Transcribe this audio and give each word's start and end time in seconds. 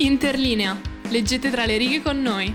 Interlinea. 0.00 0.78
Leggete 1.10 1.50
tra 1.50 1.64
le 1.66 1.76
righe 1.76 2.00
con 2.02 2.20
noi. 2.22 2.54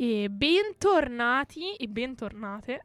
E 0.00 0.28
bentornati 0.30 1.74
e 1.74 1.86
bentornate 1.88 2.82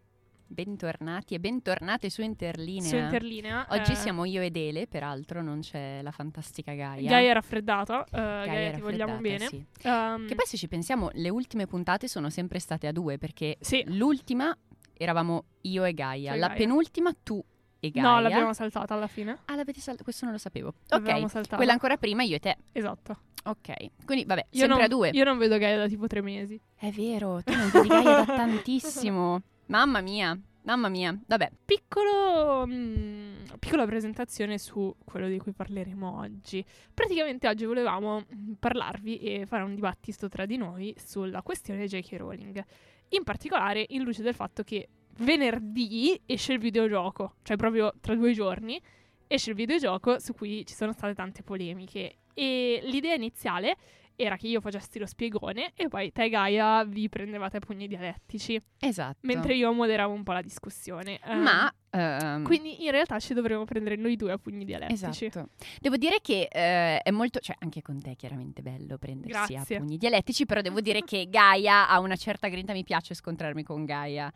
Bentornati 0.53 1.33
e 1.33 1.39
bentornate 1.39 2.11
su 2.11 2.21
Interlinea. 2.21 2.87
su 2.87 2.95
Interlinea. 2.95 3.65
Oggi 3.71 3.93
Eh, 3.93 3.95
siamo 3.95 4.23
io 4.23 4.39
ed 4.41 4.55
Ele, 4.55 4.85
peraltro 4.85 5.41
non 5.41 5.61
c'è 5.61 6.01
la 6.03 6.11
fantastica 6.11 6.73
Gaia. 6.75 7.09
Gaia 7.09 7.31
è 7.31 7.33
raffreddata, 7.33 8.03
eh, 8.05 8.09
Gaia, 8.11 8.45
Gaia 8.45 8.71
ti 8.73 8.81
vogliamo 8.81 9.17
bene. 9.17 9.37
raffreddata, 9.39 9.79
sì. 9.79 9.87
Ehm, 10.21 10.27
Che 10.27 10.35
poi 10.35 10.45
se 10.45 10.57
ci 10.57 10.67
pensiamo, 10.67 11.09
le 11.13 11.29
ultime 11.29 11.65
puntate 11.65 12.07
sono 12.07 12.29
sempre 12.29 12.59
state 12.59 12.85
a 12.85 12.91
due, 12.91 13.17
perché 13.17 13.57
Sì. 13.61 13.83
l'ultima 13.87 14.55
eravamo 15.03 15.43
io 15.61 15.83
e 15.83 15.93
Gaia, 15.93 16.31
Cioè 16.31 16.39
la 16.39 16.47
Gaia. 16.47 16.59
penultima 16.59 17.11
tu 17.21 17.43
e 17.79 17.89
Gaia. 17.91 18.07
No, 18.09 18.19
l'abbiamo 18.21 18.53
saltata 18.53 18.93
alla 18.93 19.07
fine. 19.07 19.39
Ah, 19.45 19.55
l'avete 19.55 19.79
saltata? 19.79 20.03
Questo 20.03 20.25
non 20.25 20.33
lo 20.33 20.39
sapevo. 20.39 20.73
L'abbiamo 20.87 21.25
Ok, 21.25 21.29
saltata. 21.29 21.55
quella 21.57 21.73
ancora 21.73 21.97
prima 21.97 22.23
io 22.23 22.35
e 22.35 22.39
te. 22.39 22.57
Esatto. 22.71 23.17
Ok, 23.45 23.73
quindi 24.05 24.23
vabbè, 24.23 24.45
Io 24.51 24.59
sempre 24.59 24.75
non, 24.77 24.85
a 24.85 24.87
due. 24.87 25.09
Io 25.09 25.23
non 25.25 25.37
vedo 25.37 25.57
Gaia 25.57 25.77
da 25.77 25.87
tipo 25.87 26.07
tre 26.07 26.21
mesi. 26.21 26.59
È 26.75 26.89
vero, 26.91 27.41
tu 27.43 27.53
non 27.53 27.69
vedi 27.71 27.87
Gaia 27.89 28.23
da 28.23 28.25
tantissimo. 28.25 29.41
Mamma 29.67 29.99
mia, 30.01 30.37
mamma 30.63 30.87
mia. 30.87 31.17
Vabbè, 31.25 31.51
Piccolo, 31.65 32.65
mm, 32.65 33.33
piccola 33.59 33.85
presentazione 33.85 34.57
su 34.57 34.93
quello 35.03 35.27
di 35.27 35.37
cui 35.39 35.51
parleremo 35.51 36.19
oggi. 36.19 36.63
Praticamente 36.93 37.47
oggi 37.47 37.65
volevamo 37.65 38.23
mm, 38.33 38.53
parlarvi 38.59 39.17
e 39.19 39.45
fare 39.45 39.63
un 39.63 39.75
dibattito 39.75 40.29
tra 40.29 40.45
di 40.45 40.55
noi 40.57 40.95
sulla 40.97 41.41
questione 41.41 41.85
J.K. 41.85 42.15
Rowling. 42.17 42.63
In 43.09 43.23
particolare 43.23 43.85
in 43.89 44.03
luce 44.03 44.23
del 44.23 44.33
fatto 44.33 44.63
che 44.63 44.87
venerdì 45.17 46.19
esce 46.25 46.53
il 46.53 46.59
videogioco, 46.59 47.35
cioè 47.43 47.55
proprio 47.57 47.93
tra 48.01 48.15
due 48.15 48.33
giorni 48.33 48.81
esce 49.27 49.51
il 49.51 49.55
videogioco 49.55 50.19
su 50.19 50.33
cui 50.33 50.65
ci 50.65 50.73
sono 50.73 50.91
state 50.91 51.13
tante 51.13 51.43
polemiche. 51.43 52.17
E 52.33 52.79
l'idea 52.83 53.13
iniziale 53.13 53.75
era 54.15 54.37
che 54.37 54.47
io 54.47 54.61
facessi 54.61 54.99
lo 54.99 55.05
spiegone 55.05 55.71
e 55.75 55.87
poi 55.87 56.11
te 56.11 56.29
Gaia 56.29 56.83
vi 56.83 57.09
prendevate 57.09 57.57
a 57.57 57.59
pugni 57.59 57.87
dialettici, 57.87 58.59
esatto. 58.79 59.19
mentre 59.21 59.55
io 59.55 59.71
moderavo 59.73 60.13
un 60.13 60.23
po' 60.23 60.33
la 60.33 60.41
discussione. 60.41 61.19
Ehm, 61.23 61.41
Ma... 61.41 61.73
ehm, 61.93 62.43
quindi 62.43 62.83
in 62.83 62.91
realtà 62.91 63.19
ci 63.19 63.33
dovremmo 63.33 63.65
prendere 63.65 63.95
noi 63.95 64.15
due 64.15 64.31
a 64.31 64.37
pugni 64.37 64.65
dialettici. 64.65 65.25
Esatto. 65.25 65.49
Devo 65.79 65.97
dire 65.97 66.19
che 66.21 66.47
eh, 66.51 66.99
è 66.99 67.11
molto, 67.11 67.39
cioè 67.39 67.55
anche 67.59 67.81
con 67.81 68.01
te 68.01 68.11
è 68.11 68.15
chiaramente 68.15 68.61
bello 68.61 68.97
prendersi 68.97 69.53
Grazie. 69.53 69.75
a 69.75 69.79
pugni 69.79 69.97
dialettici, 69.97 70.45
però 70.45 70.61
devo 70.61 70.81
dire 70.81 71.01
che 71.03 71.27
Gaia 71.29 71.87
ha 71.87 71.99
una 71.99 72.15
certa 72.15 72.47
grinta, 72.47 72.73
mi 72.73 72.83
piace 72.83 73.13
scontrarmi 73.13 73.63
con 73.63 73.85
Gaia. 73.85 74.31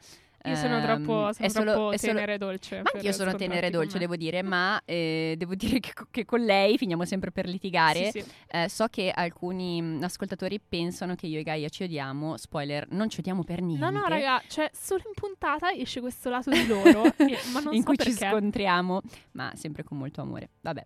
Io 0.50 0.56
sono 0.56 0.78
Ehm, 0.78 0.84
troppo, 0.84 1.34
sono 1.34 1.48
è 1.48 1.48
solo- 1.50 1.72
troppo 1.74 1.96
tenera 1.98 2.34
e 2.34 2.38
dolce. 2.38 2.82
Ma 2.82 2.90
anch'io 2.94 3.12
sono 3.12 3.36
tenera 3.36 3.68
e 3.68 3.70
dolce, 3.70 3.98
devo 4.00 4.16
dire, 4.16 4.42
ma 4.42 4.82
eh, 4.86 5.36
devo 5.38 5.56
dire 5.56 5.80
che, 5.80 5.92
che 6.12 6.26
con 6.26 6.40
lei 6.42 6.78
finiamo 6.78 7.06
sempre 7.06 7.32
per 7.32 7.48
litigare. 7.48 8.12
Sì, 8.12 8.22
sì. 8.22 8.26
Eh, 8.52 8.70
so 8.70 8.88
che 8.88 9.12
alcuni 9.14 9.82
mh, 9.82 10.04
ascoltatori 10.04 10.60
pensano 10.60 11.16
che 11.16 11.28
io 11.28 11.40
e 11.40 11.44
Gaia 11.44 11.70
ci 11.70 11.84
odiamo, 11.84 12.38
spoiler, 12.38 12.88
non 12.92 13.10
ci 13.10 13.20
odiamo 13.20 13.44
per 13.44 13.62
niente. 13.62 13.84
No, 13.84 13.90
no, 13.92 14.06
raga, 14.08 14.42
cioè 14.48 14.70
solo 14.74 15.02
in 15.06 15.14
puntata 15.14 15.72
esce 15.72 16.00
questo 16.00 16.30
lato 16.30 16.50
di 16.52 16.66
loro, 16.68 17.04
e- 17.18 17.38
ma 17.52 17.60
non 17.60 17.74
in 17.74 17.80
so 17.82 17.86
cui 17.88 17.96
perché. 17.96 18.12
ci 18.14 18.18
scontriamo, 18.18 19.02
ma 19.34 19.52
sempre 19.56 19.84
con 19.84 19.98
molto 19.98 20.22
amore. 20.22 20.50
Vabbè. 20.62 20.86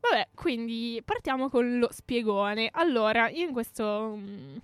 Vabbè, 0.00 0.28
quindi 0.34 1.02
partiamo 1.04 1.50
con 1.50 1.78
lo 1.78 1.88
spiegone. 1.92 2.70
Allora, 2.72 3.28
io 3.28 3.46
in 3.46 3.52
questo, 3.52 4.14
mm, 4.16 4.56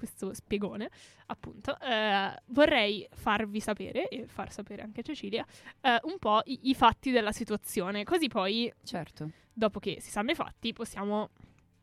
questo 0.00 0.32
spiegone, 0.32 0.88
appunto, 1.26 1.78
eh, 1.78 2.34
vorrei 2.46 3.06
farvi 3.12 3.60
sapere, 3.60 4.08
e 4.08 4.26
far 4.26 4.50
sapere 4.50 4.80
anche 4.80 5.00
a 5.00 5.02
Cecilia, 5.02 5.44
eh, 5.82 5.98
un 6.04 6.18
po' 6.18 6.40
i, 6.44 6.70
i 6.70 6.74
fatti 6.74 7.10
della 7.10 7.32
situazione. 7.32 8.02
Così 8.04 8.28
poi, 8.28 8.72
Certo. 8.82 9.30
dopo 9.52 9.78
che 9.78 10.00
si 10.00 10.10
sanno 10.10 10.30
i 10.30 10.34
fatti, 10.34 10.72
possiamo 10.72 11.28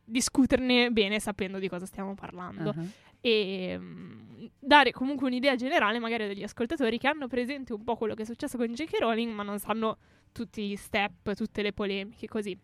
discuterne 0.04 0.90
bene 0.90 1.20
sapendo 1.20 1.60
di 1.60 1.70
cosa 1.70 1.86
stiamo 1.86 2.16
parlando. 2.16 2.70
Ah. 2.72 2.86
e 3.22 3.78
mm, 3.78 4.46
dare 4.60 4.92
comunque 4.92 5.28
un'idea 5.28 5.56
generale 5.56 6.00
magari 6.00 6.28
degli 6.28 6.44
ascoltatori 6.44 6.98
che 6.98 7.08
hanno 7.08 7.28
presente 7.28 7.74
un 7.74 7.84
po' 7.84 7.96
quello 7.96 8.14
che 8.14 8.22
è 8.24 8.26
successo 8.26 8.58
con 8.58 8.72
J.K. 8.74 9.00
Rowling 9.00 9.32
ma 9.34 9.44
non 9.44 9.60
sanno 9.60 9.98
tutti 10.32 10.68
gli 10.68 10.76
step, 10.76 11.34
tutte 11.36 11.62
le 11.62 11.74
polemiche, 11.74 12.28
così. 12.28 12.58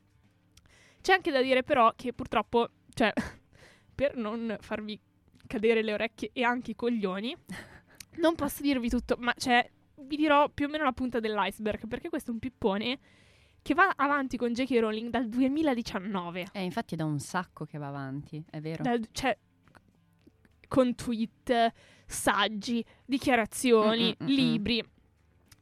C'è 1.02 1.14
anche 1.14 1.31
da 1.31 1.41
dire 1.41 1.64
però 1.64 1.91
che 1.96 2.14
purtroppo, 2.14 2.70
cioè, 2.94 3.12
per 3.94 4.16
non 4.16 4.56
farvi 4.62 5.00
cadere 5.48 5.81
le 5.84 5.94
orecchie 5.94 6.30
e 6.34 6.44
anche 6.44 6.72
i 6.72 6.76
coglioni, 6.76 7.36
non 8.22 8.36
posso 8.36 8.62
dirvi 8.62 8.90
tutto, 8.90 9.16
ma 9.20 9.34
cioè, 9.38 9.70
vi 10.02 10.16
dirò 10.16 10.50
più 10.50 10.66
o 10.66 10.70
meno 10.70 10.84
la 10.84 10.92
punta 10.92 11.20
dell'iceberg, 11.20 11.88
perché 11.88 12.09
questo 12.09 12.31
è 12.31 12.34
un 12.34 12.40
pippone 12.40 13.00
che 13.62 13.74
va 13.74 13.94
avanti 13.96 14.36
con 14.36 14.52
J.K. 14.52 14.78
Rowling 14.80 15.09
dal 15.09 15.30
2019. 15.30 16.48
Eh, 16.52 16.64
infatti 16.64 16.96
è 16.96 16.98
da 16.98 17.06
un 17.06 17.20
sacco 17.20 17.66
che 17.66 17.78
va 17.78 17.88
avanti, 17.88 18.44
è 18.50 18.59
vero. 18.59 18.84
Dal- 18.84 19.08
cioè, 19.12 19.38
con 20.68 20.96
tweet, 20.96 21.72
saggi, 22.06 22.84
dichiarazioni, 23.06 24.16
Mm, 24.20 24.24
mm, 24.24 24.28
mm, 24.28 24.32
mm. 24.32 24.36
libri. 24.36 24.84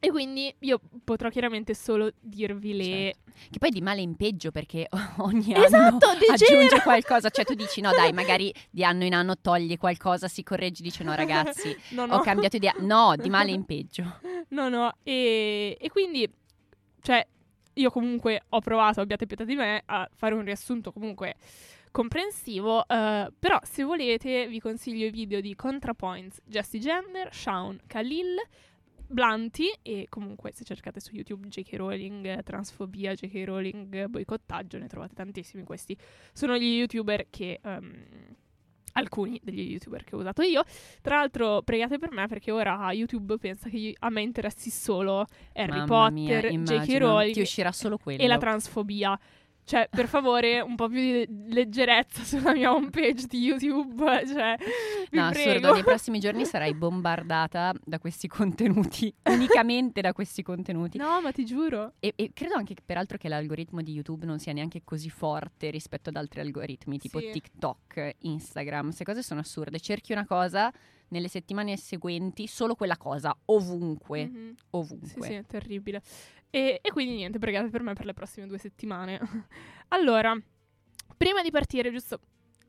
E 0.03 0.09
quindi 0.09 0.51
io 0.62 0.81
potrò 1.03 1.29
chiaramente 1.29 1.75
solo 1.75 2.12
dirvi 2.19 2.75
le... 2.75 2.84
Certo. 3.13 3.31
Che 3.51 3.59
poi 3.59 3.69
di 3.69 3.81
male 3.81 4.01
in 4.01 4.16
peggio 4.16 4.50
perché 4.50 4.88
ogni 5.17 5.53
Esatto, 5.53 6.07
anno 6.07 6.19
degenera! 6.19 6.34
aggiunge 6.34 6.81
qualcosa. 6.81 7.29
Cioè 7.29 7.45
tu 7.45 7.53
dici 7.53 7.81
no 7.81 7.91
dai, 7.91 8.11
magari 8.11 8.51
di 8.72 8.84
anno 8.84 9.03
in 9.06 9.13
anno 9.13 9.38
toglie 9.40 9.78
qualcosa, 9.78 10.28
si 10.28 10.41
corregge, 10.41 10.81
dice 10.81 11.03
no 11.03 11.13
ragazzi, 11.13 11.75
No, 11.91 12.03
ho 12.03 12.07
no. 12.07 12.19
cambiato 12.22 12.56
idea. 12.56 12.73
No, 12.79 13.13
di 13.16 13.29
male 13.29 13.51
in 13.51 13.63
peggio. 13.63 14.19
No, 14.50 14.69
no. 14.69 14.91
E, 15.03 15.78
e 15.79 15.90
quindi, 15.90 16.28
cioè, 17.01 17.23
io 17.73 17.90
comunque 17.91 18.41
ho 18.50 18.59
provato, 18.59 19.01
abbiate 19.01 19.28
pietà 19.28 19.44
di 19.44 19.56
me, 19.56 19.84
a 19.85 20.09
fare 20.16 20.34
un 20.34 20.44
riassunto 20.44 20.91
comunque 20.91 21.35
comprensivo. 21.91 22.88
eh, 22.88 23.31
però, 23.38 23.59
se 23.63 23.84
volete, 23.84 24.47
vi 24.47 24.59
consiglio 24.59 25.06
i 25.06 25.11
video 25.11 25.41
di 25.41 25.56
ContraPoints, 25.56 26.41
Jessie 26.45 26.79
Gender, 26.79 27.29
Shaun, 27.34 27.79
Khalil, 27.85 28.35
Blanti 29.11 29.67
e 29.81 30.07
comunque 30.09 30.51
se 30.53 30.63
cercate 30.63 30.99
su 30.99 31.13
YouTube 31.13 31.47
J.K. 31.47 31.75
Rowling, 31.75 32.44
transfobia, 32.44 33.13
J.K. 33.13 33.44
Rowling, 33.45 34.05
boicottaggio, 34.07 34.77
ne 34.77 34.88
trovate 34.88 35.13
tantissimi. 35.13 35.63
Questi 35.63 35.97
sono 36.33 36.57
gli 36.57 36.77
youtuber 36.77 37.27
che... 37.29 37.59
ehm, 37.61 38.05
alcuni 38.94 39.39
degli 39.41 39.72
youtuber 39.72 40.03
che 40.03 40.16
ho 40.16 40.19
usato 40.19 40.41
io. 40.41 40.63
Tra 41.01 41.17
l'altro, 41.17 41.61
pregate 41.61 41.97
per 41.97 42.11
me 42.11 42.27
perché 42.27 42.51
ora 42.51 42.91
YouTube 42.91 43.38
pensa 43.38 43.69
che 43.69 43.95
a 43.97 44.09
me 44.09 44.22
interessi 44.22 44.69
solo 44.69 45.25
Harry 45.53 45.78
Mamma 45.78 46.09
mia, 46.09 46.41
Potter, 46.41 46.51
J.K. 46.51 46.69
immagino. 46.72 46.99
Rowling 47.07 47.33
Ti 47.33 47.41
uscirà 47.41 47.72
solo 47.72 47.97
quello. 47.97 48.22
e 48.22 48.28
la 48.28 48.38
transfobia. 48.38 49.17
Cioè, 49.63 49.88
per 49.89 50.07
favore, 50.07 50.59
un 50.59 50.75
po' 50.75 50.88
più 50.89 50.99
di 50.99 51.25
leggerezza 51.53 52.23
sulla 52.23 52.51
mia 52.53 52.73
homepage 52.73 53.25
di 53.27 53.39
YouTube. 53.39 54.03
Cioè, 54.27 54.55
No, 55.11 55.29
prego. 55.29 55.49
assurdo, 55.49 55.73
nei 55.73 55.83
prossimi 55.83 56.19
giorni 56.19 56.45
sarai 56.45 56.73
bombardata 56.73 57.73
da 57.83 57.99
questi 57.99 58.27
contenuti, 58.27 59.13
unicamente 59.29 60.01
da 60.01 60.13
questi 60.13 60.41
contenuti. 60.44 60.97
No, 60.97 61.22
ma 61.22 61.31
ti 61.31 61.45
giuro. 61.45 61.94
E, 61.99 62.13
e 62.16 62.31
credo 62.33 62.55
anche 62.55 62.73
che, 62.73 62.81
peraltro 62.85 63.17
che 63.17 63.29
l'algoritmo 63.29 63.81
di 63.81 63.94
YouTube 63.94 64.25
non 64.25 64.39
sia 64.39 64.51
neanche 64.53 64.81
così 64.83 65.09
forte 65.09 65.69
rispetto 65.69 66.09
ad 66.09 66.16
altri 66.16 66.41
algoritmi, 66.41 66.97
tipo 66.97 67.19
Sì. 67.19 67.29
TikTok, 67.31 68.16
Instagram. 68.19 68.85
Queste 68.85 69.03
cose 69.03 69.22
sono 69.23 69.39
assurde. 69.39 69.79
Cerchi 69.79 70.11
una 70.11 70.25
cosa 70.25 70.72
nelle 71.09 71.28
settimane 71.28 71.75
seguenti, 71.78 72.47
solo 72.47 72.73
quella 72.75 72.95
cosa, 72.97 73.35
ovunque, 73.45 74.25
Mhm. 74.28 74.53
Sì, 74.55 74.63
ovunque. 74.72 75.25
sì, 75.28 75.33
è 75.33 75.45
terribile. 75.45 76.01
E, 76.51 76.79
e 76.81 76.91
quindi 76.91 77.16
niente, 77.16 77.39
pregate 77.39 77.69
per 77.69 77.81
me 77.81 77.94
per 77.94 78.06
le 78.06 78.13
prossime 78.13 78.45
due 78.45 78.57
settimane. 78.57 79.19
allora, 79.89 80.38
prima 81.17 81.41
di 81.41 81.50
partire, 81.50 81.91
giusto, 81.91 82.19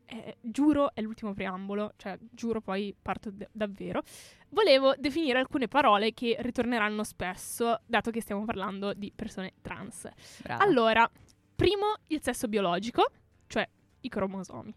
eh, 0.06 0.36
giuro, 0.40 0.94
è 0.94 1.00
l'ultimo 1.00 1.32
preambolo, 1.32 1.94
cioè 1.96 2.18
giuro 2.30 2.60
poi 2.60 2.94
parto 3.00 3.30
d- 3.30 3.48
davvero, 3.50 4.02
volevo 4.50 4.94
definire 4.96 5.38
alcune 5.38 5.68
parole 5.68 6.12
che 6.12 6.36
ritorneranno 6.38 7.02
spesso, 7.02 7.80
dato 7.86 8.10
che 8.10 8.20
stiamo 8.20 8.44
parlando 8.44 8.92
di 8.94 9.12
persone 9.14 9.54
trans. 9.62 10.08
Brava. 10.42 10.62
Allora, 10.62 11.10
primo, 11.56 11.96
il 12.08 12.22
sesso 12.22 12.46
biologico, 12.46 13.10
cioè 13.46 13.68
i 14.00 14.08
cromosomi. 14.08 14.74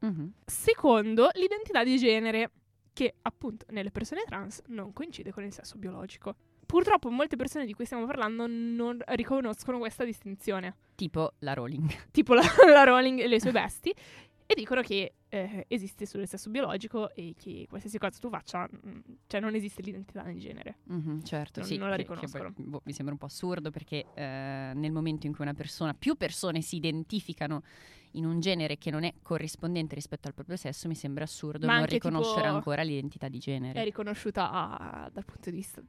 Mhm. 0.00 0.32
Secondo, 0.44 1.30
l'identità 1.34 1.84
di 1.84 1.96
genere, 1.98 2.50
che 2.92 3.14
appunto 3.22 3.66
nelle 3.70 3.90
persone 3.90 4.22
trans 4.24 4.62
non 4.68 4.92
coincide 4.92 5.30
con 5.32 5.44
il 5.44 5.52
sesso 5.52 5.76
biologico. 5.76 6.34
Purtroppo 6.66 7.10
molte 7.10 7.36
persone 7.36 7.64
di 7.64 7.72
cui 7.74 7.84
stiamo 7.84 8.06
parlando 8.06 8.46
non 8.48 8.98
riconoscono 9.06 9.78
questa 9.78 10.04
distinzione, 10.04 10.74
Tipo 10.96 11.34
la 11.38 11.54
Rowling. 11.54 11.88
tipo 12.10 12.34
la, 12.34 12.42
la 12.66 12.82
Rowling 12.84 13.20
e 13.20 13.28
le 13.28 13.40
sue 13.40 13.52
bestie, 13.52 13.94
e 14.48 14.54
dicono 14.54 14.80
che 14.80 15.12
eh, 15.28 15.64
esiste 15.68 16.06
solo 16.06 16.22
il 16.22 16.28
sesso 16.28 16.50
biologico 16.50 17.12
e 17.14 17.34
che 17.36 17.66
qualsiasi 17.68 17.98
cosa 17.98 18.18
tu 18.20 18.28
faccia, 18.28 18.68
mm, 18.68 18.98
cioè 19.26 19.40
non 19.40 19.54
esiste 19.54 19.82
l'identità 19.82 20.22
di 20.22 20.38
genere. 20.38 20.78
Mhm, 20.84 21.22
certo, 21.24 21.60
Non- 21.60 21.68
sì. 21.68 21.76
non 21.76 21.88
la 21.88 21.96
che- 21.96 22.04
che 22.04 22.08
riconoscono. 22.14 22.52
poi, 22.52 22.64
boh, 22.64 22.80
mi 22.84 22.92
sembra 22.92 23.12
un 23.14 23.18
po' 23.18 23.26
assurdo 23.26 23.70
perché 23.70 24.06
eh, 24.14 24.72
nel 24.74 24.92
momento 24.92 25.26
in 25.26 25.34
cui 25.34 25.44
una 25.44 25.54
persona, 25.54 25.94
più 25.94 26.14
persone 26.16 26.60
si 26.62 26.76
identificano 26.76 27.62
in 28.12 28.24
un 28.24 28.38
genere 28.40 28.78
che 28.78 28.90
non 28.90 29.02
è 29.04 29.14
corrispondente 29.20 29.94
rispetto 29.96 30.28
al 30.28 30.34
proprio 30.34 30.56
sesso, 30.56 30.86
mi 30.88 30.94
sembra 30.94 31.24
assurdo 31.24 31.66
Ma 31.66 31.78
non 31.78 31.86
riconoscere 31.86 32.46
ancora 32.46 32.82
l'identità 32.82 33.28
di 33.28 33.38
genere. 33.38 33.80
È 33.80 33.84
riconosciuta 33.84 34.50
a- 34.50 35.10
dal 35.12 35.24
punto 35.24 35.50
di 35.50 35.56
vista 35.56 35.82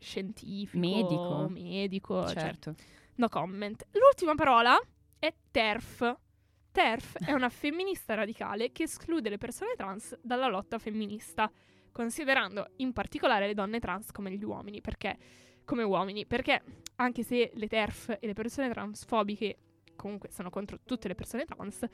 scientifico, 0.00 0.78
Medico. 0.78 1.48
medico, 1.48 2.26
cioè, 2.26 2.40
certo. 2.40 2.74
no 3.16 3.28
comment. 3.28 3.86
L'ultima 3.92 4.34
parola 4.34 4.78
è 5.18 5.32
TERF. 5.50 6.16
TERF 6.70 7.18
è 7.24 7.32
una 7.32 7.48
femminista 7.48 8.14
radicale 8.14 8.70
che 8.72 8.84
esclude 8.84 9.30
le 9.30 9.38
persone 9.38 9.74
trans 9.76 10.16
dalla 10.22 10.46
lotta 10.46 10.78
femminista, 10.78 11.50
considerando 11.90 12.70
in 12.76 12.92
particolare 12.92 13.46
le 13.46 13.54
donne 13.54 13.80
trans 13.80 14.12
come 14.12 14.30
gli 14.32 14.44
uomini, 14.44 14.80
perché 14.80 15.16
come 15.64 15.82
uomini, 15.82 16.26
perché 16.26 16.62
anche 16.96 17.22
se 17.22 17.50
le 17.54 17.66
TERF 17.66 18.16
e 18.20 18.26
le 18.26 18.32
persone 18.32 18.70
transfobiche 18.70 19.58
comunque 19.96 20.30
sono 20.30 20.48
contro 20.48 20.78
tutte 20.84 21.08
le 21.08 21.14
persone 21.14 21.44
trans, 21.44 21.84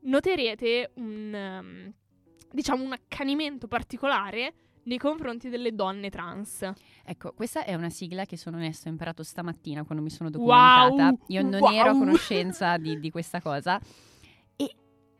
noterete 0.00 0.90
un 0.96 1.32
um, 1.32 1.94
diciamo 2.50 2.84
un 2.84 2.92
accanimento 2.92 3.66
particolare 3.66 4.54
nei 4.84 4.98
confronti 4.98 5.48
delle 5.48 5.74
donne 5.74 6.10
trans. 6.10 6.70
Ecco, 7.04 7.32
questa 7.32 7.64
è 7.64 7.74
una 7.74 7.90
sigla 7.90 8.24
che 8.24 8.36
sono 8.36 8.56
onesto, 8.56 8.88
ho 8.88 8.90
imparato 8.90 9.22
stamattina 9.22 9.84
quando 9.84 10.02
mi 10.02 10.10
sono 10.10 10.30
documentata. 10.30 11.08
Wow, 11.08 11.18
Io 11.28 11.42
non 11.42 11.60
wow. 11.60 11.72
ero 11.72 11.90
a 11.90 11.92
conoscenza 11.92 12.76
di, 12.78 12.98
di 12.98 13.10
questa 13.10 13.40
cosa. 13.40 13.80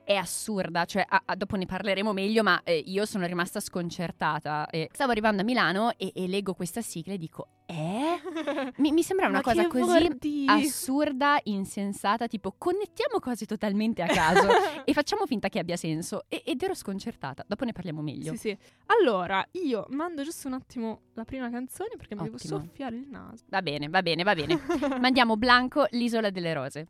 È 0.04 0.14
assurda, 0.14 0.84
cioè 0.84 1.04
a- 1.08 1.22
a- 1.24 1.36
dopo 1.36 1.56
ne 1.56 1.64
parleremo 1.64 2.12
meglio, 2.12 2.42
ma 2.42 2.60
eh, 2.64 2.76
io 2.86 3.06
sono 3.06 3.24
rimasta 3.26 3.60
sconcertata. 3.60 4.68
Eh, 4.68 4.88
stavo 4.92 5.12
arrivando 5.12 5.42
a 5.42 5.44
Milano 5.44 5.92
e, 5.96 6.10
e 6.14 6.26
leggo 6.26 6.54
questa 6.54 6.82
sigla 6.82 7.12
e 7.12 7.18
dico, 7.18 7.48
eh? 7.66 8.20
Mi, 8.78 8.90
mi 8.90 9.02
sembra 9.02 9.28
una 9.28 9.40
cosa 9.40 9.66
così 9.68 10.08
dire? 10.18 10.52
assurda, 10.52 11.38
insensata, 11.44 12.26
tipo 12.26 12.52
connettiamo 12.58 13.20
cose 13.20 13.46
totalmente 13.46 14.02
a 14.02 14.06
caso 14.06 14.48
e 14.84 14.92
facciamo 14.92 15.24
finta 15.26 15.48
che 15.48 15.60
abbia 15.60 15.76
senso. 15.76 16.24
E- 16.28 16.42
ed 16.44 16.60
ero 16.62 16.74
sconcertata, 16.74 17.44
dopo 17.46 17.64
ne 17.64 17.72
parliamo 17.72 18.02
meglio. 18.02 18.32
Sì, 18.32 18.38
sì. 18.38 18.58
Allora, 18.86 19.46
io 19.52 19.86
mando 19.90 20.24
giusto 20.24 20.48
un 20.48 20.54
attimo 20.54 21.02
la 21.14 21.24
prima 21.24 21.48
canzone 21.48 21.90
perché 21.96 22.14
mi 22.16 22.22
devo 22.24 22.34
Ottimo. 22.36 22.58
soffiare 22.58 22.96
il 22.96 23.06
naso. 23.08 23.44
Va 23.48 23.62
bene, 23.62 23.88
va 23.88 24.02
bene, 24.02 24.22
va 24.24 24.34
bene. 24.34 24.60
Mandiamo 25.00 25.36
Blanco, 25.36 25.86
l'isola 25.90 26.30
delle 26.30 26.52
rose. 26.52 26.86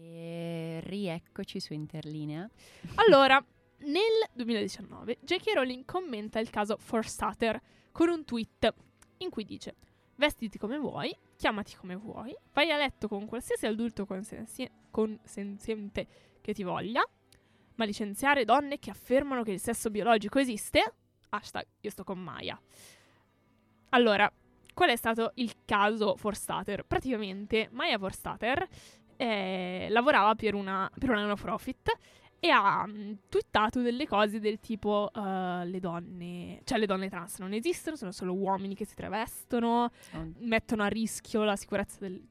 E 0.00 0.80
rieccoci 0.84 1.60
su 1.60 1.72
Interlinea. 1.72 2.48
Allora, 2.96 3.44
nel 3.78 4.28
2019 4.32 5.18
J.K. 5.20 5.52
Rowling 5.54 5.84
commenta 5.84 6.38
il 6.38 6.50
caso 6.50 6.76
Forstater 6.78 7.60
con 7.92 8.08
un 8.08 8.24
tweet 8.24 8.74
in 9.18 9.30
cui 9.30 9.44
dice 9.44 9.74
Vestiti 10.16 10.58
come 10.58 10.78
vuoi, 10.78 11.16
chiamati 11.36 11.76
come 11.76 11.94
vuoi, 11.94 12.36
vai 12.52 12.72
a 12.72 12.76
letto 12.76 13.06
con 13.06 13.26
qualsiasi 13.26 13.66
adulto 13.66 14.04
consensi- 14.04 14.68
consenziente 14.90 16.06
che 16.40 16.52
ti 16.52 16.64
voglia, 16.64 17.08
ma 17.76 17.84
licenziare 17.84 18.44
donne 18.44 18.80
che 18.80 18.90
affermano 18.90 19.44
che 19.44 19.52
il 19.52 19.60
sesso 19.60 19.90
biologico 19.90 20.40
esiste? 20.40 20.94
Hashtag 21.28 21.66
io 21.80 21.90
sto 21.90 22.02
con 22.02 22.18
Maya. 22.18 22.60
Allora, 23.90 24.30
qual 24.74 24.90
è 24.90 24.96
stato 24.96 25.30
il 25.34 25.54
caso 25.64 26.16
Forstater? 26.16 26.84
Praticamente 26.84 27.68
Maya 27.70 27.98
Forstater 27.98 28.66
eh, 29.18 29.88
lavorava 29.90 30.34
per 30.34 30.54
una, 30.54 30.90
per 30.98 31.10
una 31.10 31.26
non-profit 31.26 31.92
e 32.40 32.50
ha 32.50 32.86
mm, 32.86 33.12
twittato 33.28 33.80
delle 33.82 34.06
cose 34.06 34.38
del 34.38 34.60
tipo 34.60 35.10
eh, 35.12 35.64
le 35.66 35.80
donne, 35.80 36.60
cioè 36.64 36.78
le 36.78 36.86
donne 36.86 37.08
trans 37.10 37.38
non 37.40 37.52
esistono, 37.52 37.96
sono 37.96 38.12
solo 38.12 38.32
uomini 38.32 38.74
che 38.74 38.84
si 38.86 38.94
travestono, 38.94 39.90
Oh, 40.14 40.32
mettono 40.38 40.84
a 40.84 40.86
rischio 40.86 41.42
la 41.42 41.56
sicurezza, 41.56 41.98
del- 42.00 42.22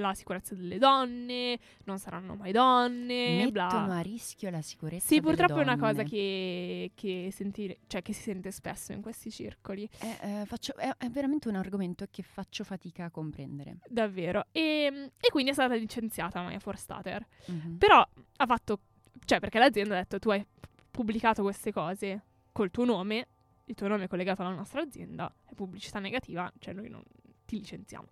la 0.00 0.14
sicurezza 0.14 0.54
delle 0.54 0.78
donne, 0.78 1.58
non 1.84 1.98
saranno 1.98 2.34
mai 2.34 2.52
donne, 2.52 3.36
Mettono 3.44 3.50
bla. 3.86 3.96
a 3.96 4.00
rischio 4.00 4.50
la 4.50 4.62
sicurezza 4.62 5.06
Sì, 5.06 5.20
purtroppo 5.20 5.58
è 5.58 5.62
una 5.62 5.76
cosa 5.78 6.02
donne. 6.02 6.08
che, 6.08 6.90
che 6.94 7.28
sentire, 7.32 7.78
cioè 7.86 8.02
che 8.02 8.12
si 8.12 8.22
sente 8.22 8.50
spesso 8.50 8.92
in 8.92 9.00
questi 9.00 9.30
circoli. 9.30 9.88
È, 9.98 10.18
eh, 10.42 10.46
faccio- 10.46 10.76
è- 10.76 10.94
è 10.96 11.08
veramente 11.08 11.48
un 11.48 11.56
argomento 11.56 12.06
che 12.10 12.22
faccio 12.22 12.64
fatica 12.64 13.04
a 13.06 13.10
comprendere. 13.10 13.78
Davvero. 13.88 14.46
E, 14.52 15.10
e 15.18 15.28
quindi 15.30 15.50
è 15.50 15.54
stata 15.54 15.74
licenziata 15.74 16.42
Maya 16.42 16.58
Forstater. 16.58 17.26
Mhm. 17.46 17.76
Però 17.78 17.98
ha 18.00 18.46
fatto, 18.46 18.80
cioè 19.24 19.40
perché 19.40 19.58
l'azienda 19.58 19.94
ha 19.96 19.98
detto 20.00 20.18
tu 20.18 20.30
hai 20.30 20.44
pubblicato 20.90 21.42
queste 21.42 21.72
cose 21.72 22.22
col 22.52 22.70
tuo 22.70 22.84
nome, 22.84 23.28
il 23.66 23.74
tuo 23.74 23.88
nome 23.88 24.04
è 24.04 24.08
collegato 24.08 24.42
alla 24.42 24.54
nostra 24.54 24.80
azienda, 24.80 25.32
è 25.44 25.52
pubblicità 25.54 25.98
negativa, 25.98 26.50
cioè 26.58 26.72
noi 26.72 26.88
non 26.88 27.02
ti 27.44 27.58
licenziamo. 27.58 28.06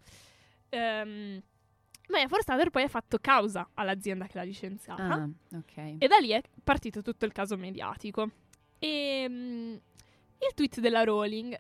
Ehm, 0.71 1.41
Maya 2.09 2.29
Forstater 2.29 2.71
poi 2.71 2.83
ha 2.83 2.89
fatto 2.89 3.19
causa 3.21 3.69
all'azienda 3.75 4.27
che 4.27 4.37
l'ha 4.39 4.45
licenziata 4.45 5.03
Ah, 5.15 5.29
ok. 5.57 5.77
e 5.99 6.07
da 6.07 6.19
lì 6.19 6.31
è 6.31 6.43
partito 6.63 7.03
tutto 7.03 7.25
il 7.25 7.33
caso 7.33 7.57
mediatico. 7.57 8.31
E 8.79 9.27
mm, 9.29 9.73
il 9.73 10.55
tweet 10.55 10.81
della 10.81 11.03
Rowling. 11.05 11.53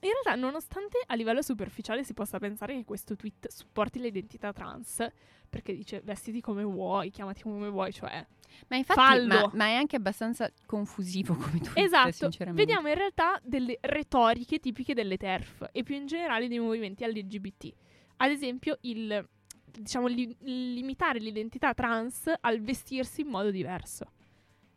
In 0.00 0.10
realtà, 0.10 0.34
nonostante 0.34 0.98
a 1.06 1.14
livello 1.14 1.40
superficiale 1.40 2.04
si 2.04 2.12
possa 2.12 2.38
pensare 2.38 2.74
che 2.74 2.84
questo 2.84 3.16
tweet 3.16 3.48
supporti 3.48 4.00
l'identità 4.00 4.52
trans, 4.52 5.06
perché 5.48 5.74
dice 5.74 6.00
vestiti 6.04 6.42
come 6.42 6.62
vuoi, 6.62 7.08
chiamati 7.10 7.42
come 7.42 7.70
vuoi, 7.70 7.90
cioè 7.92 8.26
Ma 8.68 8.76
infatti, 8.76 9.00
fallo. 9.00 9.26
ma, 9.34 9.50
ma 9.54 9.64
è 9.68 9.74
anche 9.74 9.96
abbastanza 9.96 10.50
confusivo 10.66 11.34
come 11.36 11.58
tu 11.60 11.70
Esatto, 11.72 12.28
vediamo 12.52 12.88
in 12.88 12.96
realtà 12.96 13.40
delle 13.42 13.78
retoriche 13.80 14.58
tipiche 14.58 14.92
delle 14.92 15.16
TERF 15.16 15.68
e 15.72 15.82
più 15.84 15.94
in 15.94 16.04
generale 16.06 16.48
dei 16.48 16.58
movimenti 16.58 17.06
LGBT. 17.06 17.72
Ad 18.16 18.30
esempio, 18.30 18.76
il 18.82 19.26
diciamo 19.80 20.06
li- 20.06 20.36
limitare 20.40 21.18
l'identità 21.18 21.74
trans 21.74 22.30
al 22.40 22.60
vestirsi 22.60 23.22
in 23.22 23.28
modo 23.28 23.50
diverso. 23.50 24.06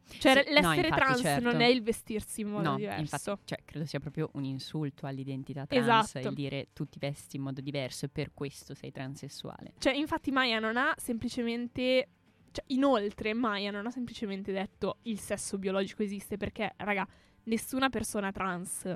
Cioè, 0.09 0.31
Sì, 0.31 0.53
no, 0.53 0.61
l'essere 0.61 0.87
infatti, 0.87 1.01
trans 1.01 1.19
certo. 1.19 1.51
non 1.51 1.59
è 1.61 1.65
il 1.65 1.81
vestirsi 1.83 2.39
in 2.41 2.47
modo 2.47 2.69
No, 2.69 2.75
diverso. 2.77 3.01
infatti, 3.01 3.41
cioè, 3.43 3.59
credo 3.65 3.85
sia 3.85 3.99
proprio 3.99 4.29
un 4.35 4.45
insulto 4.45 5.05
all'identità 5.05 5.65
trans 5.65 5.83
Esatto. 6.15 6.27
il 6.29 6.33
dire 6.33 6.67
tu 6.71 6.85
ti 6.87 6.97
vesti 6.97 7.35
in 7.35 7.41
modo 7.41 7.59
diverso 7.59 8.05
e 8.05 8.09
per 8.09 8.31
questo 8.33 8.73
sei 8.73 8.91
transessuale. 8.91 9.73
Cioè, 9.79 9.93
infatti, 9.93 10.31
Maya 10.31 10.59
non 10.59 10.77
ha 10.77 10.93
semplicemente. 10.97 12.07
Cioè, 12.51 12.63
inoltre, 12.67 13.33
Maya 13.33 13.69
non 13.71 13.85
ha 13.85 13.91
semplicemente 13.91 14.51
detto 14.53 14.99
il 15.03 15.19
sesso 15.19 15.57
biologico 15.57 16.03
esiste 16.03 16.37
perché, 16.37 16.73
raga, 16.77 17.05
nessuna 17.43 17.89
persona 17.89 18.31
trans 18.31 18.95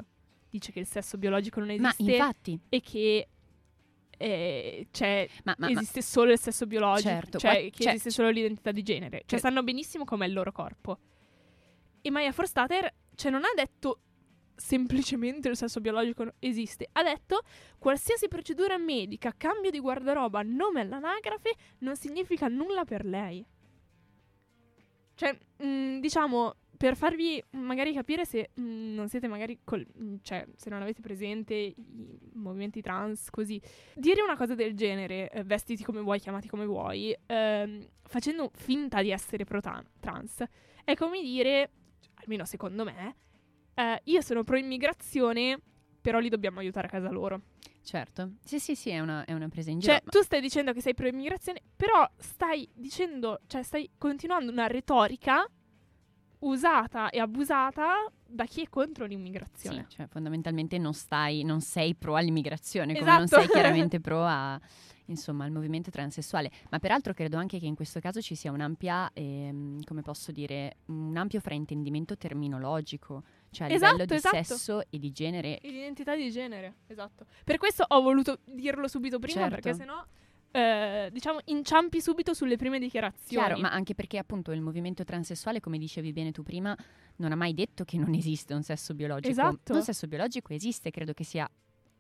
dice 0.50 0.72
che 0.72 0.80
il 0.80 0.88
sesso 0.88 1.18
biologico 1.18 1.60
non 1.60 1.76
Ma 1.78 1.90
esiste 1.90 2.12
infatti, 2.12 2.60
e 2.70 2.82
che. 2.82 3.28
Eh, 4.22 4.88
cioè, 4.92 5.28
ma, 5.44 5.56
ma- 5.58 5.68
ma- 5.70 5.80
esiste 5.80 6.02
solo 6.02 6.32
il 6.32 6.40
sesso 6.40 6.66
biologico, 6.68 7.10
Certo, 7.10 7.38
cioè 7.40 7.52
qua- 7.52 7.60
che 7.70 7.84
cioè- 7.84 7.92
esiste 7.94 8.10
solo 8.12 8.30
l'identità 8.30 8.72
di 8.72 8.84
genere. 8.84 9.18
Cioè, 9.20 9.28
Cioè- 9.28 9.40
sanno 9.40 9.64
benissimo 9.64 10.06
com'è 10.06 10.26
il 10.28 10.34
loro 10.34 10.52
corpo. 10.52 10.98
E 12.02 12.10
Maya 12.12 12.32
Forstater, 12.32 12.94
cioè, 13.16 13.32
non 13.32 13.44
ha 13.44 13.52
detto 13.56 14.00
semplicemente 14.56 15.50
il 15.50 15.58
sesso 15.58 15.80
biologico 15.82 16.34
esiste. 16.40 16.88
Ha 16.92 17.02
detto 17.04 17.42
qualsiasi 17.80 18.28
procedura 18.28 18.78
medica, 18.78 19.34
cambio 19.36 19.72
di 19.72 19.80
guardaroba, 19.80 20.42
nome 20.44 20.82
all'anagrafe 20.82 21.54
non 21.80 21.96
significa 21.96 22.48
nulla 22.48 22.86
per 22.86 23.06
lei. 23.06 23.44
Cioè, 25.16 25.38
mh, 25.58 26.00
diciamo, 26.00 26.56
per 26.82 26.96
farvi 26.96 27.44
magari 27.52 27.94
capire 27.94 28.26
se 28.26 28.50
mh, 28.56 28.94
non 28.96 29.08
siete 29.08 29.28
magari 29.28 29.60
col- 29.64 29.86
mh, 29.86 30.16
cioè, 30.24 30.48
se 30.56 30.72
non 30.72 30.82
avete 30.82 31.00
presente 31.00 31.54
i 31.54 31.76
movimenti 32.34 32.82
trans 32.82 33.30
così, 33.30 33.62
dire 33.94 34.24
una 34.24 34.36
cosa 34.36 34.56
del 34.56 34.74
genere, 34.74 35.30
eh, 35.30 35.44
vestiti 35.44 35.84
come 35.84 36.02
vuoi, 36.02 36.20
chiamati 36.20 36.48
come 36.48 36.66
vuoi, 36.66 37.16
ehm, 37.28 37.88
facendo 38.02 38.50
finta 38.56 39.04
di 39.04 39.12
essere 39.12 39.44
pro 39.44 39.62
trans, 39.62 40.44
è 40.84 40.96
come 40.96 41.22
dire, 41.22 41.70
almeno 42.16 42.46
secondo 42.46 42.84
me, 42.84 43.16
eh, 43.76 44.02
io 44.06 44.22
sono 44.22 44.44
pro 44.44 44.58
immigrazione, 44.58 45.60
però 46.02 46.18
li 46.18 46.30
dobbiamo 46.30 46.62
aiutare 46.62 46.88
a 46.88 46.90
casa 46.90 47.12
loro. 47.12 47.42
certo. 47.84 48.38
Sì, 48.44 48.58
sì, 48.58 48.74
sì, 48.74 48.90
è 48.90 49.02
una, 49.02 49.24
è 49.26 49.34
una 49.34 49.50
presa 49.50 49.70
in 49.70 49.78
giro. 49.78 49.94
Cioè, 49.94 50.02
tu 50.10 50.24
stai 50.24 50.42
dicendo 50.42 50.74
che 50.74 50.82
sei 50.82 50.96
pro 50.96 51.08
immigrazione, 51.08 51.62
però 51.76 52.10
stai 52.18 52.68
dicendo, 52.74 53.42
cioè 53.46 53.62
stai 53.62 53.88
continuando 54.00 54.52
una 54.52 54.66
retorica 54.66 55.48
usata 56.42 57.10
e 57.10 57.20
abusata 57.20 58.12
da 58.26 58.46
chi 58.46 58.62
è 58.62 58.70
contro 58.70 59.06
Sì, 59.06 59.10
l'immigrazione. 59.12 59.86
cioè 59.90 60.08
fondamentalmente 60.08 60.78
non 60.78 60.94
stai, 60.94 61.44
non 61.44 61.62
sei 61.62 61.96
pro 61.96 62.16
all'immigrazione, 62.16 62.94
come 62.98 63.12
non 63.12 63.24
Esatto. 63.24 63.42
sei 63.42 63.50
chiaramente 63.50 64.00
pro 64.02 64.24
a, 64.26 64.60
insomma, 65.06 65.44
al 65.44 65.52
movimento 65.52 65.92
transessuale. 65.92 66.50
Ma 66.70 66.80
peraltro 66.80 67.14
credo 67.14 67.38
anche 67.38 67.60
che 67.60 67.66
in 67.66 67.76
questo 67.76 68.00
caso 68.00 68.22
ci 68.22 68.36
sia 68.36 68.52
un'ampia, 68.52 69.10
ehm, 69.14 69.84
come 69.84 70.02
posso 70.02 70.32
dire, 70.32 70.78
un 70.86 71.16
ampio 71.18 71.40
fraintendimento 71.42 72.16
terminologico, 72.18 73.24
cioè 73.52 73.68
a 73.68 73.74
Esatto, 73.74 73.92
livello 73.92 74.06
di 74.06 74.16
esatto. 74.16 74.36
sesso 74.44 74.82
e 74.90 74.98
di 74.98 75.12
genere. 75.12 75.60
E 75.60 75.70
L'identità 75.70 76.16
di 76.16 76.32
genere, 76.32 76.76
esatto. 76.88 77.26
Per 77.44 77.58
questo 77.58 77.84
ho 77.88 78.02
voluto 78.02 78.40
dirlo 78.46 78.88
subito 78.88 79.20
prima, 79.20 79.42
Certo. 79.42 79.56
perché 79.56 79.74
sennò, 79.74 80.04
eh, 80.52 81.10
diciamo, 81.12 81.40
inciampi 81.46 82.02
subito 82.02 82.34
sulle 82.34 82.58
prime 82.58 82.80
dichiarazioni. 82.80 83.46
Chiaro, 83.46 83.60
ma 83.62 83.72
anche 83.72 83.96
perché 83.96 84.18
appunto 84.18 84.52
il 84.52 84.62
movimento 84.62 85.04
transessuale, 85.04 85.60
come 85.60 85.78
dicevi 85.78 86.12
bene 86.14 86.32
tu 86.32 86.44
prima, 86.44 86.76
non 87.18 87.32
ha 87.32 87.36
mai 87.36 87.54
detto 87.54 87.84
che 87.86 87.98
non 87.98 88.14
esiste 88.14 88.54
un 88.54 88.64
sesso 88.64 88.94
biologico. 88.94 89.30
Esatto. 89.30 89.74
Un 89.74 89.82
sesso 89.82 90.08
biologico 90.08 90.54
esiste, 90.54 90.92
credo 90.92 91.14
che 91.14 91.24
sia 91.24 91.50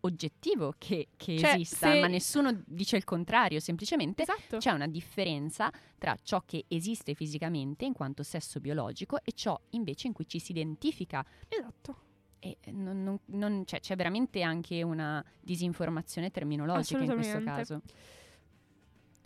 oggettivo 0.03 0.73
che, 0.79 1.09
che 1.15 1.37
Cioè, 1.37 1.53
esista, 1.53 1.93
ma 1.99 2.07
nessuno 2.07 2.63
dice 2.65 2.97
il 2.97 3.03
contrario, 3.03 3.59
semplicemente 3.59 4.23
Esatto. 4.23 4.57
c'è 4.57 4.71
una 4.71 4.87
differenza 4.87 5.71
tra 5.99 6.17
ciò 6.23 6.41
che 6.43 6.65
esiste 6.69 7.13
fisicamente 7.13 7.85
in 7.85 7.93
quanto 7.93 8.23
sesso 8.23 8.59
biologico 8.59 9.19
e 9.23 9.31
ciò 9.33 9.59
invece 9.71 10.07
in 10.07 10.13
cui 10.13 10.27
ci 10.27 10.39
si 10.39 10.51
identifica. 10.51 11.23
esatto. 11.47 12.09
E 12.39 12.57
non- 12.71 13.03
non- 13.03 13.19
non- 13.25 13.63
cioè, 13.67 13.79
c'è 13.79 13.95
veramente 13.95 14.41
anche 14.41 14.81
una 14.81 15.23
disinformazione 15.39 16.31
terminologica 16.31 17.03
in 17.03 17.13
questo 17.13 17.43
caso. 17.43 17.81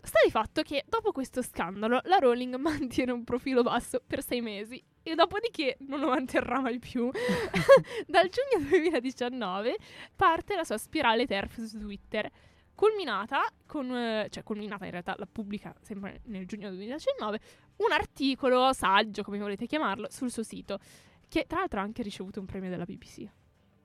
Sta 0.06 0.20
di 0.24 0.30
fatto 0.32 0.62
che 0.62 0.84
dopo 0.88 1.12
questo 1.12 1.42
scandalo 1.42 2.00
la 2.04 2.18
Rowling 2.18 2.56
mantiene 2.58 3.12
un 3.12 3.24
profilo 3.24 3.64
basso 3.64 4.02
per 4.06 4.24
sei 4.24 4.42
mesi 4.42 4.82
e 5.04 5.16
dopodiché 5.16 5.78
non 5.82 6.00
lo 6.00 6.10
manterrà 6.10 6.60
mai 6.60 6.80
più. 6.80 7.10
Dal 8.08 8.30
giugno 8.30 8.68
2019 8.70 9.78
parte 10.16 10.56
la 10.56 10.64
sua 10.64 10.78
spirale 10.78 11.26
TERF 11.26 11.64
su 11.64 11.80
Twitter, 11.80 12.30
culminata 12.76 13.42
con, 13.66 13.90
eh, 13.96 14.28
cioè 14.30 14.44
culminata 14.44 14.86
in 14.86 14.92
realtà 14.92 15.16
la 15.18 15.28
pubblica 15.28 15.74
sempre 15.82 16.22
nel 16.26 16.46
giugno 16.46 16.70
2019, 16.70 17.40
un 17.78 17.92
articolo, 17.92 18.74
saggio 18.74 19.24
come 19.24 19.40
volete 19.40 19.66
chiamarlo, 19.66 20.08
sul 20.10 20.32
suo 20.32 20.44
sito, 20.44 20.80
che 21.28 21.46
tra 21.48 21.60
l'altro 21.60 21.80
ha 21.80 21.84
anche 21.84 22.04
ricevuto 22.04 22.40
un 22.40 22.46
premio 22.46 22.70
della 22.70 22.84
BBC 22.86 23.28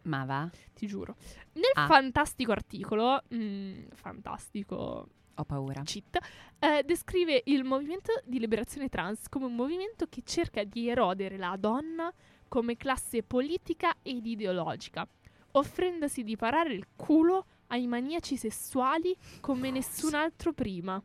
Ma 0.03 0.25
va? 0.25 0.51
ti 0.75 0.87
giuro. 0.87 1.17
Nel 1.55 1.65
Ah. 1.75 1.87
fantastico 1.87 2.53
articolo, 2.53 3.23
mm, 3.35 3.85
fantastico 3.95 5.09
Ho 5.41 5.45
paura. 5.45 5.83
cheat, 5.83 6.19
eh, 6.59 6.83
descrive 6.85 7.43
il 7.47 7.65
movimento 7.65 8.13
di 8.25 8.39
liberazione 8.39 8.89
trans 8.89 9.29
come 9.29 9.47
un 9.47 9.55
movimento 9.55 10.07
che 10.09 10.23
cerca 10.25 10.65
di 10.65 10.89
erodere 10.89 11.37
la 11.37 11.57
donna 11.59 12.13
come 12.49 12.77
classe 12.77 13.23
politica 13.23 13.95
ed 14.03 14.27
ideologica, 14.27 15.07
offrendosi 15.53 16.25
di 16.25 16.37
parare 16.37 16.73
il 16.75 16.87
culo 16.97 17.47
ai 17.69 17.87
maniaci 17.87 18.37
sessuali 18.37 19.17
come 19.41 19.71
nessun 19.71 20.15
altro 20.15 20.53
prima. 20.53 21.01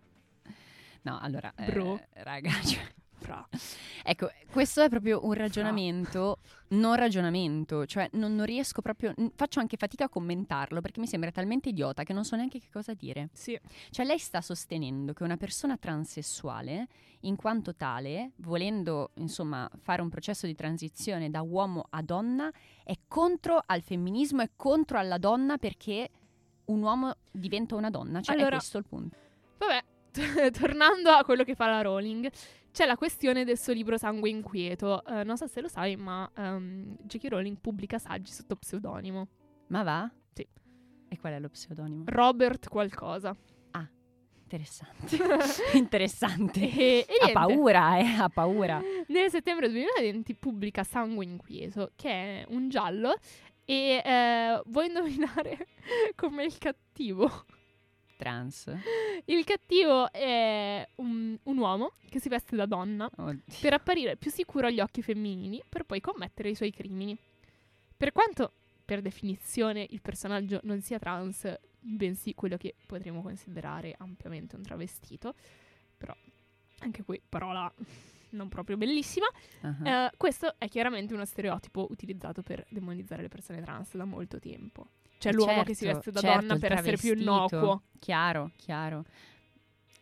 No, 1.04 1.20
allora, 1.22 1.54
eh, 1.56 1.66
Bro. 1.72 2.02
raga, 2.14 2.50
cioè, 2.66 2.84
Fra. 3.26 3.48
ecco, 4.04 4.30
questo 4.52 4.82
è 4.82 4.90
proprio 4.90 5.26
un 5.26 5.34
ragionamento, 5.34 6.40
non 6.70 6.96
ragionamento, 6.96 7.86
cioè 7.86 8.10
non, 8.14 8.36
non 8.36 8.46
riesco 8.46 8.82
proprio, 8.82 9.14
faccio 9.36 9.60
anche 9.60 9.78
fatica 9.78 10.06
a 10.06 10.10
commentarlo 10.10 10.82
perché 10.82 11.00
mi 11.00 11.08
sembra 11.08 11.32
talmente 11.32 11.70
idiota 11.70 12.04
che 12.04 12.14
non 12.14 12.24
so 12.24 12.36
neanche 12.36 12.60
che 12.60 12.68
cosa 12.72 12.94
dire. 12.94 13.30
Sì, 13.34 13.60
Cioè 13.90 14.06
lei 14.06 14.20
sta 14.20 14.42
sostenendo 14.42 15.14
che 15.14 15.24
una 15.24 15.38
persona 15.38 15.78
transessuale, 15.78 16.88
in 17.22 17.36
quanto 17.36 17.76
tale, 17.76 18.32
volendo 18.38 19.12
insomma 19.16 19.70
fare 19.82 20.02
un 20.02 20.10
processo 20.10 20.46
di 20.46 20.56
transizione 20.56 21.30
da 21.30 21.42
uomo 21.42 21.88
a 21.90 22.02
donna, 22.02 22.52
è 22.84 22.96
contro 23.08 23.62
al 23.66 23.82
femminismo, 23.82 24.42
è 24.42 24.52
contro 24.56 24.98
alla 24.98 25.18
donna 25.18 25.58
perché 25.58 26.10
un 26.66 26.82
uomo 26.82 27.16
diventa 27.32 27.76
una 27.76 27.90
donna. 27.90 28.22
Cioè 28.22 28.36
Allora- 28.36 28.56
è 28.56 28.60
questo 28.60 28.78
il 28.78 28.86
punto. 28.86 29.18
Vabbè, 29.58 29.84
tornando 30.52 31.10
a 31.10 31.24
quello 31.24 31.44
che 31.44 31.56
fa 31.56 31.68
la 31.68 31.82
Rowling, 31.82 32.30
c'è 32.76 32.86
la 32.86 32.98
questione 32.98 33.46
del 33.46 33.58
suo 33.58 33.72
libro 33.72 33.98
Sangue 33.98 34.30
Inquieto. 34.30 35.02
Eh, 35.06 35.24
non 35.24 35.38
so 35.38 35.48
se 35.48 35.62
lo 35.62 35.70
sai, 35.70 35.96
ma 35.96 36.30
ehm, 36.36 36.98
J.K. 37.04 37.30
Rowling 37.30 37.58
pubblica 37.62 37.98
saggi 37.98 38.34
sotto 38.34 38.58
pseudonimo. 38.58 39.28
Ma 39.68 39.84
va? 39.84 40.12
Sì. 40.34 40.46
E 41.08 41.18
qual 41.18 41.34
è 41.34 41.40
lo 41.40 41.48
pseudonimo? 41.48 42.04
Robert 42.08 42.68
qualcosa. 42.68 43.34
Interessante. 44.44 45.18
Interessante. 45.78 46.60
e, 46.60 47.06
e 47.08 47.30
Ha 47.30 47.32
paura, 47.32 47.98
eh, 47.98 48.18
ha 48.20 48.28
paura. 48.28 48.82
Nel 49.08 49.30
settembre 49.30 49.70
2020 49.70 50.36
pubblica 50.36 50.84
Sangue 50.84 51.24
Inquieto, 51.24 51.94
che 51.96 52.10
è 52.10 52.46
un 52.50 52.68
giallo. 52.68 53.16
E 53.64 54.02
eh, 54.04 54.62
vuoi 54.66 54.88
indovinare 54.88 55.68
com'è 56.16 56.44
il 56.44 56.58
cattivo? 56.58 57.46
Trans. 58.18 58.72
Il 59.26 59.44
cattivo 59.44 60.12
è 60.12 60.88
un, 60.96 61.38
un 61.44 61.58
uomo 61.58 61.92
che 62.10 62.20
si 62.20 62.30
veste 62.30 62.56
da 62.56 62.66
donna 62.66 63.10
Oddio. 63.18 63.42
per 63.62 63.74
apparire 63.74 64.16
più 64.16 64.32
sicuro 64.32 64.68
agli 64.68 64.80
occhi 64.80 65.02
femminili 65.02 65.62
per 65.68 65.84
poi 65.84 66.00
commettere 66.02 66.50
i 66.50 66.56
suoi 66.56 66.72
crimini. 66.72 67.18
Per 67.98 68.12
quanto, 68.12 68.52
per 68.84 69.02
definizione, 69.02 69.86
il 69.90 70.02
personaggio 70.02 70.60
non 70.64 70.82
sia 70.82 71.00
trans, 71.00 71.52
bensì 71.80 72.34
quello 72.34 72.58
che 72.58 72.76
potremmo 72.86 73.22
considerare 73.22 73.96
ampiamente 73.98 74.56
un 74.56 74.64
travestito, 74.64 75.34
però 75.98 76.16
anche 76.80 77.04
qui 77.04 77.22
parola 77.28 77.72
non 78.32 78.50
proprio 78.50 78.76
bellissima, 78.76 79.28
Ah. 79.62 80.06
eh, 80.08 80.12
questo 80.18 80.56
è 80.58 80.68
chiaramente 80.68 81.14
uno 81.14 81.24
stereotipo 81.26 81.88
utilizzato 81.90 82.42
per 82.42 82.66
demonizzare 82.70 83.22
le 83.22 83.30
persone 83.30 83.62
trans 83.62 83.96
da 83.96 84.04
molto 84.04 84.40
tempo. 84.40 84.88
C'è 85.18 85.32
l'uomo 85.32 85.52
Certo, 85.52 85.66
che 85.66 85.76
si 85.76 85.86
veste 85.86 86.12
da 86.12 86.20
certo, 86.20 86.46
donna 86.48 86.60
per 86.60 86.72
essere 86.74 86.98
più 86.98 87.14
innocuo. 87.14 87.84
Chiaro, 88.00 88.52
chiaro. 88.58 89.04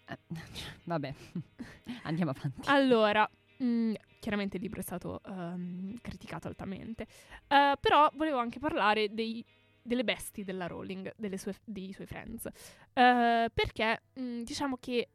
Eh, 0.08 0.17
Vabbè, 0.86 1.13
andiamo 2.03 2.32
avanti. 2.32 2.70
Allora, 2.70 3.29
mh, 3.58 3.93
chiaramente 4.20 4.58
il 4.58 4.63
libro 4.63 4.79
è 4.79 4.84
stato 4.84 5.22
ehm, 5.25 5.98
criticato 6.01 6.48
altamente, 6.48 7.08
Eh, 7.48 7.75
però 7.79 8.10
volevo 8.15 8.38
anche 8.39 8.60
parlare 8.60 9.13
dei- 9.13 9.43
delle 9.82 10.03
bestie 10.03 10.43
della 10.43 10.67
Rowling, 10.67 11.13
delle 11.15 11.38
sue- 11.38 11.60
dei 11.63 11.93
suoi 11.93 12.08
friends, 12.08 12.46
Eh, 12.93 13.50
perché 13.53 14.01
mh, 14.13 14.41
diciamo 14.43 14.77
che 14.79 15.10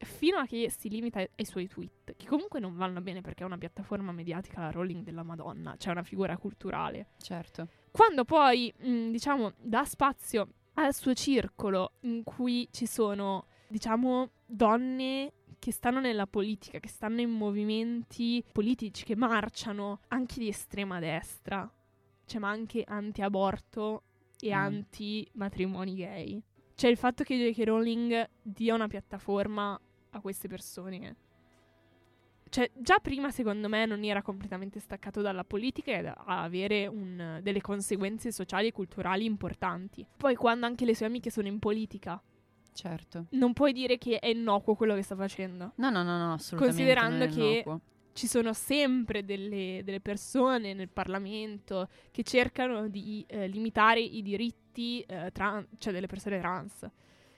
fino 0.00 0.38
a 0.38 0.46
che 0.46 0.70
si 0.70 0.88
limita 0.88 1.18
ai, 1.18 1.44
suoi 1.44 1.66
tweet, 1.68 2.14
che 2.16 2.26
comunque 2.26 2.60
non 2.60 2.76
vanno 2.76 3.00
bene 3.00 3.20
perché 3.20 3.42
è 3.42 3.46
una 3.46 3.58
piattaforma 3.58 4.12
mediatica 4.12 4.60
la 4.60 4.70
Rowling 4.70 5.02
della 5.04 5.22
Madonna, 5.22 5.74
cioè 5.76 5.92
una 5.92 6.02
figura 6.02 6.36
culturale, 6.36 7.08
Certo. 7.20 7.68
quando 7.90 8.24
poi, 8.24 8.72
mh, 8.76 9.10
diciamo, 9.10 9.52
dà 9.58 9.84
spazio 9.84 10.48
al 10.74 10.94
suo 10.94 11.14
circolo 11.14 11.92
in 12.02 12.22
cui 12.22 12.68
ci 12.70 12.86
sono, 12.86 13.46
diciamo, 13.66 14.30
donne 14.46 15.32
che 15.58 15.72
stanno 15.72 15.98
nella 15.98 16.26
politica, 16.28 16.78
che 16.78 16.88
stanno 16.88 17.20
in 17.20 17.30
movimenti 17.30 18.44
politici, 18.52 19.04
che 19.04 19.16
marciano 19.16 20.00
anche 20.08 20.38
di 20.38 20.46
estrema 20.48 21.00
destra, 21.00 21.68
cioè 22.24 22.40
ma 22.40 22.48
anche 22.50 22.84
anti-aborto 22.86 24.02
e 24.40 24.50
Mm. 24.50 24.52
anti-matrimoni 24.52 25.94
gay. 25.96 26.40
Cioè 26.76 26.90
il 26.90 26.96
fatto 26.96 27.24
che 27.24 27.36
J.K. 27.36 27.64
Rowling 27.64 28.28
dia 28.40 28.74
una 28.74 28.86
piattaforma 28.86 29.76
a 30.10 30.20
queste 30.20 30.48
persone 30.48 31.16
cioè, 32.50 32.70
già 32.78 32.98
prima, 32.98 33.30
secondo 33.30 33.68
me, 33.68 33.84
non 33.84 34.02
era 34.04 34.22
completamente 34.22 34.80
staccato 34.80 35.20
dalla 35.20 35.44
politica 35.44 35.92
e 35.92 36.00
da 36.02 36.14
a 36.14 36.42
avere 36.44 36.86
un- 36.86 37.40
delle 37.42 37.60
conseguenze 37.60 38.32
sociali 38.32 38.68
e 38.68 38.72
culturali 38.72 39.26
importanti. 39.26 40.06
Poi, 40.16 40.34
quando 40.34 40.64
anche 40.64 40.86
le 40.86 40.94
sue 40.94 41.04
amiche 41.04 41.30
sono 41.30 41.46
in 41.46 41.58
politica, 41.58 42.18
Certo. 42.72 43.26
non 43.32 43.52
puoi 43.52 43.72
dire 43.74 43.98
che 43.98 44.18
è 44.18 44.28
innocuo 44.28 44.76
quello 44.76 44.94
che 44.94 45.02
sta 45.02 45.14
facendo. 45.14 45.72
No, 45.76 45.90
no, 45.90 46.02
no, 46.02 46.16
no, 46.16 46.32
assolutamente. 46.32 46.82
Considerando 46.84 47.26
che-. 47.26 47.64
Ci 48.14 48.26
sono 48.26 48.52
sempre 48.52 49.24
delle, 49.24 49.82
delle 49.84 50.00
persone 50.00 50.72
nel 50.74 50.88
Parlamento 50.88 51.88
che 52.10 52.24
cercano 52.24 52.88
di 52.88 53.24
eh, 53.28 53.46
limitare 53.46 54.00
i 54.00 54.22
diritti 54.22 55.00
eh, 55.02 55.30
tran- 55.32 55.64
cioè 55.78 55.92
delle 55.92 56.06
persone 56.08 56.38
trans. 56.40 56.88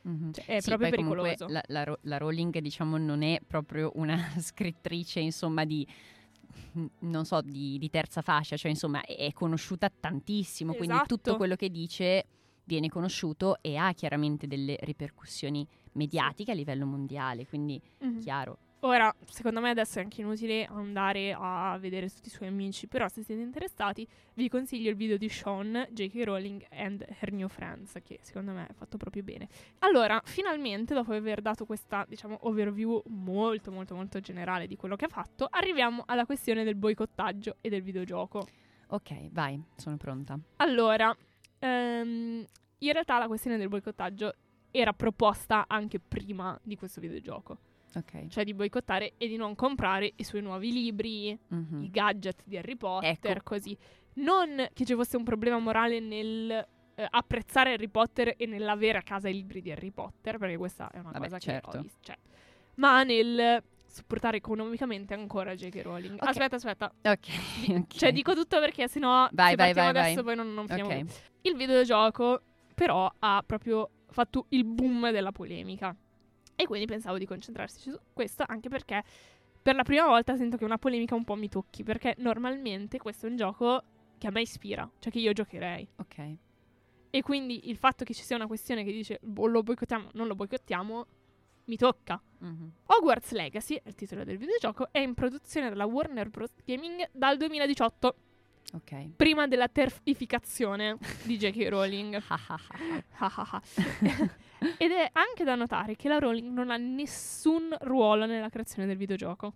Mhm. 0.02 0.32
Cioè, 0.32 0.44
è 0.46 0.60
Sì, 0.60 0.68
proprio 0.68 0.90
pericoloso. 0.90 1.46
La, 1.48 1.62
la 1.66 1.96
la 2.02 2.16
Rowling, 2.18 2.58
diciamo, 2.58 2.96
non 2.96 3.22
è 3.22 3.40
proprio 3.46 3.90
una 3.94 4.16
scrittrice, 4.40 5.20
insomma, 5.20 5.64
di 5.64 5.86
non 7.00 7.24
so, 7.24 7.40
di, 7.42 7.78
di 7.78 7.90
terza 7.90 8.22
fascia, 8.22 8.56
cioè 8.56 8.70
insomma 8.70 9.02
è 9.02 9.32
conosciuta 9.32 9.88
tantissimo, 9.88 10.74
quindi 10.74 10.94
Esatto. 10.94 11.16
tutto 11.16 11.36
quello 11.36 11.54
che 11.56 11.70
dice 11.70 12.24
viene 12.64 12.88
conosciuto 12.88 13.58
e 13.60 13.76
ha 13.76 13.92
chiaramente 13.92 14.46
delle 14.46 14.76
ripercussioni 14.80 15.66
mediatiche 15.92 16.50
a 16.52 16.54
livello 16.54 16.86
mondiale, 16.86 17.46
quindi 17.46 17.80
Mhm. 17.98 18.20
chiaro. 18.20 18.58
Ora, 18.82 19.14
secondo 19.26 19.60
me 19.60 19.70
adesso 19.70 19.98
è 19.98 20.02
anche 20.02 20.22
inutile 20.22 20.64
andare 20.64 21.36
a 21.38 21.76
vedere 21.78 22.08
tutti 22.08 22.28
i 22.28 22.30
suoi 22.30 22.48
amici, 22.48 22.86
però 22.86 23.08
se 23.08 23.22
siete 23.22 23.42
interessati 23.42 24.08
vi 24.34 24.48
consiglio 24.48 24.88
il 24.88 24.96
video 24.96 25.18
di 25.18 25.28
Sean, 25.28 25.86
J.K. 25.90 26.24
Rowling 26.24 26.66
and 26.70 27.04
Her 27.18 27.30
New 27.30 27.48
Friends, 27.48 27.98
che 28.02 28.20
secondo 28.22 28.52
me 28.52 28.66
è 28.66 28.72
fatto 28.72 28.96
proprio 28.96 29.22
bene. 29.22 29.48
Allora, 29.80 30.18
finalmente, 30.24 30.94
dopo 30.94 31.12
aver 31.12 31.42
dato 31.42 31.66
questa, 31.66 32.06
diciamo, 32.08 32.38
overview 32.42 33.02
molto, 33.08 33.70
molto, 33.70 33.94
molto 33.94 34.18
generale 34.20 34.66
di 34.66 34.76
quello 34.76 34.96
che 34.96 35.04
ha 35.04 35.08
fatto, 35.08 35.46
arriviamo 35.50 36.04
alla 36.06 36.24
questione 36.24 36.64
del 36.64 36.74
boicottaggio 36.74 37.56
e 37.60 37.68
del 37.68 37.82
videogioco. 37.82 38.46
Ok, 38.88 39.28
vai, 39.30 39.62
sono 39.76 39.98
pronta. 39.98 40.38
Allora, 40.56 41.14
ehm, 41.58 42.46
in 42.78 42.92
realtà 42.92 43.18
la 43.18 43.26
questione 43.26 43.58
del 43.58 43.68
boicottaggio 43.68 44.34
era 44.70 44.94
proposta 44.94 45.66
anche 45.68 45.98
prima 45.98 46.58
di 46.62 46.76
questo 46.76 47.00
videogioco, 47.00 47.58
Ok. 47.94 48.28
cioè 48.28 48.44
di 48.44 48.54
boicottare 48.54 49.14
e 49.18 49.26
di 49.26 49.36
non 49.36 49.54
comprare 49.56 50.12
i 50.16 50.24
suoi 50.24 50.42
nuovi 50.42 50.72
libri, 50.72 51.36
Mhm. 51.48 51.82
i 51.82 51.90
gadget 51.90 52.42
di 52.44 52.56
Harry 52.56 52.76
Potter, 52.76 53.36
Ecco. 53.38 53.54
così. 53.54 53.76
Non 54.14 54.68
che 54.72 54.84
ci 54.84 54.94
fosse 54.94 55.16
un 55.16 55.24
problema 55.24 55.58
morale 55.58 56.00
nel 56.00 56.50
eh, 56.94 57.06
apprezzare 57.08 57.72
Harry 57.72 57.88
Potter 57.88 58.34
e 58.36 58.44
nell'avere 58.46 58.98
a 58.98 59.02
casa 59.02 59.28
i 59.28 59.32
libri 59.32 59.62
di 59.62 59.70
Harry 59.72 59.90
Potter, 59.90 60.36
perché 60.36 60.56
questa 60.58 60.90
è 60.90 60.98
una 60.98 61.10
Vabbè, 61.12 61.24
cosa 61.24 61.38
che 61.38 61.44
certo. 61.44 61.78
ho 61.78 61.80
visto, 61.80 61.98
cioè, 62.02 62.16
ma 62.74 63.02
nel 63.04 63.62
supportare 63.86 64.36
economicamente 64.36 65.14
ancora 65.14 65.54
J.K. 65.54 65.80
Rowling. 65.82 66.14
Ok. 66.20 66.28
Aspetta, 66.28 66.56
aspetta. 66.56 66.92
Ok, 67.02 67.28
ok. 67.70 67.86
Cioè, 67.96 68.12
dico 68.12 68.34
tutto 68.34 68.58
perché 68.60 68.86
sennò 68.86 69.28
Vai, 69.32 69.50
se 69.50 69.56
vai, 69.56 69.72
vai, 69.72 69.86
adesso 69.88 70.22
vai. 70.22 70.24
poi 70.24 70.36
non, 70.36 70.52
non 70.54 70.66
finiamo 70.68 70.90
Ok. 70.90 70.96
più. 71.04 71.06
Il 71.50 71.56
videogioco 71.56 72.42
però 72.74 73.10
ha 73.18 73.42
proprio 73.46 73.90
fatto 74.10 74.46
il 74.50 74.64
boom 74.64 75.10
della 75.10 75.32
polemica. 75.32 75.96
E 76.60 76.66
quindi 76.66 76.86
pensavo 76.86 77.16
di 77.16 77.24
concentrarsi 77.24 77.80
su 77.90 77.98
questo 78.12 78.44
anche 78.46 78.68
perché 78.68 79.02
per 79.62 79.74
la 79.74 79.82
prima 79.82 80.06
volta 80.06 80.36
sento 80.36 80.56
che 80.56 80.64
una 80.64 80.76
polemica 80.78 81.14
un 81.14 81.24
po' 81.24 81.34
mi 81.34 81.48
tocchi, 81.48 81.82
perché 81.82 82.14
normalmente 82.18 82.98
questo 82.98 83.26
è 83.26 83.30
un 83.30 83.36
gioco 83.36 83.82
che 84.18 84.26
a 84.26 84.30
me 84.30 84.42
ispira, 84.42 84.90
cioè 84.98 85.10
che 85.10 85.20
io 85.20 85.32
giocherei. 85.32 85.88
Ok. 85.96 86.36
E 87.10 87.22
quindi 87.22 87.68
il 87.70 87.76
fatto 87.76 88.04
che 88.04 88.12
ci 88.12 88.22
sia 88.22 88.36
una 88.36 88.46
questione 88.46 88.84
che 88.84 88.92
dice 88.92 89.18
"Boh, 89.22 89.46
lo 89.46 89.62
boicottiamo, 89.62 90.10
non 90.12 90.26
lo 90.26 90.34
boicottiamo, 90.34 91.06
mi 91.64 91.76
tocca. 91.76 92.20
Mhm. 92.38 92.72
Hogwarts 92.86 93.32
Legacy, 93.32 93.76
è 93.76 93.88
il 93.88 93.94
titolo 93.94 94.24
del 94.24 94.36
videogioco, 94.36 94.88
è 94.90 94.98
in 94.98 95.14
produzione 95.14 95.68
dalla 95.70 95.86
Warner 95.86 96.28
Bros. 96.28 96.52
Gaming 96.64 97.08
dal 97.12 97.36
2018, 97.36 98.16
Ok. 98.72 99.14
prima 99.16 99.48
della 99.48 99.66
terrificazione 99.68 100.96
di 101.24 101.36
J.K. 101.36 101.66
Rowling. 101.70 102.22
Ed 104.78 104.90
è 104.90 105.08
anche 105.12 105.44
da 105.44 105.54
notare 105.54 105.96
che 105.96 106.08
la 106.08 106.18
Rowling 106.18 106.52
non 106.52 106.70
ha 106.70 106.76
nessun 106.76 107.74
ruolo 107.80 108.26
nella 108.26 108.48
creazione 108.48 108.86
del 108.86 108.96
videogioco. 108.96 109.54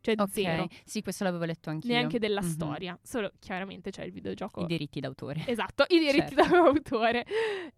Cioè 0.00 0.14
Ok. 0.18 0.30
zero. 0.30 0.68
Sì, 0.84 1.00
questo 1.02 1.24
l'avevo 1.24 1.44
letto 1.44 1.70
anch'io. 1.70 1.92
Neanche 1.92 2.18
della 2.18 2.40
Mhm. 2.42 2.48
storia. 2.48 2.98
Solo 3.02 3.30
chiaramente 3.38 3.90
c'è 3.90 4.04
il 4.04 4.12
videogioco. 4.12 4.62
I 4.62 4.66
diritti 4.66 5.00
d'autore. 5.00 5.44
Esatto, 5.46 5.84
i 5.88 5.98
diritti 6.00 6.34
Certo. 6.34 6.50
d'autore. 6.52 7.24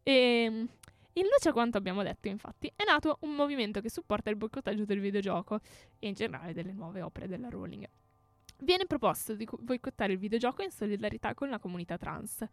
E, 0.02 0.44
in 1.16 1.22
luce 1.30 1.50
a 1.50 1.52
quanto 1.52 1.76
abbiamo 1.78 2.02
detto, 2.02 2.28
infatti, 2.28 2.72
è 2.74 2.82
nato 2.84 3.18
un 3.20 3.34
movimento 3.34 3.80
che 3.80 3.90
supporta 3.90 4.30
il 4.30 4.36
boicottaggio 4.36 4.84
del 4.84 5.00
videogioco 5.00 5.60
e 5.98 6.08
in 6.08 6.14
generale 6.14 6.52
delle 6.54 6.72
nuove 6.72 7.02
opere 7.02 7.28
della 7.28 7.48
Rowling. 7.50 7.86
Viene 8.58 8.86
proposto 8.86 9.34
di 9.34 9.44
co- 9.44 9.58
boicottare 9.60 10.12
il 10.12 10.18
videogioco 10.18 10.62
in 10.62 10.70
solidarietà 10.70 11.34
con 11.34 11.48
la 11.50 11.58
comunità 11.58 11.96
trans, 11.98 12.44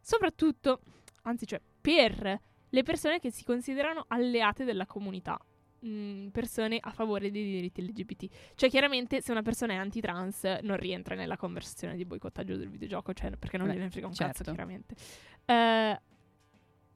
soprattutto, 0.00 0.80
anzi, 1.22 1.46
cioè, 1.46 1.60
per 1.80 2.40
le 2.70 2.82
persone 2.82 3.18
che 3.18 3.30
si 3.30 3.44
considerano 3.44 4.04
alleate 4.08 4.64
della 4.64 4.86
comunità. 4.86 5.38
mm, 5.86 6.28
persone 6.28 6.78
a 6.80 6.90
favore 6.90 7.30
dei 7.30 7.44
diritti 7.44 7.82
LGBT. 7.82 8.26
Cioè, 8.56 8.68
chiaramente, 8.68 9.20
se 9.20 9.30
una 9.30 9.42
persona 9.42 9.74
è 9.74 9.76
anti-trans, 9.76 10.58
non 10.62 10.76
rientra 10.76 11.14
nella 11.14 11.36
conversione 11.36 11.94
di 11.96 12.04
boicottaggio 12.04 12.56
del 12.56 12.68
videogioco, 12.68 13.12
cioè, 13.12 13.30
perché 13.36 13.56
non 13.58 13.68
Beh, 13.68 13.74
gliene 13.74 13.90
frega 13.90 14.08
un 14.08 14.14
certo. 14.14 14.42
cazzo, 14.42 14.44
chiaramente. 14.44 14.96
Eh, 15.44 16.00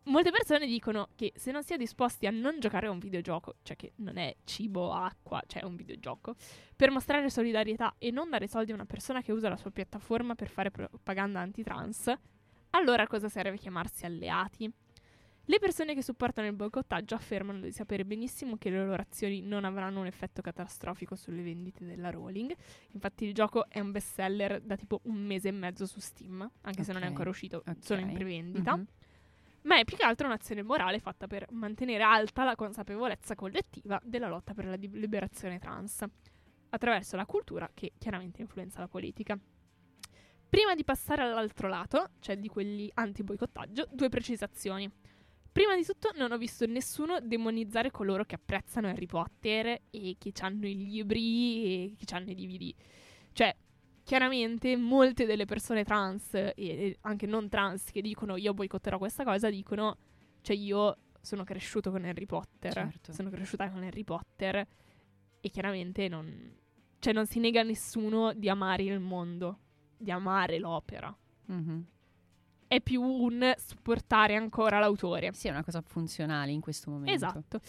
molte 0.05 0.31
persone 0.31 0.67
dicono 0.67 1.09
che 1.15 1.33
se 1.37 1.53
non 1.53 1.63
si 1.63 1.75
è 1.75 1.77
disposti 1.77 2.27
a 2.27 2.31
non 2.31 2.59
giocare 2.61 2.87
a 2.87 2.91
un 2.91 2.99
videogioco, 2.99 3.57
cioè 3.63 3.77
che 3.77 3.93
non 3.97 4.17
è 4.17 4.35
cibo, 4.45 4.93
acqua, 4.93 5.43
cioè 5.47 5.63
è 5.63 5.65
un 5.65 5.77
videogioco, 5.77 6.35
per 6.75 6.91
mostrare 6.91 7.31
solidarietà 7.31 7.95
e 7.99 8.11
non 8.11 8.31
dare 8.31 8.49
soldi 8.49 8.73
a 8.73 8.75
una 8.75 8.87
persona 8.87 9.23
che 9.23 9.33
usa 9.33 9.49
la 9.49 9.57
sua 9.57 9.71
piattaforma 9.71 10.35
per 10.35 10.49
fare 10.49 10.71
propaganda 10.71 11.41
anti-trans, 11.41 12.13
allora 12.71 13.03
a 13.03 13.07
cosa 13.07 13.29
serve 13.29 13.57
chiamarsi 13.59 14.07
alleati? 14.07 14.73
Le 15.47 15.59
persone 15.59 15.95
che 15.95 16.03
supportano 16.03 16.47
il 16.47 16.55
boicottaggio 16.55 17.17
affermano 17.17 17.61
di 17.61 17.73
sapere 17.73 18.05
benissimo 18.05 18.57
che 18.57 18.71
le 18.71 18.85
loro 18.85 19.03
azioni 19.03 19.43
non 19.43 19.65
avranno 19.65 20.01
un 20.01 20.07
effetto 20.07 20.41
catastrofico 20.41 21.17
sulle 21.17 21.43
vendite 21.43 21.85
della 21.85 22.11
Rowling. 22.11 22.55
Infatti 22.93 23.25
il 23.25 23.35
gioco 23.35 23.69
è 23.69 23.81
un 23.81 23.91
bestseller 23.91 24.61
da 24.61 24.77
tipo 24.77 25.01
un 25.05 25.17
mese 25.17 25.49
e 25.49 25.53
mezzo 25.53 25.85
su 25.85 25.99
Steam, 25.99 26.49
anche 26.61 26.85
se 26.85 26.93
non 26.93 27.03
è 27.03 27.07
ancora 27.07 27.29
uscito, 27.29 27.63
ok. 27.67 27.77
solo 27.81 28.01
in 28.01 28.13
prevendita. 28.13 28.77
Mhm. 28.77 28.87
Ma 29.63 29.79
è 29.79 29.85
più 29.85 29.97
che 29.97 30.05
altro 30.05 30.27
un'azione 30.27 30.63
morale 30.63 30.99
fatta 30.99 31.27
per 31.27 31.47
mantenere 31.51 32.03
alta 32.03 32.45
la 32.45 32.57
consapevolezza 32.57 33.35
collettiva 33.35 34.01
della 34.03 34.29
lotta 34.29 34.55
per 34.55 34.67
la 34.67 34.75
liberazione 34.75 35.59
trans, 35.59 36.05
attraverso 36.71 37.17
la 37.17 37.27
cultura 37.27 37.71
che 37.73 37.93
chiaramente 37.99 38.41
influenza 38.41 38.81
la 38.81 38.89
politica. 38.89 39.39
Prima 40.49 40.75
di 40.75 40.85
passare 40.85 41.23
all'altro 41.23 41.69
lato, 41.69 42.11
cioè 42.21 42.37
di 42.37 42.49
quelli 42.49 42.91
anti-boicottaggio, 42.93 43.89
due 43.91 44.09
precisazioni. 44.09 44.91
Prima 45.51 45.77
di 45.77 45.85
tutto 45.85 46.11
non 46.17 46.33
ho 46.33 46.39
visto 46.39 46.67
nessuno 46.67 47.21
demonizzare 47.21 47.91
coloro 47.91 48.25
che 48.25 48.35
apprezzano 48.35 48.89
Harry 48.89 49.07
Potter 49.07 49.81
e 49.91 50.17
che 50.19 50.33
hanno 50.41 50.67
i 50.67 50.75
libri 50.75 51.95
e 51.95 51.97
che 51.97 52.15
hanno 52.15 52.31
i 52.31 52.35
DVD. 52.35 52.75
Cioè, 53.33 53.55
chiaramente 54.13 54.77
molte 54.77 55.25
delle 55.25 55.47
persone 55.47 55.85
trans 55.85 56.35
e- 56.35 56.53
e 56.55 56.99
anche 57.01 57.25
non 57.27 57.49
trans 57.49 57.91
che 57.91 58.03
dicono 58.03 58.37
io 58.37 58.53
boicotterò 58.53 58.99
questa 58.99 59.25
cosa 59.25 59.49
dicono 59.49 59.97
cioè 60.43 60.55
io 60.55 60.99
sono 61.23 61.45
cresciuto 61.45 61.91
con 61.91 62.05
Harry 62.05 62.27
Potter 62.27 62.73
Certo. 62.75 63.13
sono 63.15 63.31
cresciuta 63.31 63.71
con 63.71 63.83
Harry 63.83 64.05
Potter 64.05 64.67
e 65.41 65.49
chiaramente 65.49 66.09
non 66.09 66.55
cioè 66.99 67.15
non 67.15 67.25
si 67.27 67.41
nega 67.41 67.61
a 67.61 67.65
nessuno 67.65 68.35
di 68.35 68.51
amare 68.51 68.83
il 68.83 69.01
mondo 69.01 69.59
di 69.97 70.11
amare 70.11 70.59
l'opera 70.59 71.17
Mhm. 71.47 71.85
è 72.69 72.81
più 72.83 73.01
un 73.01 73.55
supportare 73.57 74.37
ancora 74.37 74.79
l'autore 74.79 75.33
Sì, 75.33 75.49
è 75.49 75.51
una 75.51 75.65
cosa 75.65 75.81
funzionale 75.81 76.51
in 76.53 76.61
questo 76.61 76.91
momento. 76.91 77.13
Esatto. 77.15 77.61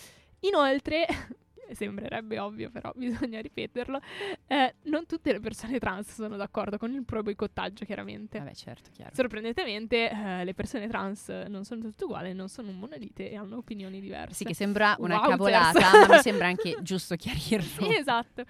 Inoltre, 0.42 1.06
sembrerebbe 1.76 2.40
ovvio, 2.40 2.70
però 2.70 2.92
bisogna 2.96 3.42
ripeterlo, 3.42 4.00
eh, 4.48 4.76
non 4.84 5.06
tutte 5.06 5.32
le 5.32 5.40
persone 5.40 5.80
trans 5.80 6.14
sono 6.14 6.36
d'accordo 6.38 6.78
con 6.78 6.92
il 6.94 7.04
pro 7.04 7.22
boicottaggio, 7.24 7.86
chiaramente. 7.86 8.40
Vabbè, 8.40 8.54
certo, 8.54 8.90
chiaro. 8.92 9.14
Sorprendentemente, 9.14 10.10
eh, 10.10 10.44
le 10.44 10.54
persone 10.54 10.88
trans 10.88 11.30
non 11.48 11.64
sono 11.66 11.82
tutte 11.82 12.04
uguali, 12.06 12.34
non 12.34 12.50
sono 12.50 12.70
un 12.70 12.80
monolite 12.80 13.30
e 13.30 13.36
hanno 13.36 13.58
opinioni 13.58 14.00
diverse. 14.00 14.36
Sì, 14.36 14.44
che 14.46 14.54
sembra 14.54 14.96
una 15.00 15.16
Wowzers. 15.16 15.30
cavolata, 15.30 16.08
ma 16.08 16.16
mi 16.16 16.22
sembra 16.22 16.48
anche 16.48 16.78
giusto 16.82 17.16
chiarirlo. 17.16 17.86
Sì, 17.86 17.96
esatto. 17.96 18.44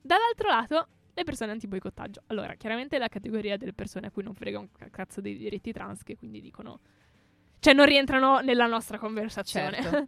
Dall'altro 0.00 0.48
lato, 0.48 0.88
le 1.14 1.24
persone 1.24 1.52
anti-boicottaggio. 1.52 2.22
Allora, 2.28 2.54
chiaramente 2.54 2.98
la 2.98 3.08
categoria 3.08 3.56
delle 3.56 3.72
persone 3.72 4.06
a 4.06 4.10
cui 4.10 4.22
non 4.22 4.34
frega 4.34 4.58
un 4.58 4.68
ca- 4.72 4.88
cazzo 4.90 5.20
dei 5.20 5.36
diritti 5.36 5.72
trans, 5.72 6.02
che 6.02 6.16
quindi 6.16 6.40
dicono... 6.40 6.80
Cioè, 7.58 7.74
non 7.74 7.86
rientrano 7.86 8.40
nella 8.40 8.66
nostra 8.66 8.98
conversazione. 8.98 9.80
Certo. 9.80 10.06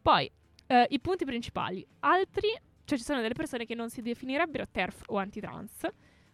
Poi, 0.00 0.30
eh, 0.66 0.86
i 0.90 1.00
punti 1.00 1.24
principali. 1.24 1.86
Altri, 2.00 2.48
cioè 2.84 2.98
ci 2.98 3.04
sono 3.04 3.20
delle 3.20 3.34
persone 3.34 3.64
che 3.64 3.74
non 3.74 3.90
si 3.90 4.02
definirebbero 4.02 4.66
TERF 4.70 5.02
o 5.06 5.16
anti-trans, 5.16 5.86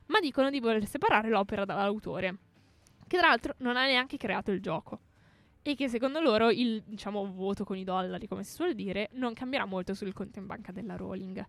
ma 0.07 0.21
dicono 0.21 0.51
di 0.51 0.61
voler 0.61 0.87
separare 0.87 1.29
l'opera 1.29 1.65
dall'autore, 1.65 2.39
che 3.07 3.19
tra 3.19 3.29
l'altro 3.29 3.55
non 3.59 3.77
ha 3.77 3.87
neanche 3.87 4.17
creato 4.17 4.51
il 4.51 4.61
gioco. 4.61 5.01
E 5.65 5.77
che 5.77 5.89
secondo 5.89 6.21
loro 6.21 6.51
il, 6.51 6.83
diciamo, 6.85 7.33
voto 7.33 7.65
con 7.65 7.77
i 7.77 7.85
dollari, 7.85 8.27
come 8.27 8.43
si 8.43 8.53
suol 8.53 8.75
dire, 8.75 9.11
non 9.13 9.33
cambierà 9.33 9.65
molto 9.65 9.95
sul 9.95 10.13
conto 10.13 10.41
in 10.41 10.47
banca 10.47 10.73
della 10.73 10.97
Rowling. 10.97 11.47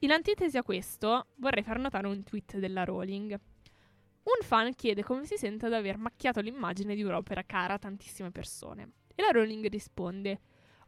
In 0.00 0.12
antitesi 0.12 0.58
a 0.58 0.62
questo, 0.62 1.28
vorrei 1.36 1.62
far 1.62 1.78
notare 1.78 2.06
un 2.06 2.22
tweet 2.24 2.58
della 2.58 2.84
Rowling. 2.84 3.32
Un 3.32 4.46
fan 4.46 4.74
chiede 4.74 5.02
come 5.02 5.24
si 5.24 5.38
sente 5.38 5.64
ad 5.64 5.72
aver 5.72 5.96
macchiato 5.96 6.40
l'immagine 6.40 6.94
di 6.94 7.02
un'opera 7.02 7.42
cara 7.42 7.74
a 7.74 7.78
tantissime 7.78 8.30
persone. 8.30 8.92
E 9.14 9.22
la 9.22 9.30
Rowling 9.30 9.66
risponde: 9.68 10.40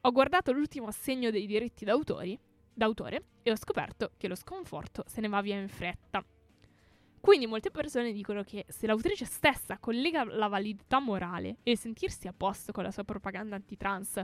Ho 0.03 0.13
guardato 0.13 0.53
l'ultimo 0.53 0.87
assegno 0.87 1.31
dei 1.31 1.47
diritti 1.47 1.85
d'autori, 1.85 2.39
d'autore 2.73 3.25
e 3.43 3.51
ho 3.51 3.57
scoperto 3.57 4.13
che 4.17 4.29
lo 4.29 4.35
sconforto 4.35 5.05
se 5.07 5.21
ne 5.21 5.29
va 5.29 5.41
via 5.41 5.59
in 5.59 5.69
fretta. 5.69 6.25
Quindi 7.21 7.47
molte 7.47 7.73
persone 7.73 8.13
dicono 8.13 8.45
che 8.45 8.67
se 8.69 8.87
l'autrice 8.87 9.25
stessa 9.25 9.79
collega 9.79 10.23
la 10.23 10.47
validità 10.47 11.01
morale 11.01 11.57
e 11.65 11.73
il 11.73 11.79
sentirsi 11.79 12.29
a 12.29 12.33
posto 12.33 12.71
con 12.71 12.85
la 12.85 12.93
sua 12.93 13.03
propaganda 13.03 13.57
antitrans 13.57 14.23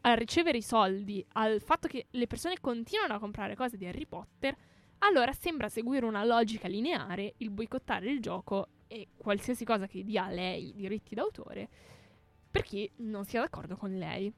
al 0.00 0.16
ricevere 0.16 0.58
i 0.58 0.62
soldi, 0.62 1.24
al 1.34 1.60
fatto 1.60 1.86
che 1.86 2.06
le 2.10 2.26
persone 2.26 2.58
continuano 2.60 3.14
a 3.14 3.18
comprare 3.18 3.54
cose 3.54 3.76
di 3.76 3.86
Harry 3.86 4.06
Potter, 4.06 4.56
allora 4.98 5.32
sembra 5.32 5.68
seguire 5.68 6.06
una 6.06 6.24
logica 6.24 6.66
lineare 6.66 7.34
il 7.36 7.50
boicottare 7.50 8.10
il 8.10 8.20
gioco 8.20 8.68
e 8.88 9.08
qualsiasi 9.16 9.64
cosa 9.64 9.86
che 9.86 10.02
dia 10.02 10.24
a 10.24 10.30
lei 10.30 10.72
diritti 10.74 11.14
d'autore 11.14 11.68
per 12.50 12.62
chi 12.62 12.90
non 12.96 13.24
sia 13.24 13.40
d'accordo 13.40 13.76
con 13.76 13.96
lei. 13.96 14.32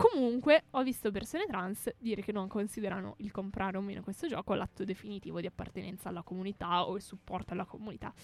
Comunque, 0.00 0.62
ho 0.70 0.84
visto 0.84 1.10
persone 1.10 1.44
trans 1.46 1.92
dire 1.98 2.22
che 2.22 2.30
non 2.30 2.46
considerano 2.46 3.14
il 3.18 3.32
comprare 3.32 3.78
o 3.78 3.80
meno 3.80 4.00
questo 4.00 4.28
gioco 4.28 4.54
l'atto 4.54 4.84
definitivo 4.84 5.40
di 5.40 5.48
appartenenza 5.48 6.08
alla 6.08 6.22
comunità 6.22 6.86
o 6.86 6.94
il 6.94 7.02
supporto 7.02 7.52
alla 7.52 7.64
comunità, 7.64 8.14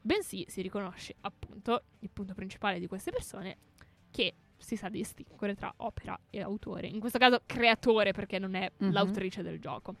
bensì 0.00 0.46
si 0.48 0.62
riconosce 0.62 1.16
appunto 1.20 1.82
il 1.98 2.08
punto 2.10 2.32
principale 2.32 2.78
di 2.78 2.86
queste 2.86 3.10
persone 3.10 3.58
che 4.10 4.36
si 4.56 4.74
sa 4.74 4.88
distinguere 4.88 5.54
tra 5.54 5.70
opera 5.76 6.18
e 6.30 6.40
autore, 6.40 6.86
in 6.86 6.98
questo 6.98 7.18
caso 7.18 7.42
creatore 7.44 8.12
perché 8.12 8.38
non 8.38 8.54
è 8.54 8.72
Mhm. 8.78 8.90
l'autrice 8.92 9.42
del 9.42 9.60
gioco. 9.60 9.94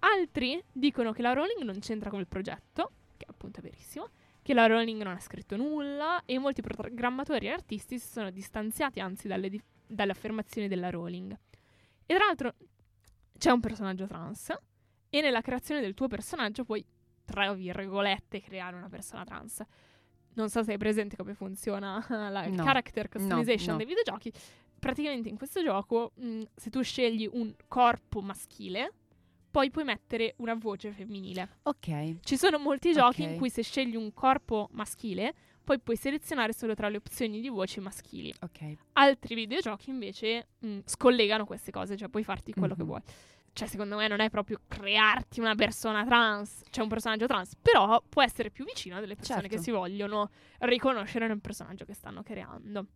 Altri 0.00 0.60
dicono 0.72 1.12
che 1.12 1.22
la 1.22 1.34
Rowling 1.34 1.62
non 1.62 1.78
c'entra 1.78 2.10
con 2.10 2.18
il 2.18 2.26
progetto, 2.26 2.90
che 3.16 3.26
appunto 3.28 3.60
è 3.60 3.62
verissimo, 3.62 4.08
che 4.42 4.54
la 4.54 4.66
Rowling 4.66 5.00
non 5.02 5.12
ha 5.14 5.20
scritto 5.20 5.56
nulla 5.56 6.22
e 6.24 6.36
molti 6.40 6.62
programmatori 6.62 7.46
e 7.46 7.50
artisti 7.50 7.98
si 8.00 8.08
sono 8.08 8.30
distanziati 8.30 8.98
anzi 8.98 9.28
dalle, 9.28 9.48
di- 9.48 9.62
dalle 9.88 10.12
affermazioni 10.12 10.68
della 10.68 10.90
Rowling. 10.90 11.36
E 12.06 12.14
tra 12.14 12.24
l'altro 12.26 12.54
c'è 13.38 13.50
un 13.50 13.60
personaggio 13.60 14.06
trans 14.06 14.52
e 15.10 15.20
nella 15.20 15.40
creazione 15.40 15.80
del 15.80 15.94
tuo 15.94 16.06
personaggio 16.08 16.64
puoi, 16.64 16.84
tra 17.24 17.52
virgolette, 17.54 18.40
creare 18.40 18.76
una 18.76 18.88
persona 18.88 19.24
trans. 19.24 19.62
Non 20.34 20.48
so 20.50 20.62
se 20.62 20.72
hai 20.72 20.78
presente 20.78 21.16
come 21.16 21.34
funziona 21.34 22.04
la 22.08 22.46
No. 22.46 22.62
character 22.64 23.08
customization 23.08 23.72
no. 23.72 23.76
dei 23.76 23.86
videogiochi. 23.86 24.32
Praticamente 24.78 25.28
in 25.28 25.36
questo 25.36 25.62
gioco, 25.62 26.12
mh, 26.14 26.42
se 26.54 26.70
tu 26.70 26.82
scegli 26.82 27.28
un 27.30 27.52
corpo 27.66 28.20
maschile, 28.20 28.92
poi 29.50 29.70
puoi 29.70 29.84
mettere 29.84 30.34
una 30.38 30.54
voce 30.54 30.92
femminile. 30.92 31.58
Ok. 31.64 32.20
Ci 32.20 32.36
sono 32.36 32.58
molti 32.58 32.92
giochi 32.92 33.22
Ok. 33.22 33.30
in 33.30 33.36
cui 33.38 33.50
se 33.50 33.62
scegli 33.62 33.96
un 33.96 34.12
corpo 34.14 34.68
maschile, 34.72 35.34
poi 35.68 35.78
puoi 35.80 35.96
selezionare 35.98 36.54
solo 36.54 36.72
tra 36.74 36.88
le 36.88 36.96
opzioni 36.96 37.42
di 37.42 37.50
voci 37.50 37.78
maschili. 37.78 38.32
Ok. 38.40 38.76
Altri 38.94 39.34
videogiochi 39.34 39.90
invece 39.90 40.46
mh, 40.60 40.78
scollegano 40.86 41.44
queste 41.44 41.70
cose, 41.70 41.94
cioè 41.94 42.08
puoi 42.08 42.24
farti 42.24 42.54
quello 42.54 42.74
che 42.74 42.80
Mhm. 42.80 42.88
vuoi. 42.88 43.02
cioè 43.52 43.66
secondo 43.66 43.96
me 43.96 44.06
non 44.08 44.20
è 44.20 44.30
proprio 44.30 44.60
crearti 44.68 45.40
una 45.40 45.54
persona 45.56 46.04
trans, 46.06 46.62
cioè 46.70 46.84
un 46.84 46.88
personaggio 46.88 47.26
trans, 47.26 47.54
però 47.60 48.00
può 48.08 48.22
essere 48.22 48.50
più 48.50 48.64
vicino 48.64 48.96
a 48.96 49.00
delle 49.00 49.16
persone 49.16 49.40
Certo. 49.40 49.56
che 49.56 49.60
si 49.60 49.70
vogliono 49.72 50.30
riconoscere 50.60 51.26
nel 51.26 51.40
personaggio 51.40 51.84
che 51.84 51.92
stanno 51.92 52.22
creando. 52.22 52.86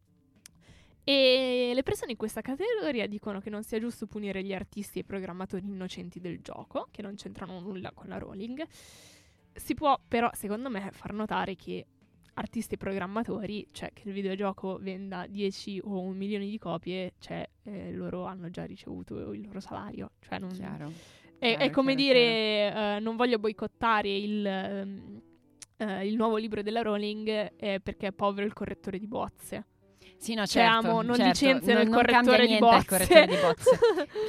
E 1.05 1.73
le 1.75 1.83
persone 1.83 2.13
in 2.13 2.17
questa 2.17 2.43
categoria 2.43 3.07
dicono 3.09 3.41
che 3.41 3.51
non 3.51 3.65
sia 3.65 3.81
giusto 3.81 4.07
punire 4.07 4.43
gli 4.45 4.55
artisti 4.55 4.99
e 4.99 5.01
i 5.01 5.05
programmatori 5.05 5.67
innocenti 5.67 6.21
del 6.21 6.39
gioco, 6.41 6.87
che 6.93 7.03
non 7.03 7.17
c'entrano 7.17 7.59
nulla 7.59 7.91
con 7.93 8.07
la 8.09 8.19
Rowling. 8.19 8.65
Si 9.53 9.75
può 9.75 10.01
però, 10.07 10.31
secondo 10.33 10.71
me, 10.71 10.91
far 10.93 11.13
notare 11.13 11.57
che 11.57 11.85
artisti 12.35 12.75
e 12.75 12.77
programmatori, 12.79 13.67
cioè 13.73 13.91
che 13.93 14.03
il 14.09 14.13
videogioco 14.15 14.79
venda 14.81 15.27
10 15.29 15.81
o 15.85 16.01
un 16.01 16.17
milione 16.17 16.47
di 16.47 16.59
copie, 16.59 17.15
cioè 17.19 17.47
eh, 17.65 17.93
loro 17.93 18.25
hanno 18.25 18.49
già 18.51 18.65
ricevuto 18.65 19.33
il 19.33 19.43
loro 19.45 19.61
salario. 19.61 20.13
Cioè 20.21 20.39
non, 20.39 20.51
Chiaro. 20.51 20.93
è, 21.39 21.53
è 21.53 21.57
Chiaro, 21.57 21.73
come 21.73 21.95
chiaro, 21.95 22.13
dire 22.19 22.97
eh, 22.97 23.01
non 23.01 23.17
voglio 23.17 23.39
boicottare 23.39 24.09
il, 24.17 24.47
ehm, 24.47 25.21
eh, 25.77 26.07
il 26.07 26.17
nuovo 26.17 26.37
libro 26.37 26.63
della 26.63 26.83
Rowling 26.83 27.53
eh, 27.57 27.81
perché 27.81 28.09
è 28.09 28.13
povero 28.13 28.47
il 28.47 28.53
correttore 28.53 28.99
di 28.99 29.07
bozze. 29.07 29.67
Sì, 30.17 30.35
no, 30.35 30.47
Cioè, 30.47 30.63
certo. 30.65 30.87
amo, 30.89 31.03
non 31.03 31.17
certo. 31.17 31.31
licenziano 31.31 31.79
non, 31.81 31.83
il 31.83 31.89
non 31.91 31.99
correttore 32.01 32.59
bozze. 32.59 32.75
al 32.77 32.85
correttore 32.87 33.27
di 33.27 33.37
bozze. 33.41 33.79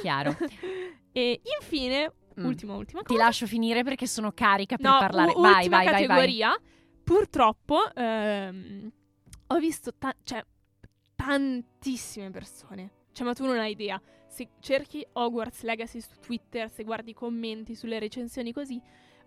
Chiaro. 0.02 0.36
e 1.12 1.40
infine, 1.60 2.12
Mm. 2.40 2.46
ultima, 2.46 2.74
ultima 2.74 3.00
Ti 3.02 3.06
cosa. 3.14 3.22
lascio 3.26 3.46
finire 3.46 3.84
perché 3.84 4.08
sono 4.08 4.32
carica 4.32 4.74
per 4.76 4.84
No, 4.90 4.98
parlare. 4.98 5.30
u- 5.36 5.40
vai, 5.40 5.68
vai, 5.68 5.68
vai, 5.68 5.84
vai. 5.84 6.06
categoria. 6.06 6.60
Purtroppo 7.04 7.94
ehm, 7.94 8.90
ho 9.48 9.58
visto 9.58 9.94
ta- 9.94 10.16
cioè, 10.22 10.44
tantissime 11.14 12.30
persone. 12.30 12.90
Cioè, 13.12 13.26
ma 13.26 13.34
tu 13.34 13.44
non 13.44 13.58
hai 13.58 13.72
idea. 13.72 14.00
Se 14.26 14.48
cerchi 14.58 15.06
Hogwarts 15.12 15.62
Legacy 15.62 16.00
su 16.00 16.18
Twitter, 16.18 16.68
se 16.70 16.82
guardi 16.82 17.10
i 17.10 17.14
commenti 17.14 17.74
sulle 17.74 17.98
recensioni 17.98 18.52
così, 18.52 18.80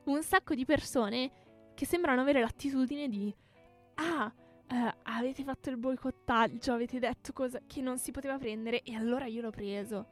un 0.06 0.22
sacco 0.24 0.54
di 0.54 0.66
persone 0.66 1.32
che 1.74 1.86
sembrano 1.86 2.22
avere 2.22 2.42
l'attitudine 2.42 3.08
di 3.08 3.34
Ah, 3.96 4.32
eh, 4.68 4.96
avete 5.04 5.44
fatto 5.44 5.70
il 5.70 5.78
boicottaggio, 5.78 6.74
avete 6.74 7.00
detto 7.00 7.34
cosa 7.34 7.60
che 7.66 7.82
non 7.82 7.98
si 7.98 8.12
poteva 8.12 8.38
prendere 8.38 8.84
e 8.84 8.96
allora 8.96 9.26
io 9.26 9.42
l'ho 9.42 9.50
preso. 9.50 10.08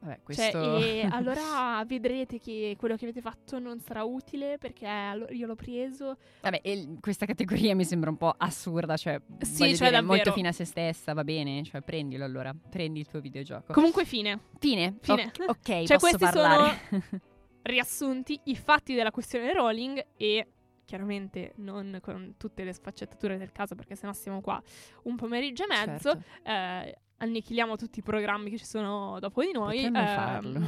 Vabbè, 0.00 0.14
Cioè, 0.14 0.22
questo... 0.22 0.76
e 0.78 1.06
allora 1.10 1.82
vedrete 1.86 2.38
che 2.38 2.76
quello 2.78 2.96
che 2.96 3.04
avete 3.04 3.20
fatto 3.20 3.58
non 3.58 3.80
sarà 3.80 4.04
utile 4.04 4.58
perché 4.58 4.86
io 5.30 5.46
l'ho 5.46 5.54
preso. 5.54 6.16
Vabbè, 6.40 6.60
questa 7.00 7.26
categoria 7.26 7.74
mi 7.74 7.84
sembra 7.84 8.10
un 8.10 8.16
po' 8.16 8.32
assurda, 8.36 8.96
cioè, 8.96 9.20
Sì, 9.40 9.76
cioè, 9.76 9.88
dire, 9.88 10.00
molto 10.02 10.32
fine 10.32 10.48
a 10.48 10.52
se 10.52 10.64
stessa, 10.64 11.12
va 11.14 11.24
bene, 11.24 11.64
cioè 11.64 11.80
prendilo 11.80 12.24
allora, 12.24 12.54
prendi 12.68 13.00
il 13.00 13.06
tuo 13.06 13.20
videogioco. 13.20 13.72
Comunque, 13.72 14.04
fine. 14.04 14.38
Fine, 14.58 14.96
Fine. 15.00 15.24
Ok, 15.24 15.44
ok, 15.48 15.64
Cioè, 15.64 15.98
posso 15.98 15.98
questi 15.98 16.18
parlare. 16.18 16.80
Riassunti 17.62 18.40
i 18.44 18.56
fatti 18.56 18.94
della 18.94 19.10
questione 19.10 19.52
Rowling 19.52 20.06
e 20.16 20.46
chiaramente 20.84 21.52
non 21.56 21.98
con 22.00 22.36
tutte 22.38 22.64
le 22.64 22.72
sfaccettature 22.72 23.36
del 23.36 23.52
caso 23.52 23.74
perché 23.74 23.94
sennò 23.94 24.14
siamo 24.14 24.40
qua 24.40 24.62
un 25.02 25.16
pomeriggio 25.16 25.64
e 25.64 25.66
mezzo. 25.66 26.12
Certo. 26.12 26.48
Eh, 26.48 26.98
annichiliamo 27.18 27.76
tutti 27.76 27.98
i 27.98 28.02
programmi 28.02 28.50
che 28.50 28.58
ci 28.58 28.64
sono 28.64 29.18
dopo 29.20 29.42
di 29.42 29.52
noi. 29.52 29.74
Potremmo 29.76 29.98
ehm, 29.98 30.06
farlo. 30.06 30.60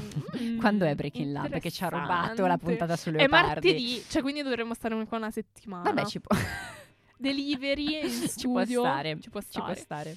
mm, 0.43 0.59
Quando 0.59 0.85
è 0.85 0.95
Breaking 0.95 1.33
Lab? 1.33 1.59
Che 1.59 1.71
ci 1.71 1.83
ha 1.85 1.89
rubato 1.89 2.47
la 2.47 2.57
puntata 2.59 2.97
sulle 2.97 3.17
È 3.19 3.21
leopardi. 3.21 3.47
martedì, 3.69 4.03
cioè 4.09 4.23
quindi 4.23 4.43
dovremmo 4.43 4.75
stare 4.75 5.05
qua 5.07 5.17
una 5.19 5.31
settimana. 5.31 5.83
Vabbè, 5.85 6.05
ci 6.07 6.21
può, 6.21 6.37
Delivery 7.17 8.01
in 8.05 8.11
ci 8.37 8.47
può 8.49 8.61
studio. 8.63 8.81
stare. 8.83 9.21
Ci 9.21 9.31
può 9.31 9.41
Ci 9.41 9.47
può 9.61 9.75
stare. 9.75 9.81
stare. 9.81 10.17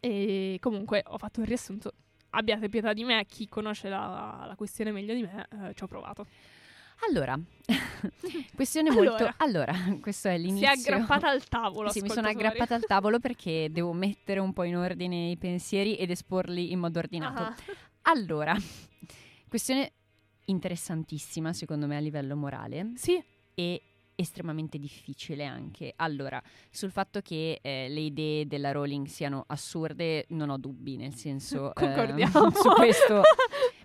E 0.00 0.58
comunque 0.60 1.02
ho 1.06 1.18
fatto 1.18 1.40
il 1.40 1.46
riassunto. 1.46 1.92
Abbiate 2.30 2.68
pietà 2.68 2.92
di 2.92 3.04
me, 3.04 3.24
chi 3.26 3.48
conosce 3.48 3.88
la, 3.88 4.44
la 4.46 4.54
questione 4.56 4.90
meglio 4.90 5.14
di 5.14 5.22
me, 5.22 5.46
eh, 5.68 5.74
ci 5.74 5.82
ho 5.84 5.86
provato. 5.86 6.26
Allora, 7.08 7.38
questione 8.54 8.90
molto... 8.90 9.12
Allora. 9.14 9.34
Allora, 9.38 9.74
questo 10.00 10.28
è 10.28 10.36
Si 10.36 10.42
l'inizio. 10.42 10.68
è 10.68 10.72
aggrappata 10.72 11.28
al 11.28 11.44
tavolo. 11.48 11.90
Sì, 11.90 12.00
mi 12.00 12.08
sono 12.08 12.28
aggrappata 12.28 12.74
al 12.74 12.84
tavolo 12.86 13.18
perché 13.18 13.68
devo 13.70 13.92
mettere 13.92 14.40
un 14.40 14.52
po' 14.52 14.64
in 14.64 14.76
ordine 14.76 15.30
i 15.30 15.36
pensieri 15.36 15.96
ed 15.96 16.10
esporli 16.10 16.72
in 16.72 16.78
modo 16.78 16.98
ordinato. 16.98 17.42
Ah. 17.42 17.54
Allora, 18.02 18.56
questione 19.48 19.92
interessantissima 20.46 21.52
secondo 21.52 21.86
me 21.86 21.96
a 21.96 22.00
livello 22.00 22.36
morale 22.36 22.92
Sì, 22.96 23.22
e 23.54 23.82
estremamente 24.14 24.78
difficile 24.78 25.44
anche. 25.44 25.92
Allora, 25.96 26.40
sul 26.70 26.90
fatto 26.90 27.20
che 27.20 27.58
eh, 27.62 27.88
le 27.88 28.00
idee 28.00 28.46
della 28.46 28.70
Rowling 28.72 29.06
siano 29.06 29.44
assurde 29.48 30.26
non 30.28 30.50
ho 30.50 30.58
dubbi, 30.58 30.96
nel 30.96 31.14
senso... 31.14 31.70
eh, 31.70 31.72
Concordiamo. 31.74 32.50
su 32.50 32.68
questo 32.76 33.22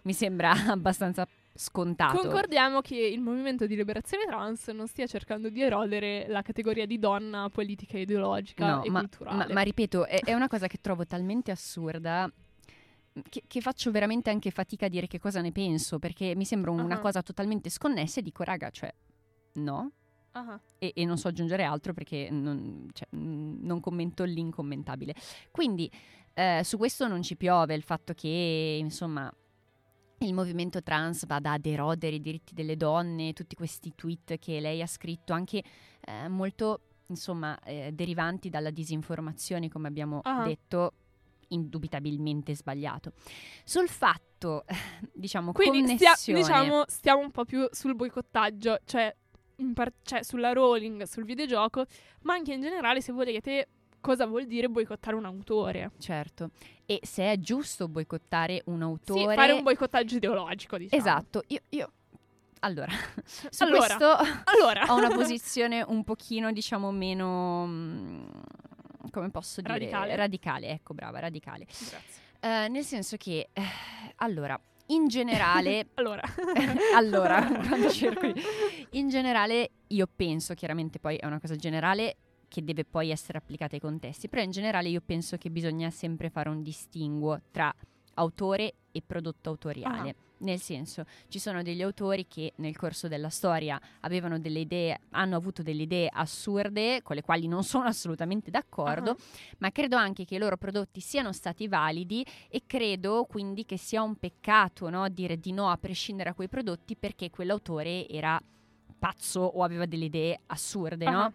mi 0.04 0.13
sembra 0.13 0.52
abbastanza 0.67 1.28
scontato. 1.60 2.17
concordiamo 2.17 2.80
che 2.82 2.95
il 2.95 3.19
movimento 3.19 3.67
di 3.67 3.76
liberazione 3.76 4.24
trans 4.26 4.67
non 4.69 4.88
stia 4.88 5.06
cercando 5.08 5.50
di 5.50 5.62
erodere 5.62 6.26
la 6.30 6.41
categoria 6.41 6.86
di 6.86 6.98
donna 6.98 7.50
politica, 7.50 7.98
ideologica 7.98 8.76
No, 8.78 8.84
e 8.84 8.89
ma, 8.89 9.00
culturale. 9.02 9.48
ma- 9.48 9.54
ma 9.54 9.62
ripeto, 9.62 10.06
è, 10.06 10.22
è 10.24 10.34
una 10.34 10.48
cosa 10.48 10.67
che 10.67 10.78
trovo 10.80 11.06
talmente 11.06 11.52
assurda 11.52 12.32
che, 13.28 13.43
che 13.45 13.60
faccio 13.62 13.91
veramente 13.91 14.30
anche 14.30 14.52
fatica 14.52 14.86
a 14.86 14.89
dire 14.89 15.08
che 15.08 15.19
cosa 15.19 15.41
ne 15.41 15.52
penso, 15.52 16.00
perché 16.00 16.34
mi 16.36 16.45
sembra 16.45 16.72
una 16.72 16.95
Ah. 16.95 17.00
cosa 17.00 17.22
totalmente 17.22 17.69
sconnessa 17.69 18.19
e 18.22 18.24
dico, 18.24 18.43
raga, 18.43 18.69
cioè, 18.69 18.93
no. 19.56 19.91
Ah, 20.32 20.58
E, 20.78 20.91
e 20.95 21.06
non 21.06 21.17
so 21.17 21.28
aggiungere 21.28 21.63
altro 21.63 21.91
perché 21.91 22.30
non, 22.32 22.88
cioè, 22.93 23.08
mm, 23.13 23.65
non 23.65 23.80
commento 23.82 24.24
l'incommentabile. 24.24 25.13
Quindi 25.52 25.91
eh, 26.36 26.62
su 26.63 26.78
questo 26.78 27.08
non 27.08 27.22
ci 27.24 27.36
piove 27.36 27.74
il 27.74 27.82
fatto 27.82 28.13
che, 28.13 28.78
insomma, 28.80 29.30
il 30.20 30.34
movimento 30.34 30.82
trans 30.84 31.26
vada 31.26 31.54
ad 31.54 31.66
erodere 31.66 32.16
i 32.18 32.22
diritti 32.22 32.54
delle 32.54 32.76
donne, 32.76 33.34
tutti 33.34 33.56
questi 33.56 33.94
tweet 33.96 34.38
che 34.40 34.60
lei 34.60 34.82
ha 34.82 34.88
scritto, 34.88 35.34
anche 35.34 35.64
eh, 36.02 36.28
molto, 36.28 36.82
insomma, 37.08 37.58
eh, 37.64 37.92
derivanti 37.94 38.50
dalla 38.50 38.70
disinformazione, 38.70 39.70
come 39.70 39.88
abbiamo 39.88 40.20
Ah. 40.24 40.44
detto, 40.44 40.94
indubitabilmente 41.50 42.56
sbagliato. 42.56 43.14
Sul 43.64 43.88
fatto, 43.90 44.66
diciamo, 45.14 45.52
Quindi 45.52 45.84
stia- 45.96 46.14
connessione... 46.16 46.40
diciamo 46.40 46.84
stiamo 46.88 47.22
un 47.22 47.32
po' 47.32 47.46
più 47.46 47.68
sul 47.72 47.96
boicottaggio, 47.96 48.80
cioè, 48.86 49.14
par- 49.74 49.94
cioè 50.04 50.24
sulla 50.24 50.52
Rowling, 50.54 51.04
sul 51.04 51.24
videogioco, 51.26 51.86
ma 52.22 52.34
anche 52.34 52.54
in 52.54 52.62
generale 52.62 53.02
se 53.02 53.12
volete 53.12 53.68
cosa 54.02 54.26
vuol 54.26 54.46
dire 54.46 54.70
boicottare 54.70 55.16
un 55.16 55.26
autore. 55.26 55.92
Certo, 55.98 56.52
e 56.89 56.99
se 57.04 57.32
è 57.32 57.38
giusto 57.38 57.88
boicottare 57.88 58.63
un 58.65 58.82
autore... 58.82 59.19
Sì, 59.19 59.36
fare 59.36 59.52
un 59.52 59.62
boicottaggio 59.62 60.15
ideologico, 60.15 60.75
diciamo. 60.75 60.99
Esatto, 60.99 61.43
io... 61.49 61.60
io- 61.69 61.91
Allora, 62.62 62.91
su 63.23 63.62
Allora. 63.62 63.95
questo 63.95 64.17
Allora, 64.58 64.86
ho 64.88 64.95
una 64.95 65.10
posizione 65.10 65.84
un 65.84 66.04
pochino, 66.04 66.52
diciamo, 66.52 66.89
meno... 66.89 67.67
mm, 67.67 68.30
come 69.12 69.30
posso 69.30 69.62
dire? 69.62 69.73
Radicale. 69.73 70.15
Radicale, 70.15 70.69
ecco, 70.69 70.95
brava, 70.95 71.19
radicale. 71.19 71.65
Grazie. 71.65 72.02
Eh, 72.39 72.67
nel 72.69 72.84
senso 72.84 73.17
che, 73.17 73.49
eh, 73.54 73.62
allora, 74.15 74.60
in 74.88 75.08
generale... 75.08 75.89
Allora. 75.93 76.23
allora, 76.95 77.45
quando 77.67 77.91
cerco 77.91 78.32
In 78.93 79.10
generale, 79.10 79.69
io 79.89 80.10
penso, 80.12 80.56
chiaramente 80.56 80.97
poi 80.97 81.17
è 81.17 81.28
una 81.28 81.39
cosa 81.39 81.56
generale 81.56 82.15
che 82.50 82.64
deve 82.64 82.84
poi 82.84 83.12
essere 83.12 83.38
applicata 83.38 83.76
ai 83.76 83.82
contesti, 83.82 84.28
però 84.28 84.42
in 84.42 84.52
generale 84.52 84.90
io 84.90 85.02
penso 85.06 85.38
che 85.38 85.50
bisogna 85.50 85.90
sempre 85.90 86.30
fare 86.30 86.50
un 86.50 86.62
distinguo 86.62 87.40
tra 87.52 87.74
autore 88.16 88.74
e 88.92 89.02
prodotto 89.06 89.50
autoriale. 89.50 90.10
Ah. 90.10 90.16
Nel 90.42 90.60
senso, 90.60 91.04
ci 91.28 91.38
sono 91.38 91.62
degli 91.62 91.82
autori 91.82 92.26
che 92.26 92.54
nel 92.58 92.76
corso 92.78 93.10
della 93.10 93.30
storia 93.30 93.80
avevano 94.02 94.40
delle 94.40 94.60
idee, 94.60 94.98
hanno 95.12 95.36
avuto 95.36 95.62
delle 95.62 95.82
idee 95.84 96.10
assurde 96.10 97.02
con 97.02 97.18
le 97.18 97.22
quali 97.22 97.46
non 97.48 97.64
sono 97.64 97.86
assolutamente 97.86 98.50
d'accordo, 98.50 99.12
Ah. 99.12 99.18
ma 99.60 99.72
credo 99.72 99.98
anche 99.98 100.24
che 100.24 100.36
i 100.36 100.38
loro 100.38 100.56
prodotti 100.56 101.02
siano 101.02 101.34
stati 101.34 101.68
validi 101.68 102.26
e 102.50 102.64
credo 102.66 103.26
quindi 103.30 103.66
che 103.66 103.78
sia 103.78 104.02
un 104.02 104.16
peccato 104.16 104.90
no, 104.90 105.08
dire 105.10 105.38
di 105.38 105.52
no 105.52 105.70
a 105.70 105.78
prescindere 105.78 106.30
da 106.30 106.36
quei 106.36 106.48
prodotti 106.48 106.96
perché 106.96 107.30
quell'autore 107.30 108.08
era 108.08 108.40
pazzo 108.98 109.42
o 109.42 109.62
aveva 109.64 109.86
delle 109.86 110.06
idee 110.06 110.40
assurde, 110.48 111.06
no? 111.10 111.34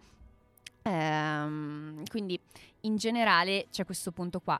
Ehm, 0.87 2.03
quindi 2.09 2.39
in 2.81 2.95
generale 2.97 3.67
c'è 3.71 3.85
questo 3.85 4.11
punto 4.11 4.39
qua. 4.39 4.59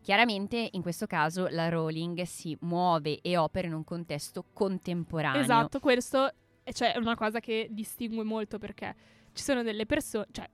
Chiaramente 0.00 0.68
in 0.72 0.82
questo 0.82 1.06
caso 1.06 1.48
la 1.50 1.68
Rowling 1.68 2.22
si 2.22 2.56
muove 2.60 3.18
e 3.20 3.36
opera 3.36 3.66
in 3.66 3.74
un 3.74 3.84
contesto 3.84 4.44
contemporaneo. 4.52 5.40
Esatto, 5.42 5.80
questo 5.80 6.32
è, 6.62 6.72
cioè, 6.72 6.94
è 6.94 6.98
una 6.98 7.16
cosa 7.16 7.40
che 7.40 7.68
distingue 7.70 8.24
molto 8.24 8.58
perché 8.58 8.94
ci 9.32 9.42
sono 9.42 9.62
delle 9.62 9.84
persone, 9.84 10.26
cioè, 10.30 10.48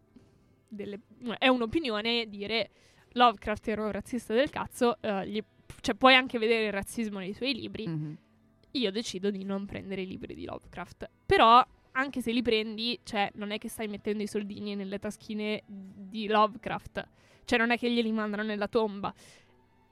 delle- 0.66 1.00
è 1.38 1.48
un'opinione 1.48 2.26
dire 2.28 2.70
Lovecraft 3.12 3.68
era 3.68 3.84
un 3.84 3.92
razzista 3.92 4.32
del 4.34 4.48
cazzo, 4.50 4.96
eh, 5.02 5.28
gli- 5.28 5.44
cioè 5.82 5.94
puoi 5.94 6.14
anche 6.14 6.38
vedere 6.38 6.66
il 6.66 6.72
razzismo 6.72 7.18
nei 7.18 7.34
suoi 7.34 7.52
libri, 7.54 7.86
Mhm. 7.86 8.16
io 8.72 8.90
decido 8.90 9.30
di 9.30 9.44
non 9.44 9.66
prendere 9.66 10.00
i 10.00 10.06
libri 10.06 10.34
di 10.34 10.46
Lovecraft. 10.46 11.10
Però, 11.26 11.62
anche 11.92 12.20
se 12.20 12.32
li 12.32 12.42
prendi, 12.42 12.98
cioè, 13.02 13.30
non 13.34 13.50
è 13.50 13.58
che 13.58 13.68
stai 13.68 13.88
mettendo 13.88 14.22
i 14.22 14.26
soldini 14.26 14.74
nelle 14.74 14.98
taschine 14.98 15.62
di 15.66 16.26
Lovecraft. 16.26 17.08
Cioè, 17.44 17.58
non 17.58 17.70
è 17.70 17.78
che 17.78 17.90
glieli 17.90 18.12
mandano 18.12 18.42
nella 18.42 18.68
tomba. 18.68 19.12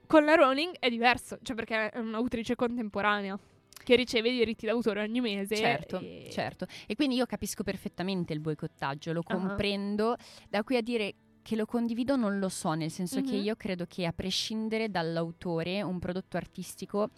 Con 0.07 0.25
la 0.25 0.35
Rowling 0.35 0.77
è 0.79 0.89
diverso, 0.89 1.39
cioè 1.43 1.55
perché 1.55 1.91
è 1.91 1.99
un'autrice 1.99 2.57
contemporanea 2.57 3.39
che 3.83 3.97
riceve 3.97 4.29
i 4.31 4.33
diritti 4.37 4.67
d'autore 4.67 5.03
ogni 5.03 5.21
mese. 5.21 5.57
Certo, 5.57 5.99
e- 6.01 6.29
certo. 6.31 6.67
E 6.87 6.95
quindi 6.97 7.15
io 7.17 7.27
capisco 7.27 7.63
perfettamente 7.63 8.33
il 8.33 8.41
boicottaggio, 8.41 9.13
lo 9.13 9.23
comprendo. 9.23 10.17
Da 10.49 10.63
qui 10.65 10.77
a 10.77 10.83
dire 10.83 11.15
che 11.43 11.57
lo 11.57 11.65
condivido 11.65 12.17
non 12.17 12.39
lo 12.39 12.49
so, 12.49 12.75
nel 12.75 12.91
senso 12.91 13.21
che 13.23 13.37
Mhm. 13.37 13.43
io 13.43 13.57
credo 13.57 13.87
che 13.87 14.05
a 14.05 14.13
prescindere 14.13 14.91
dall'autore 14.91 15.81
un 15.83 15.99
prodotto 15.99 16.37
artistico 16.37 17.09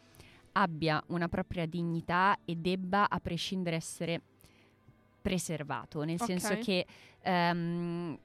abbia 0.52 1.02
una 1.08 1.28
propria 1.28 1.66
dignità 1.66 2.38
e 2.44 2.56
debba 2.56 3.08
a 3.08 3.18
prescindere 3.20 3.76
essere 3.76 4.20
preservato, 5.22 6.02
nel 6.02 6.20
senso 6.20 6.52
Ok. 6.54 6.58
che 6.58 6.86
ehm, 7.22 8.18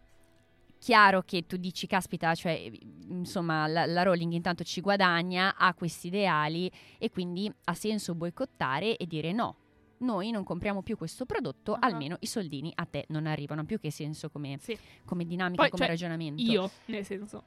chiaro 0.79 1.21
che 1.23 1.45
tu 1.47 1.57
dici 1.57 1.87
caspita, 1.87 2.35
cioè 2.35 2.69
insomma 3.09 3.65
la, 3.67 3.85
la 3.85 4.03
Rowling 4.03 4.33
intanto 4.33 4.63
ci 4.63 4.81
guadagna, 4.81 5.55
ha 5.55 5.73
questi 5.73 6.07
ideali 6.07 6.69
e 6.97 7.09
quindi 7.09 7.51
ha 7.65 7.73
senso 7.73 8.13
boicottare 8.15 8.97
e 8.97 9.05
dire 9.07 9.31
no. 9.31 9.55
Noi 9.99 10.29
non 10.29 10.43
compriamo 10.43 10.83
più 10.83 10.95
questo 10.95 11.25
prodotto, 11.25 11.73
Ah. 11.73 11.79
almeno 11.81 12.17
i 12.19 12.27
soldini 12.27 12.71
a 12.75 12.85
te 12.85 13.05
non 13.07 13.25
arrivano. 13.25 13.65
Più 13.65 13.79
che 13.79 13.89
senso 13.89 14.29
come, 14.29 14.57
Sì. 14.61 14.77
come 15.03 15.25
dinamica, 15.25 15.63
Poi, 15.63 15.71
come 15.71 15.81
cioè, 15.83 15.91
ragionamento. 15.91 16.39
Io, 16.43 16.69
nel 16.85 17.03
senso. 17.03 17.43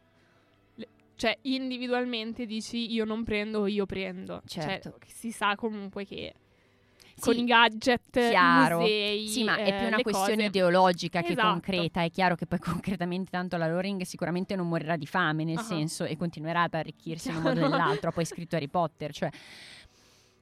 le- 0.75 0.89
Cioè, 1.15 1.39
individualmente 1.43 2.47
dici 2.47 2.91
io 2.93 3.05
non 3.05 3.23
prendo, 3.23 3.67
io 3.69 3.87
prendo. 3.87 4.43
Certo. 4.47 4.91
Cioè, 4.99 5.09
si 5.09 5.31
sa 5.31 5.55
comunque 5.55 6.05
che 6.05 6.35
Sì, 7.21 7.29
con 7.31 7.39
i 7.39 7.45
gadget, 7.45 8.11
chiaro. 8.31 8.79
i 8.79 8.81
musei, 8.81 9.29
Sì, 9.29 9.45
ma 9.45 9.57
è 9.57 9.69
eh, 9.69 9.75
più 9.79 9.87
una 9.87 10.01
questione 10.03 10.35
cose- 10.35 10.47
ideologica 10.47 11.23
che 11.23 11.33
Esatto. 11.33 11.49
concreta. 11.49 12.03
È 12.03 12.11
chiaro 12.11 12.35
che 12.35 12.47
poi 12.47 12.59
concretamente 12.85 13.31
tanto 13.31 13.57
la 13.57 13.67
Rowling 13.69 14.03
sicuramente 14.03 14.57
non 14.57 14.69
morirà 14.69 14.97
di 14.97 15.07
fame, 15.07 15.45
nel 15.45 15.59
Ah. 15.59 15.63
senso, 15.63 16.05
e 16.05 16.17
continuerà 16.17 16.63
ad 16.63 16.75
arricchirsi 16.75 17.29
in 17.29 17.37
un 17.37 17.43
modo 17.43 17.61
o 17.61 17.67
Chiaro. 17.69 17.77
nell'altro. 17.77 18.09
Ha 18.09 18.13
poi 18.13 18.25
scritto 18.25 18.57
Harry 18.57 18.69
Potter, 18.69 19.13
cioè... 19.13 19.31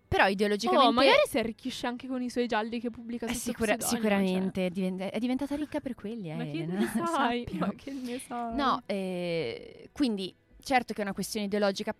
Però 0.08 0.26
ideologicamente... 0.26 0.86
Oh, 0.88 0.92
magari 0.92 1.20
si 1.28 1.38
arricchisce 1.38 1.86
anche 1.86 2.06
con 2.06 2.22
i 2.22 2.30
suoi 2.30 2.46
gialli 2.46 2.80
che 2.80 2.88
pubblica 2.88 3.26
Eh, 3.26 3.34
su 3.34 3.40
sicura- 3.50 3.76
pseudonimo, 3.76 4.08
sicuramente 4.08 4.66
è, 4.66 4.70
divent- 4.70 5.02
è 5.02 5.18
diventata 5.18 5.54
ricca 5.54 5.80
per 5.80 5.94
quelli, 5.94 6.28
Cioè. 6.28 6.32
eh, 6.32 6.36
Ma 6.36 6.44
che 6.44 6.64
ne 6.66 6.86
sai? 7.06 7.46
Ma 7.58 7.72
che 7.76 7.90
ne 7.92 8.18
sai? 8.26 8.54
No, 8.56 8.82
eh, 8.86 9.90
quindi 9.92 10.34
certo 10.62 10.94
che 10.94 11.00
è 11.00 11.04
una 11.04 11.12
questione 11.12 11.44
ideologica, 11.44 11.94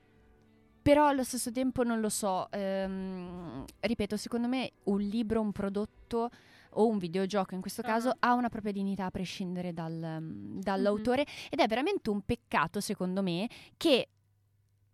però 0.88 1.06
allo 1.06 1.22
stesso 1.22 1.52
tempo 1.52 1.82
non 1.82 2.00
lo 2.00 2.08
so. 2.08 2.50
ehm, 2.50 3.62
ripeto, 3.80 4.16
secondo 4.16 4.48
me 4.48 4.72
un 4.84 5.00
libro, 5.00 5.38
un 5.38 5.52
prodotto 5.52 6.30
o 6.70 6.86
un 6.86 6.96
videogioco 6.96 7.54
in 7.54 7.60
questo 7.60 7.82
Ah. 7.82 7.84
caso 7.84 8.12
ha 8.18 8.32
una 8.32 8.48
propria 8.48 8.72
dignità 8.72 9.04
a 9.04 9.10
prescindere 9.10 9.74
dal, 9.74 9.92
mm, 10.18 10.60
dall'autore 10.60 11.26
ed 11.50 11.60
è 11.60 11.66
veramente 11.66 12.08
un 12.08 12.22
peccato 12.22 12.80
secondo 12.80 13.22
me 13.22 13.46
che 13.76 14.08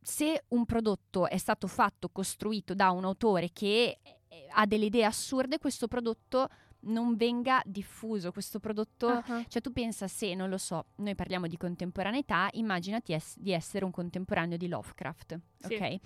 se 0.00 0.46
un 0.48 0.64
prodotto 0.64 1.28
è 1.28 1.36
stato 1.36 1.68
fatto, 1.68 2.08
costruito 2.08 2.74
da 2.74 2.90
un 2.90 3.04
autore 3.04 3.50
che 3.52 3.98
eh, 4.02 4.46
ha 4.50 4.66
delle 4.66 4.86
idee 4.86 5.04
assurde, 5.04 5.58
questo 5.58 5.86
prodotto 5.86 6.48
non 6.86 7.16
venga 7.16 7.62
diffuso, 7.64 8.32
questo 8.32 8.58
prodotto 8.60 9.08
Ah, 9.08 9.44
cioè 9.48 9.60
tu 9.62 9.72
pensa 9.72 10.06
se, 10.08 10.34
non 10.34 10.48
lo 10.48 10.58
so, 10.58 10.86
noi 10.96 11.14
parliamo 11.14 11.46
di 11.46 11.56
contemporaneità, 11.56 12.48
immaginati 12.52 13.12
es- 13.12 13.36
di 13.38 13.52
essere 13.52 13.84
un 13.84 13.90
contemporaneo 13.90 14.56
di 14.56 14.68
Lovecraft, 14.68 15.40
Sì. 15.58 15.74
ok? 15.74 15.98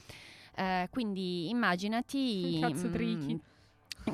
Eh, 0.56 0.88
quindi 0.90 1.48
immaginati 1.50 2.58
Cazzo 2.60 2.88
mm, 2.88 2.92
trichi. 2.92 3.40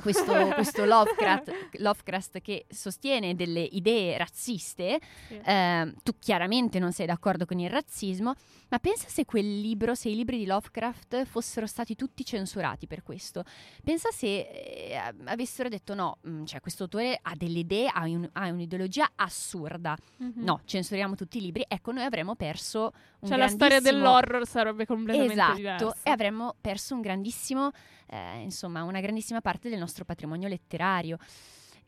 Questo, 0.01 0.33
questo 0.55 0.85
Lovecraft, 0.85 1.79
Lovecraft 1.79 2.41
che 2.41 2.67
sostiene 2.69 3.35
delle 3.35 3.61
idee 3.63 4.17
razziste, 4.19 5.01
Sì. 5.29 5.35
eh, 5.45 5.95
tu 6.03 6.13
chiaramente 6.19 6.79
non 6.79 6.93
sei 6.93 7.07
d'accordo 7.07 7.45
con 7.47 7.59
il 7.59 7.71
razzismo, 7.71 8.35
ma 8.69 8.79
pensa 8.79 9.09
se 9.09 9.25
quel 9.25 9.61
libro, 9.61 9.95
se 9.95 10.09
i 10.09 10.15
libri 10.17 10.39
di 10.39 10.47
Lovecraft 10.47 11.25
fossero 11.25 11.67
stati 11.67 11.95
tutti 11.95 12.25
censurati 12.25 12.87
per 12.87 13.03
questo. 13.03 13.45
Pensa 13.83 14.11
se 14.11 14.27
eh, 14.41 15.15
avessero 15.25 15.69
detto 15.69 15.95
no, 15.95 16.19
mm, 16.27 16.45
cioè 16.45 16.61
questo 16.61 16.85
autore 16.85 17.19
ha 17.23 17.35
delle 17.37 17.61
idee, 17.61 17.89
ha, 17.93 18.03
un- 18.05 18.29
ha 18.33 18.49
un'ideologia 18.49 19.11
assurda. 19.17 19.97
Mhm. 20.19 20.33
No, 20.43 20.61
censuriamo 20.65 21.15
tutti 21.15 21.39
i 21.39 21.41
libri. 21.41 21.65
Ecco, 21.69 21.93
noi 21.93 22.05
avremmo 22.05 22.35
perso 22.35 22.93
un 23.21 23.29
Cioè, 23.29 23.39
la 23.39 23.49
storia 23.49 23.79
grandissimo- 23.81 23.99
dell'horror 23.99 24.47
sarebbe 24.47 24.87
completamente 24.87 25.33
Esatto, 25.35 25.55
diversa. 25.57 25.97
e 26.03 26.11
avremmo 26.11 26.55
perso 26.61 26.95
un 26.95 27.01
grandissimo, 27.01 27.71
eh, 28.09 28.41
insomma, 28.41 28.83
una 28.83 29.01
grandissima 29.01 29.41
parte 29.41 29.69
del 29.69 29.79
nostro 29.79 29.84
patrimonio 30.05 30.49
letterario. 30.49 31.19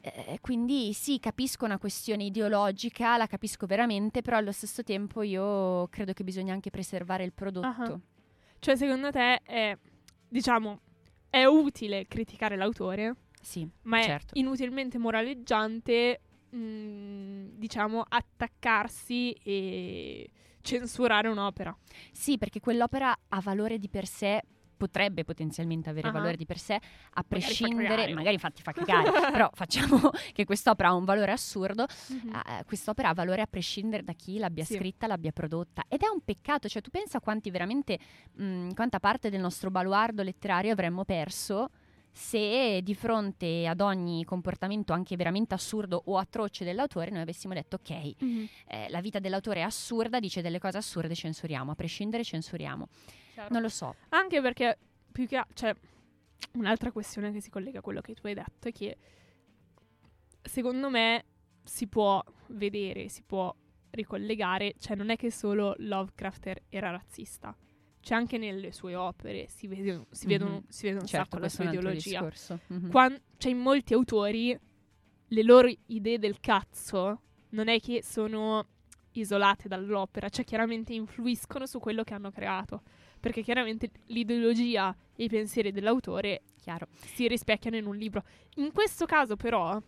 Eh, 0.00 0.38
quindi 0.40 0.92
sì, 0.92 1.18
capisco 1.18 1.64
una 1.64 1.78
questione 1.78 2.24
ideologica, 2.24 3.16
la 3.16 3.26
capisco 3.26 3.66
veramente, 3.66 4.22
però 4.22 4.36
allo 4.36 4.52
stesso 4.52 4.82
tempo 4.84 5.22
io 5.22 5.88
credo 5.88 6.12
che 6.12 6.22
bisogna 6.22 6.52
anche 6.52 6.70
preservare 6.70 7.24
il 7.24 7.32
prodotto. 7.32 7.66
Ah. 7.66 8.00
Cioè, 8.58 8.76
secondo 8.76 9.10
te 9.10 9.40
è, 9.42 9.76
diciamo, 10.28 10.80
è 11.28 11.44
utile 11.44 12.06
criticare 12.06 12.56
l'autore, 12.56 13.16
Sì, 13.40 13.68
ma 13.82 13.98
è 13.98 14.04
certo. 14.04 14.38
inutilmente 14.38 14.96
moraleggiante, 14.98 16.20
mh, 16.50 17.56
diciamo, 17.56 18.04
attaccarsi 18.06 19.32
e 19.42 20.30
censurare 20.60 21.28
un'opera. 21.28 21.76
Sì, 22.12 22.38
perché 22.38 22.60
quell'opera 22.60 23.16
ha 23.28 23.40
valore 23.40 23.78
di 23.78 23.88
per 23.88 24.06
sé, 24.06 24.40
potrebbe 24.76 25.24
potenzialmente 25.24 25.88
avere 25.90 26.08
Ah. 26.08 26.12
valore 26.12 26.36
di 26.36 26.46
per 26.46 26.58
sé, 26.58 26.78
a 27.14 27.24
prescindere, 27.26 28.12
magari 28.14 28.34
infatti 28.34 28.62
fa 28.62 28.72
cagare, 29.10 29.10
però 29.32 29.50
facciamo 29.54 30.10
che 30.32 30.44
quest'opera 30.44 30.90
ha 30.90 30.94
un 30.94 31.04
valore 31.04 31.32
assurdo, 31.32 31.86
Mhm. 32.08 32.30
eh, 32.34 32.64
quest'opera 32.64 33.08
ha 33.08 33.14
valore 33.14 33.42
a 33.42 33.46
prescindere 33.46 34.02
da 34.02 34.12
chi 34.12 34.38
l'abbia 34.38 34.64
Sì. 34.64 34.74
scritta, 34.74 35.06
l'abbia 35.06 35.32
prodotta. 35.32 35.82
Ed 35.88 36.02
è 36.02 36.08
un 36.08 36.20
peccato, 36.24 36.68
cioè 36.68 36.82
tu 36.82 36.90
pensa 36.90 37.20
quanti 37.20 37.50
veramente, 37.50 37.98
mh, 38.34 38.72
quanta 38.74 39.00
parte 39.00 39.30
del 39.30 39.40
nostro 39.40 39.70
baluardo 39.70 40.22
letterario 40.22 40.72
avremmo 40.72 41.04
perso 41.04 41.70
se 42.12 42.80
di 42.82 42.94
fronte 42.94 43.66
ad 43.66 43.80
ogni 43.82 44.24
comportamento 44.24 44.94
anche 44.94 45.16
veramente 45.16 45.52
assurdo 45.52 46.00
o 46.06 46.16
atroce 46.16 46.64
dell'autore 46.64 47.10
noi 47.10 47.20
avessimo 47.20 47.52
detto 47.52 47.76
ok, 47.76 48.12
Mhm. 48.22 48.48
eh, 48.68 48.86
la 48.88 49.00
vita 49.02 49.18
dell'autore 49.18 49.60
è 49.60 49.62
assurda, 49.64 50.18
dice 50.18 50.40
delle 50.40 50.58
cose 50.58 50.78
assurde, 50.78 51.14
censuriamo, 51.14 51.72
a 51.72 51.74
prescindere 51.74 52.24
censuriamo. 52.24 52.88
Certo. 53.36 53.52
Non 53.52 53.60
lo 53.60 53.68
so. 53.68 53.94
Anche 54.08 54.40
perché, 54.40 54.78
più 55.12 55.26
che 55.26 55.36
a- 55.36 55.46
cioè, 55.52 55.74
un'altra 56.54 56.90
questione 56.90 57.30
che 57.32 57.42
si 57.42 57.50
collega 57.50 57.80
a 57.80 57.82
quello 57.82 58.00
che 58.00 58.14
tu 58.14 58.26
hai 58.26 58.32
detto 58.34 58.68
è 58.68 58.72
che, 58.72 58.96
secondo 60.42 60.88
me, 60.88 61.24
si 61.62 61.86
può 61.86 62.22
vedere, 62.48 63.08
si 63.08 63.22
può 63.22 63.54
ricollegare, 63.90 64.74
cioè 64.78 64.96
non 64.96 65.10
è 65.10 65.16
che 65.16 65.30
solo 65.30 65.74
Lovecraft 65.78 66.46
er- 66.46 66.62
era 66.68 66.90
razzista, 66.90 67.54
c'è 68.00 68.14
anche 68.14 68.38
nelle 68.38 68.72
sue 68.72 68.94
opere, 68.94 69.48
si, 69.48 69.66
vede, 69.66 70.06
si, 70.10 70.26
vedono, 70.26 70.50
Mhm. 70.56 70.64
si 70.68 70.86
vede 70.86 71.00
un 71.00 71.06
certo, 71.06 71.38
la 71.38 71.48
sua 71.48 71.64
altro 71.64 71.80
ideologia. 71.80 72.20
discorso. 72.20 72.60
Mhm. 72.68 72.90
Quan- 72.90 73.20
cioè, 73.36 73.50
in 73.52 73.58
molti 73.58 73.94
autori, 73.94 74.58
le 75.28 75.42
loro 75.42 75.68
idee 75.86 76.18
del 76.18 76.38
cazzo 76.40 77.20
non 77.50 77.68
è 77.68 77.80
che 77.80 78.02
sono 78.02 78.64
isolate 79.12 79.66
dall'opera, 79.66 80.28
cioè 80.28 80.44
chiaramente 80.44 80.92
influiscono 80.94 81.66
su 81.66 81.78
quello 81.80 82.04
che 82.04 82.14
hanno 82.14 82.30
creato, 82.30 82.82
perché 83.18 83.42
chiaramente 83.42 83.90
l'ideologia 84.06 84.94
e 85.14 85.24
i 85.24 85.28
pensieri 85.28 85.72
dell'autore 85.72 86.42
Chiaro. 86.60 86.88
si 87.14 87.26
rispecchiano 87.28 87.76
in 87.76 87.86
un 87.86 87.96
libro. 87.96 88.22
In 88.56 88.72
questo 88.72 89.06
caso 89.06 89.36
però 89.36 89.80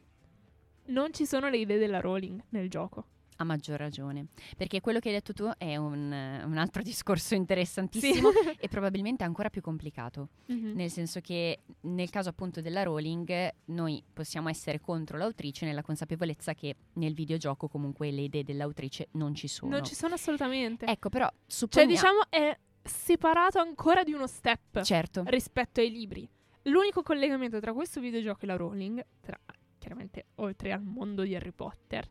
non 0.86 1.12
ci 1.12 1.26
sono 1.26 1.48
le 1.48 1.58
idee 1.58 1.78
della 1.78 2.00
Rowling 2.00 2.40
nel 2.50 2.68
gioco. 2.68 3.06
A 3.40 3.44
maggior 3.44 3.78
ragione. 3.78 4.26
Perché 4.56 4.80
quello 4.80 4.98
che 4.98 5.08
hai 5.10 5.14
detto 5.14 5.32
tu 5.32 5.48
è 5.58 5.76
un, 5.76 5.96
un 6.44 6.56
altro 6.58 6.82
discorso 6.82 7.36
interessantissimo 7.36 8.30
e 8.58 8.66
probabilmente 8.66 9.22
ancora 9.22 9.48
più 9.48 9.60
complicato. 9.60 10.30
Mhm. 10.46 10.72
Nel 10.74 10.90
senso 10.90 11.20
che 11.20 11.60
nel 11.82 12.10
caso 12.10 12.30
appunto 12.30 12.60
della 12.60 12.82
Rowling 12.82 13.50
noi 13.66 14.02
possiamo 14.12 14.48
essere 14.48 14.80
contro 14.80 15.16
l'autrice 15.18 15.66
nella 15.66 15.82
consapevolezza 15.82 16.54
che 16.54 16.74
nel 16.94 17.14
videogioco 17.14 17.68
comunque 17.68 18.10
le 18.10 18.22
idee 18.22 18.42
dell'autrice 18.42 19.06
non 19.12 19.36
ci 19.36 19.46
sono. 19.46 19.70
Non 19.70 19.84
ci 19.84 19.94
sono 19.94 20.14
assolutamente. 20.14 20.86
Ecco, 20.86 21.08
però 21.08 21.26
cioè, 21.26 21.36
supponiamo... 21.46 21.92
diciamo 21.92 22.20
è 22.30 22.58
separato 22.82 23.58
ancora 23.58 24.02
di 24.02 24.12
uno 24.12 24.26
step. 24.26 24.82
Certo, 24.82 25.22
rispetto 25.26 25.80
ai 25.80 25.90
libri. 25.90 26.28
L'unico 26.62 27.02
collegamento 27.02 27.60
tra 27.60 27.72
questo 27.72 28.00
videogioco 28.00 28.40
e 28.42 28.46
la 28.46 28.56
Rowling, 28.56 29.04
tra, 29.20 29.38
chiaramente 29.78 30.26
oltre 30.36 30.72
al 30.72 30.82
mondo 30.82 31.22
di 31.22 31.34
Harry 31.34 31.52
Potter, 31.52 32.06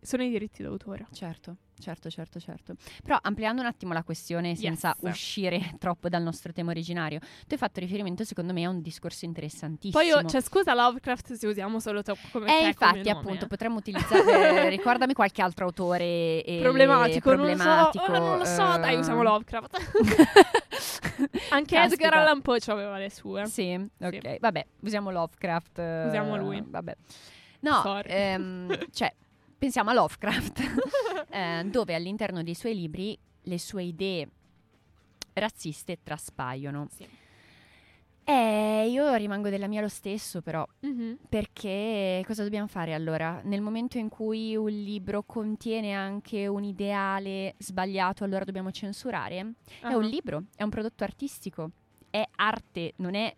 sono 0.00 0.22
i 0.22 0.30
diritti 0.30 0.62
d'autore. 0.62 1.06
certo, 1.12 1.56
certo, 1.78 2.10
certo, 2.10 2.40
certo. 2.40 2.74
Però 3.02 3.18
ampliando 3.20 3.60
un 3.60 3.66
attimo 3.66 3.92
la 3.92 4.02
questione 4.02 4.54
senza 4.56 4.96
Yes. 5.00 5.12
uscire 5.12 5.74
troppo 5.78 6.08
dal 6.08 6.22
nostro 6.22 6.52
tema 6.52 6.70
originario, 6.70 7.18
tu 7.20 7.52
hai 7.52 7.58
fatto 7.58 7.80
riferimento 7.80 8.24
secondo 8.24 8.52
me 8.52 8.64
a 8.64 8.68
un 8.70 8.80
discorso 8.80 9.24
interessantissimo. 9.24 10.00
Poi 10.02 10.10
io, 10.10 10.24
cioè, 10.28 10.40
scusa 10.40 10.74
Lovecraft 10.74 11.32
se 11.34 11.46
usiamo 11.46 11.78
solo 11.80 12.02
te 12.02 12.14
come 12.32 12.46
Eh, 12.46 12.60
te 12.60 12.66
infatti, 12.68 12.98
come 12.98 13.02
nome, 13.02 13.18
appunto, 13.20 13.44
eh. 13.44 13.48
potremmo 13.48 13.76
utilizzare. 13.78 14.22
eh, 14.66 14.68
ricordami 14.68 15.12
qualche 15.14 15.42
altro 15.42 15.66
autore 15.66 16.42
e 16.44 16.58
problematico, 16.60 17.30
problematico. 17.30 18.06
non 18.12 18.38
lo 18.38 18.44
so, 18.44 18.62
oh, 18.62 18.64
non 18.64 18.70
lo 18.70 18.72
so, 18.72 18.78
dai, 18.78 18.94
eh. 18.94 18.98
usiamo 18.98 19.22
Lovecraft. 19.28 19.76
Anche 21.50 21.74
Caspita. 21.76 22.04
Edgar 22.06 22.14
Allan 22.14 22.40
Poe 22.42 22.58
aveva 22.66 22.98
le 22.98 23.10
sue. 23.10 23.46
Sì, 23.46 23.74
ok. 23.98 24.38
Vabbè, 24.38 24.66
usiamo 24.80 25.10
Lovecraft. 25.10 25.78
eh, 25.78 26.04
Usiamo 26.06 26.36
lui. 26.36 26.62
Vabbè. 26.66 26.96
No, 27.60 28.02
ehm, 28.04 28.78
cioè, 28.92 29.12
pensiamo 29.58 29.90
a 29.90 29.94
Lovecraft, 29.94 30.60
eh, 31.30 31.64
dove 31.66 31.94
all'interno 31.94 32.42
dei 32.42 32.54
suoi 32.54 32.74
libri 32.74 33.18
le 33.42 33.58
sue 33.58 33.82
idee 33.84 34.28
razziste 35.34 35.98
traspaiono. 36.02 36.88
Sì. 36.94 37.06
Eh, 38.24 38.88
io 38.90 39.14
rimango 39.14 39.48
della 39.48 39.68
mia 39.68 39.80
lo 39.80 39.88
stesso, 39.88 40.42
però. 40.42 40.66
Mhm. 40.80 41.18
Perché 41.30 42.22
cosa 42.26 42.42
dobbiamo 42.42 42.66
fare 42.66 42.92
allora? 42.92 43.40
Nel 43.44 43.62
momento 43.62 43.96
in 43.96 44.10
cui 44.10 44.54
un 44.54 44.68
libro 44.68 45.22
contiene 45.22 45.94
anche 45.94 46.46
un 46.46 46.62
ideale 46.62 47.54
sbagliato, 47.56 48.24
allora 48.24 48.44
dobbiamo 48.44 48.70
censurare? 48.70 49.54
È 49.80 49.86
Ah, 49.86 49.96
un 49.96 50.04
libro, 50.04 50.44
è 50.56 50.62
un 50.62 50.68
prodotto 50.68 51.04
artistico, 51.04 51.70
è 52.10 52.22
arte, 52.36 52.92
non 52.96 53.14
è. 53.14 53.34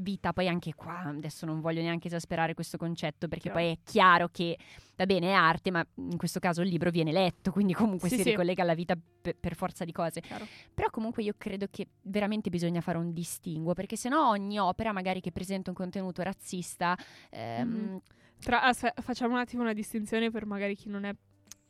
Vita. 0.00 0.32
Poi 0.32 0.48
anche 0.48 0.74
qua, 0.74 1.00
adesso 1.04 1.46
non 1.46 1.60
voglio 1.60 1.80
neanche 1.80 2.08
esasperare 2.08 2.54
questo 2.54 2.76
concetto, 2.76 3.28
perché 3.28 3.50
Chiaro. 3.50 3.58
poi 3.58 3.70
è 3.72 3.78
chiaro 3.84 4.28
che, 4.32 4.58
va 4.96 5.06
bene, 5.06 5.28
è 5.28 5.32
arte, 5.32 5.70
ma 5.70 5.86
in 5.96 6.16
questo 6.16 6.40
caso 6.40 6.62
il 6.62 6.68
libro 6.68 6.90
viene 6.90 7.12
letto, 7.12 7.52
quindi 7.52 7.72
comunque 7.72 8.08
Sì, 8.08 8.16
si 8.16 8.22
sì. 8.22 8.30
ricollega 8.30 8.62
alla 8.62 8.74
vita 8.74 8.96
pe- 9.22 9.34
per 9.38 9.54
forza 9.54 9.84
di 9.84 9.92
cose. 9.92 10.20
Chiaro. 10.20 10.46
Però 10.74 10.90
comunque 10.90 11.22
io 11.22 11.34
credo 11.38 11.66
che 11.70 11.86
veramente 12.02 12.50
bisogna 12.50 12.80
fare 12.80 12.98
un 12.98 13.12
distinguo, 13.12 13.74
perché 13.74 13.96
sennò 13.96 14.28
ogni 14.30 14.58
opera 14.58 14.92
magari 14.92 15.20
che 15.20 15.32
presenta 15.32 15.70
un 15.70 15.76
contenuto 15.76 16.22
razzista... 16.22 16.96
ehm, 17.30 17.68
Mhm. 17.68 18.00
Tra- 18.40 18.62
aspe- 18.62 18.94
facciamo 19.02 19.34
un 19.34 19.40
attimo 19.40 19.60
una 19.62 19.74
distinzione 19.74 20.30
per 20.30 20.46
magari 20.46 20.74
chi 20.74 20.88
non 20.88 21.04
è 21.04 21.14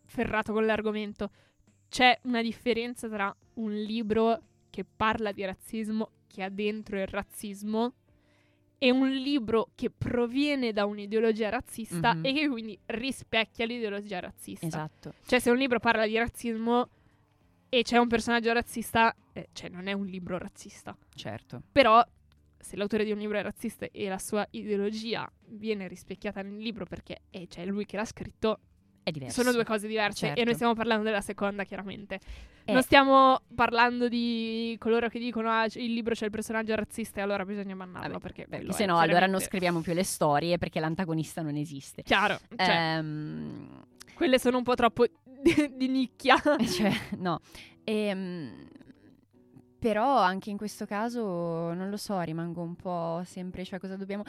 ferrato 0.05 0.53
con 0.53 0.65
l'argomento. 0.65 1.31
C'è 1.89 2.17
una 2.23 2.43
differenza 2.43 3.09
tra 3.09 3.37
un 3.55 3.73
libro 3.73 4.41
che 4.71 4.85
parla 4.85 5.33
di 5.33 5.45
razzismo, 5.45 6.11
che 6.29 6.45
ha 6.45 6.49
dentro 6.49 6.97
il 7.01 7.09
razzismo, 7.09 7.95
e 8.83 8.91
un 8.91 9.11
libro 9.11 9.69
che 9.75 9.91
proviene 9.91 10.73
da 10.73 10.87
un'ideologia 10.87 11.51
razzista 11.51 12.15
Mhm. 12.15 12.25
e 12.25 12.33
che 12.33 12.49
quindi 12.49 12.79
rispecchia 12.87 13.67
l'ideologia 13.67 14.21
razzista. 14.21 14.65
Esatto. 14.67 15.13
Cioè, 15.27 15.39
se 15.39 15.51
un 15.51 15.59
libro 15.59 15.79
parla 15.79 16.07
di 16.07 16.17
razzismo 16.17 16.89
e 17.69 17.83
c'è 17.83 17.99
un 17.99 18.09
personaggio 18.09 18.51
razzista, 18.55 19.15
eh, 19.35 19.49
cioè 19.53 19.69
non 19.69 19.87
è 19.87 19.93
un 19.93 20.07
libro 20.07 20.39
razzista. 20.39 20.97
Certo. 21.15 21.63
Però, 21.71 22.03
se 22.59 22.77
l'autore 22.77 23.05
di 23.05 23.13
un 23.13 23.19
libro 23.19 23.37
è 23.37 23.43
razzista 23.43 23.87
e 23.93 24.09
la 24.09 24.19
sua 24.19 24.47
ideologia 24.53 25.31
viene 25.49 25.87
rispecchiata 25.87 26.41
nel 26.41 26.57
libro 26.57 26.87
perché 26.87 27.21
è 27.29 27.47
cioè, 27.49 27.67
lui 27.67 27.85
che 27.85 27.97
l'ha 27.99 28.05
scritto, 28.07 28.61
È 29.03 29.11
diverso. 29.11 29.41
sono 29.43 29.53
due 29.53 29.65
cose 29.65 29.87
diverse. 29.89 30.27
Certo. 30.27 30.41
E 30.41 30.45
noi 30.45 30.55
stiamo 30.55 30.73
parlando 30.73 31.05
della 31.05 31.21
seconda, 31.21 31.65
chiaramente. 31.65 32.19
Eh. 32.71 32.73
Non 32.73 32.83
stiamo 32.83 33.41
parlando 33.55 34.09
di 34.09 34.77
coloro 34.79 35.09
che 35.09 35.19
dicono 35.19 35.51
ah, 35.51 35.65
il 35.67 35.93
libro 35.93 36.15
c'è 36.15 36.25
il 36.25 36.31
personaggio 36.31 36.75
razzista 36.75 37.21
e 37.21 37.23
allora 37.23 37.45
bisogna 37.45 37.75
bannarlo. 37.75 38.09
Vabbè, 38.13 38.21
perché 38.21 38.47
Beh, 38.49 38.57
quello 38.59 38.73
se 38.73 38.87
no, 38.87 38.99
allora 38.99 39.27
non 39.27 39.41
scriviamo 39.41 39.81
più 39.81 39.93
le 39.93 40.05
storie 40.05 40.59
perché 40.59 40.81
l'antagonista 40.81 41.43
non 41.43 41.57
esiste. 41.57 42.03
Chiaro, 42.03 42.39
cioè, 42.57 42.97
Ehm, 42.97 43.85
quelle 44.15 44.39
sono 44.39 44.57
un 44.59 44.63
po' 44.63 44.75
troppo 44.75 45.05
di, 45.25 45.73
di 45.77 45.89
nicchia. 45.89 46.37
cioè, 46.67 46.93
no. 47.19 47.41
Ehm, 47.85 48.69
però 49.79 50.19
anche 50.19 50.51
in 50.51 50.59
questo 50.59 50.85
caso, 50.85 51.73
non 51.73 51.89
lo 51.89 51.97
so, 51.97 52.21
rimango 52.21 52.61
un 52.61 52.77
po' 52.77 53.23
sempre, 53.25 53.65
cioè 53.65 53.79
cosa 53.79 53.97
dobbiamo... 53.97 54.25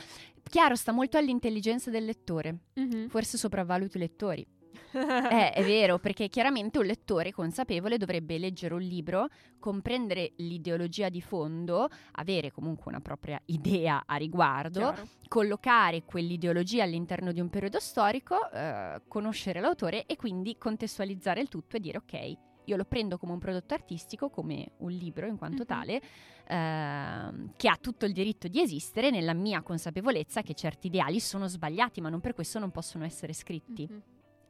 Chiaro, 0.49 0.75
sta 0.75 0.93
molto 0.93 1.17
all'intelligenza 1.17 1.89
del 1.89 2.05
lettore, 2.05 2.57
Mhm. 2.75 3.09
forse 3.09 3.37
sopravvaluti 3.37 3.97
i 3.97 3.99
lettori. 3.99 4.45
Eh, 5.31 5.51
è 5.51 5.63
vero, 5.63 5.99
perché 5.99 6.27
chiaramente 6.27 6.77
un 6.77 6.85
lettore 6.85 7.31
consapevole 7.31 7.97
dovrebbe 7.97 8.37
leggere 8.37 8.73
un 8.73 8.81
libro, 8.81 9.27
comprendere 9.59 10.33
l'ideologia 10.37 11.09
di 11.09 11.21
fondo, 11.21 11.87
avere 12.13 12.51
comunque 12.51 12.91
una 12.91 12.99
propria 12.99 13.39
idea 13.45 14.03
a 14.05 14.15
riguardo, 14.15 14.79
Chiaro. 14.79 15.07
collocare 15.27 16.03
quell'ideologia 16.03 16.83
all'interno 16.83 17.31
di 17.31 17.39
un 17.39 17.49
periodo 17.49 17.79
storico, 17.79 18.51
eh, 18.51 19.01
conoscere 19.07 19.61
l'autore 19.61 20.05
e 20.05 20.15
quindi 20.15 20.57
contestualizzare 20.57 21.41
il 21.41 21.47
tutto 21.47 21.77
e 21.77 21.79
dire 21.79 21.97
ok, 21.99 22.37
io 22.65 22.75
lo 22.75 22.85
prendo 22.85 23.17
come 23.17 23.31
un 23.33 23.39
prodotto 23.39 23.73
artistico, 23.73 24.29
come 24.29 24.73
un 24.77 24.91
libro 24.91 25.25
in 25.25 25.37
quanto 25.37 25.65
tale, 25.65 26.01
ehm, 26.47 27.53
che 27.55 27.67
ha 27.69 27.77
tutto 27.79 28.05
il 28.05 28.13
diritto 28.13 28.47
di 28.47 28.61
esistere 28.61 29.09
nella 29.09 29.33
mia 29.33 29.61
consapevolezza 29.61 30.41
che 30.41 30.53
certi 30.53 30.87
ideali 30.87 31.19
sono 31.19 31.47
sbagliati, 31.47 32.01
ma 32.01 32.09
non 32.09 32.19
per 32.19 32.33
questo 32.33 32.59
non 32.59 32.71
possono 32.71 33.03
essere 33.05 33.33
scritti 33.33 33.87
Mhm. 33.89 34.01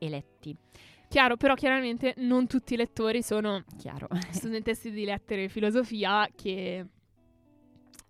E 0.03 0.09
letti. 0.09 0.57
Chiaro, 1.07 1.37
però 1.37 1.53
chiaramente 1.53 2.15
non 2.17 2.47
tutti 2.47 2.73
i 2.73 2.77
lettori 2.77 3.21
sono 3.21 3.63
Chiaro. 3.77 4.07
studentessi 4.31 4.89
di 4.89 5.05
lettere 5.05 5.43
e 5.43 5.49
filosofia 5.49 6.27
che 6.33 6.85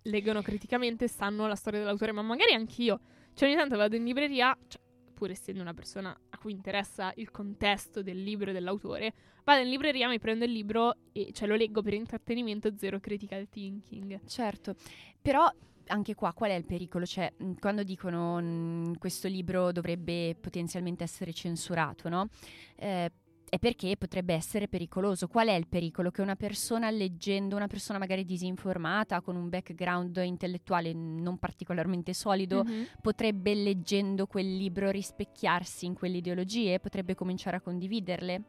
leggono 0.02 0.40
criticamente, 0.40 1.06
sanno 1.08 1.46
la 1.46 1.54
storia 1.54 1.80
dell'autore, 1.80 2.12
ma 2.12 2.22
magari 2.22 2.54
anch'io. 2.54 3.00
Cioè 3.34 3.48
ogni 3.48 3.58
tanto 3.58 3.76
vado 3.76 3.96
in 3.96 4.04
libreria, 4.04 4.56
cioè, 4.66 4.80
pur 5.12 5.30
essendo 5.30 5.60
una 5.60 5.74
persona 5.74 6.16
a 6.30 6.38
cui 6.38 6.52
interessa 6.52 7.12
il 7.16 7.30
contesto 7.30 8.02
del 8.02 8.22
libro 8.22 8.50
e 8.50 8.52
dell'autore, 8.52 9.12
vado 9.44 9.62
in 9.62 9.68
libreria, 9.68 10.08
mi 10.08 10.18
prendo 10.18 10.44
il 10.44 10.52
libro 10.52 10.96
e 11.12 11.32
cioè, 11.32 11.46
lo 11.46 11.56
leggo 11.56 11.82
per 11.82 11.92
intrattenimento, 11.92 12.76
zero 12.76 13.00
critical 13.00 13.48
thinking. 13.48 14.24
Certo, 14.26 14.74
però 15.20 15.46
anche 15.88 16.14
qua 16.14 16.32
qual 16.32 16.50
è 16.50 16.54
il 16.54 16.64
pericolo? 16.66 17.04
Cioè, 17.06 17.32
quando 17.58 17.82
dicono 17.82 18.40
mh, 18.40 18.98
questo 18.98 19.28
libro 19.28 19.72
dovrebbe 19.72 20.34
potenzialmente 20.40 21.04
essere 21.04 21.32
censurato, 21.32 22.08
no? 22.08 22.28
Eh, 22.76 23.10
è 23.52 23.58
perché 23.58 23.98
potrebbe 23.98 24.32
essere 24.32 24.66
pericoloso. 24.66 25.28
Qual 25.28 25.46
è 25.48 25.52
il 25.52 25.66
pericolo? 25.68 26.10
Che 26.10 26.22
una 26.22 26.36
persona 26.36 26.88
leggendo, 26.90 27.54
una 27.54 27.66
persona 27.66 27.98
magari 27.98 28.24
disinformata, 28.24 29.20
con 29.20 29.36
un 29.36 29.50
background 29.50 30.16
intellettuale 30.24 30.94
non 30.94 31.36
particolarmente 31.38 32.14
solido, 32.14 32.64
Mhm. 32.64 32.86
potrebbe 33.02 33.54
leggendo 33.54 34.26
quel 34.26 34.56
libro 34.56 34.90
rispecchiarsi 34.90 35.84
in 35.84 35.92
quelle 35.92 36.16
ideologie, 36.16 36.80
potrebbe 36.80 37.14
cominciare 37.14 37.56
a 37.56 37.60
condividerle. 37.60 38.42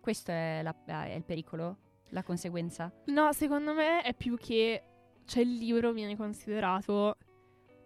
Questo 0.00 0.30
è, 0.30 0.60
la- 0.62 1.04
è 1.04 1.12
il 1.14 1.24
pericolo, 1.24 1.76
la 2.10 2.22
conseguenza. 2.22 2.90
No, 3.06 3.32
secondo 3.34 3.74
me 3.74 4.00
è 4.00 4.14
più 4.14 4.38
che 4.38 4.82
cioè 5.26 5.42
il 5.42 5.54
libro 5.54 5.92
viene 5.92 6.16
considerato 6.16 7.18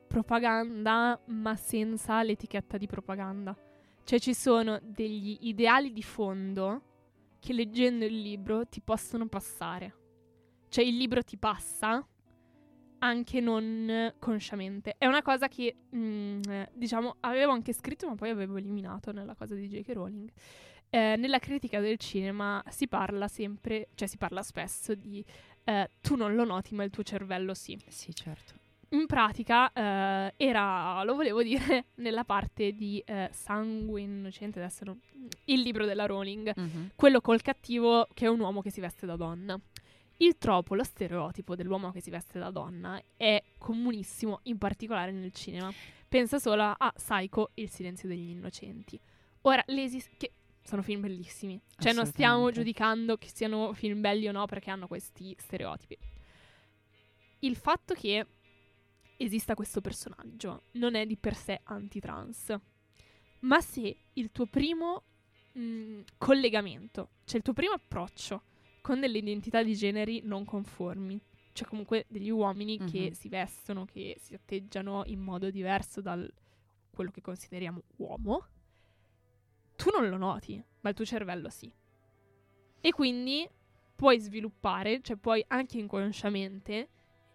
propaganda, 0.06 1.20
ma 1.26 1.56
senza 1.56 2.22
l'etichetta 2.22 2.76
di 2.76 2.86
propaganda. 2.86 3.56
Cioè 4.04 4.18
ci 4.18 4.34
sono 4.34 4.78
degli 4.82 5.38
ideali 5.42 5.92
di 5.92 6.02
fondo 6.02 6.82
che 7.38 7.52
leggendo 7.52 8.04
il 8.04 8.20
libro 8.20 8.66
ti 8.66 8.80
possono 8.80 9.26
passare. 9.26 9.94
Cioè 10.68 10.84
il 10.84 10.96
libro 10.96 11.22
ti 11.22 11.36
passa 11.36 12.06
anche 12.98 13.40
non 13.40 14.14
consciamente. 14.18 14.94
È 14.98 15.06
una 15.06 15.22
cosa 15.22 15.48
che, 15.48 15.74
mm, 15.94 16.42
eh, 16.48 16.70
diciamo, 16.74 17.16
avevo 17.20 17.52
anche 17.52 17.72
scritto, 17.72 18.06
ma 18.08 18.14
poi 18.14 18.30
avevo 18.30 18.56
eliminato 18.56 19.12
nella 19.12 19.34
cosa 19.34 19.54
di 19.54 19.68
J.K. 19.68 19.92
Rowling. 19.92 20.30
Eh, 20.90 21.14
nella 21.16 21.38
critica 21.38 21.78
del 21.80 21.98
cinema 21.98 22.62
si 22.68 22.88
parla 22.88 23.28
sempre, 23.28 23.88
cioè 23.94 24.08
si 24.08 24.16
parla 24.16 24.42
spesso 24.42 24.94
di 24.94 25.24
eh, 25.64 25.88
tu 26.00 26.16
non 26.16 26.34
lo 26.34 26.44
noti, 26.44 26.74
ma 26.74 26.82
il 26.84 26.90
tuo 26.90 27.02
cervello 27.04 27.54
sì. 27.54 27.78
Sì, 27.86 28.12
certo. 28.14 28.54
In 28.92 29.06
pratica 29.06 29.70
eh, 29.72 30.34
era, 30.36 31.00
lo 31.04 31.14
volevo 31.14 31.44
dire, 31.44 31.84
nella 31.96 32.24
parte 32.24 32.72
di 32.72 33.00
eh, 33.06 33.28
Sangue 33.32 34.00
Innocente, 34.00 34.58
adesso 34.58 34.84
non- 34.84 35.00
il 35.44 35.60
libro 35.60 35.84
della 35.86 36.06
Rowling, 36.06 36.52
Mhm. 36.56 36.90
quello 36.96 37.20
col 37.20 37.40
cattivo 37.40 38.08
che 38.12 38.24
è 38.24 38.28
un 38.28 38.40
uomo 38.40 38.60
che 38.60 38.70
si 38.70 38.80
veste 38.80 39.06
da 39.06 39.14
donna. 39.14 39.56
Il 40.16 40.36
tropo, 40.38 40.74
lo 40.74 40.82
stereotipo 40.84 41.54
dell'uomo 41.54 41.92
che 41.92 42.00
si 42.00 42.10
veste 42.10 42.38
da 42.40 42.50
donna 42.50 43.00
è 43.16 43.40
comunissimo, 43.58 44.40
in 44.44 44.58
particolare 44.58 45.12
nel 45.12 45.32
cinema. 45.32 45.72
Pensa 46.08 46.38
solo 46.40 46.74
a 46.76 46.92
Psycho 46.96 47.50
Il 47.54 47.70
silenzio 47.70 48.08
degli 48.08 48.30
innocenti. 48.30 48.98
Ora, 49.42 49.62
l'Esis, 49.68 50.10
che 50.18 50.32
sono 50.70 50.82
film 50.82 51.00
bellissimi. 51.00 51.60
Cioè, 51.76 51.92
non 51.92 52.06
stiamo 52.06 52.50
giudicando 52.52 53.16
che 53.16 53.28
siano 53.28 53.72
film 53.72 54.00
belli 54.00 54.28
o 54.28 54.32
no 54.32 54.46
perché 54.46 54.70
hanno 54.70 54.86
questi 54.86 55.34
stereotipi. 55.38 55.98
Il 57.40 57.56
fatto 57.56 57.94
che 57.94 58.26
esista 59.16 59.54
questo 59.54 59.80
personaggio 59.80 60.62
non 60.72 60.94
è 60.94 61.06
di 61.06 61.16
per 61.16 61.34
sé 61.34 61.60
antitrans. 61.64 62.54
Ma 63.40 63.60
se 63.60 63.96
il 64.14 64.30
tuo 64.30 64.46
primo 64.46 65.02
mh, 65.52 66.00
collegamento, 66.18 67.08
cioè 67.24 67.38
il 67.38 67.42
tuo 67.42 67.52
primo 67.52 67.72
approccio 67.72 68.42
con 68.80 69.00
delle 69.00 69.18
identità 69.18 69.62
di 69.64 69.74
generi 69.74 70.20
non 70.22 70.44
conformi, 70.44 71.20
cioè 71.52 71.66
comunque 71.66 72.04
degli 72.08 72.30
uomini 72.30 72.78
che 72.78 73.06
Mhm. 73.06 73.10
si 73.12 73.28
vestono, 73.28 73.84
che 73.86 74.16
si 74.20 74.34
atteggiano 74.34 75.02
in 75.06 75.18
modo 75.20 75.50
diverso 75.50 76.00
dal 76.00 76.30
quello 76.90 77.10
che 77.10 77.20
consideriamo 77.22 77.82
uomo, 77.96 78.46
tu 79.76 79.88
non 79.90 80.08
lo 80.08 80.16
noti, 80.18 80.62
ma 80.80 80.90
il 80.90 80.94
tuo 80.94 81.04
cervello 81.04 81.48
sì. 81.48 81.70
E 82.80 82.90
quindi 82.92 83.48
puoi 83.94 84.18
sviluppare, 84.18 85.00
cioè 85.02 85.16
puoi 85.16 85.44
anche 85.48 85.78
inconsciamente 85.78 86.88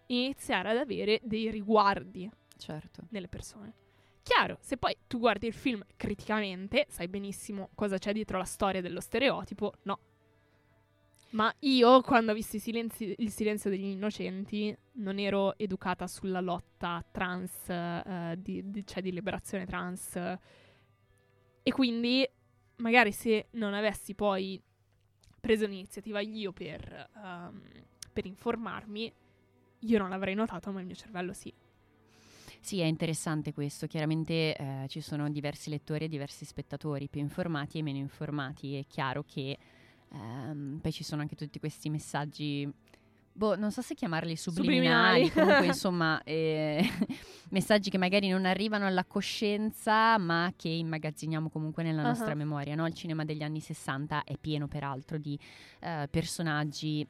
iniziare 0.06 0.70
ad 0.70 0.76
avere 0.78 1.20
dei 1.22 1.50
riguardi 1.50 2.28
Certo. 2.56 3.06
nelle 3.10 3.28
persone. 3.28 3.74
Chiaro, 4.22 4.58
se 4.60 4.76
poi 4.76 4.96
tu 5.06 5.18
guardi 5.20 5.46
il 5.46 5.52
film 5.52 5.84
criticamente, 5.96 6.86
sai 6.88 7.06
benissimo 7.06 7.70
cosa 7.76 7.96
c'è 7.98 8.12
dietro 8.12 8.38
la 8.38 8.44
storia 8.44 8.80
dello 8.80 9.00
stereotipo, 9.00 9.72
no. 9.82 10.00
Ma 11.30 11.52
io, 11.60 12.00
quando 12.02 12.32
ho 12.32 12.34
visto 12.34 12.58
silenzi- 12.58 13.14
il 13.18 13.30
silenzio 13.30 13.68
degli 13.70 13.84
innocenti, 13.84 14.76
non 14.94 15.18
ero 15.18 15.56
educata 15.58 16.06
sulla 16.06 16.40
lotta 16.40 17.04
trans, 17.12 17.68
eh, 17.68 18.34
di, 18.38 18.68
di- 18.70 18.86
cioè 18.86 19.02
di 19.02 19.12
liberazione 19.12 19.66
trans. 19.66 20.16
E 20.16 21.70
quindi, 21.72 22.26
magari 22.76 23.12
se 23.12 23.48
non 23.52 23.74
avessi 23.74 24.14
poi 24.14 24.60
preso 25.40 25.66
l'iniziativa 25.66 26.20
io 26.20 26.52
per, 26.52 27.10
ehm, 27.16 27.62
per 28.12 28.26
informarmi, 28.26 29.12
io 29.80 29.98
non 29.98 30.08
l'avrei 30.08 30.34
notato, 30.34 30.72
ma 30.72 30.80
il 30.80 30.86
mio 30.86 30.94
cervello 30.94 31.32
sì. 31.32 31.52
Sì, 32.60 32.80
è 32.80 32.84
interessante 32.84 33.52
questo. 33.52 33.86
Chiaramente 33.86 34.56
eh, 34.56 34.86
ci 34.88 35.00
sono 35.00 35.30
diversi 35.30 35.70
lettori 35.70 36.06
e 36.06 36.08
diversi 36.08 36.44
spettatori, 36.44 37.08
più 37.08 37.20
informati 37.20 37.78
e 37.78 37.82
meno 37.82 37.98
informati. 37.98 38.74
È 38.74 38.84
chiaro 38.88 39.22
che 39.22 39.56
ehm, 40.10 40.80
poi 40.82 40.90
ci 40.90 41.04
sono 41.04 41.20
anche 41.22 41.36
tutti 41.36 41.60
questi 41.60 41.88
messaggi. 41.88 42.68
Boh, 43.36 43.54
non 43.54 43.70
so 43.70 43.82
se 43.82 43.94
chiamarli 43.94 44.34
subliminali, 44.34 45.26
Subliminali. 45.26 45.30
comunque 45.30 45.66
insomma 45.74 46.22
eh, 46.24 46.82
messaggi 47.50 47.90
che 47.90 47.98
magari 47.98 48.28
non 48.28 48.46
arrivano 48.46 48.86
alla 48.86 49.04
coscienza 49.04 50.16
ma 50.18 50.50
che 50.56 50.68
immagazziniamo 50.70 51.50
comunque 51.50 51.82
nella 51.82 52.00
Ah. 52.02 52.06
nostra 52.06 52.34
memoria. 52.34 52.74
no? 52.74 52.86
Il 52.86 52.94
cinema 52.94 53.24
degli 53.26 53.42
anni 53.42 53.60
60 53.60 54.24
è 54.24 54.36
pieno 54.38 54.68
peraltro 54.68 55.18
di 55.18 55.38
eh, 55.80 56.08
personaggi 56.10 57.06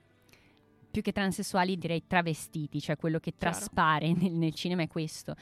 più 0.90 1.02
che 1.02 1.12
transessuali 1.12 1.76
direi 1.76 2.04
travestiti, 2.06 2.80
cioè 2.80 2.96
quello 2.96 3.18
che 3.18 3.32
Chiaro. 3.36 3.54
traspare 3.54 4.12
nel, 4.12 4.32
nel 4.32 4.54
cinema 4.54 4.82
è 4.82 4.88
questo. 4.88 5.34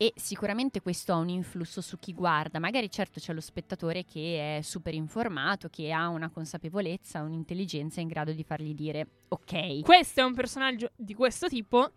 E 0.00 0.12
sicuramente 0.14 0.80
questo 0.80 1.12
ha 1.12 1.16
un 1.16 1.28
influsso 1.28 1.80
su 1.80 1.98
chi 1.98 2.12
guarda. 2.14 2.60
Magari 2.60 2.88
certo 2.88 3.18
c'è 3.18 3.32
lo 3.32 3.40
spettatore 3.40 4.04
che 4.04 4.58
è 4.58 4.62
super 4.62 4.94
informato, 4.94 5.68
che 5.68 5.90
ha 5.90 6.06
una 6.08 6.30
consapevolezza, 6.30 7.20
un'intelligenza 7.22 8.00
in 8.00 8.06
grado 8.06 8.30
di 8.32 8.44
fargli 8.44 8.74
dire 8.74 9.06
ok. 9.28 9.80
Questo 9.80 10.20
è 10.20 10.22
un 10.22 10.34
personaggio 10.34 10.92
di 10.94 11.14
questo 11.14 11.48
tipo 11.48 11.90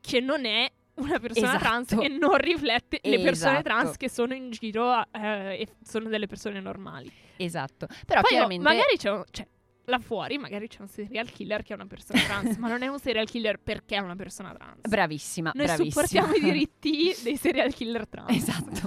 che 0.00 0.20
non 0.20 0.46
è 0.46 0.70
una 0.94 1.18
persona 1.18 1.56
Esatto. 1.56 1.62
trans 1.62 1.92
e 1.92 2.08
non 2.08 2.36
riflette 2.38 3.00
le 3.02 3.20
persone 3.20 3.58
Esatto. 3.58 3.62
trans 3.62 3.96
che 3.98 4.08
sono 4.08 4.32
in 4.32 4.50
giro 4.50 5.02
eh, 5.12 5.60
e 5.60 5.68
sono 5.82 6.08
delle 6.08 6.26
persone 6.26 6.58
normali. 6.60 7.12
Esatto. 7.36 7.86
Però 8.06 8.20
Poi 8.22 8.30
chiaramente 8.30 8.64
magari 8.64 8.96
c'è, 8.96 9.10
un- 9.10 9.24
cioè, 9.30 9.46
là 9.86 9.98
fuori 9.98 10.38
magari 10.38 10.66
c'è 10.68 10.80
un 10.80 10.88
serial 10.88 11.30
killer 11.30 11.62
che 11.62 11.72
è 11.72 11.76
una 11.76 11.86
persona 11.86 12.20
trans, 12.22 12.56
ma 12.56 12.68
non 12.68 12.82
è 12.82 12.88
un 12.88 12.98
serial 12.98 13.26
killer 13.26 13.58
perché 13.58 13.96
è 13.96 14.00
una 14.00 14.16
persona 14.16 14.52
trans. 14.54 14.80
bravissima, 14.88 15.52
Noi 15.54 15.66
bravissima. 15.66 15.90
supportiamo 16.06 16.34
i 16.34 16.40
diritti 16.40 17.14
dei 17.22 17.36
serial 17.36 17.72
killer 17.74 18.06
trans. 18.08 18.30
Esatto. 18.34 18.86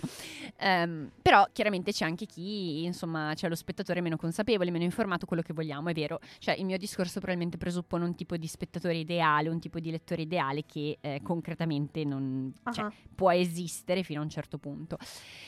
Ehm, 0.59 1.11
però 1.21 1.45
chiaramente 1.51 1.91
c'è 1.91 2.05
anche 2.05 2.25
chi, 2.25 2.83
insomma, 2.83 3.31
c'è 3.35 3.47
lo 3.47 3.55
spettatore 3.55 4.01
meno 4.01 4.17
consapevole, 4.17 4.71
meno 4.71 4.83
informato, 4.83 5.25
quello 5.25 5.41
che 5.41 5.53
vogliamo, 5.53 5.89
è 5.89 5.93
vero. 5.93 6.19
Cioè 6.39 6.55
il 6.55 6.65
mio 6.65 6.77
discorso 6.77 7.19
probabilmente 7.19 7.57
presuppone 7.57 8.05
un 8.05 8.15
tipo 8.15 8.37
di 8.37 8.47
spettatore 8.47 8.95
ideale, 8.97 9.49
un 9.49 9.59
tipo 9.59 9.79
di 9.79 9.91
lettore 9.91 10.23
ideale 10.23 10.63
che 10.65 10.97
eh, 11.01 11.21
concretamente 11.23 12.03
non 12.03 12.53
cioè, 12.71 12.85
Ah. 12.85 12.91
può 13.15 13.31
esistere 13.31 14.03
fino 14.03 14.19
a 14.19 14.23
un 14.23 14.29
certo 14.29 14.57
punto. 14.57 14.97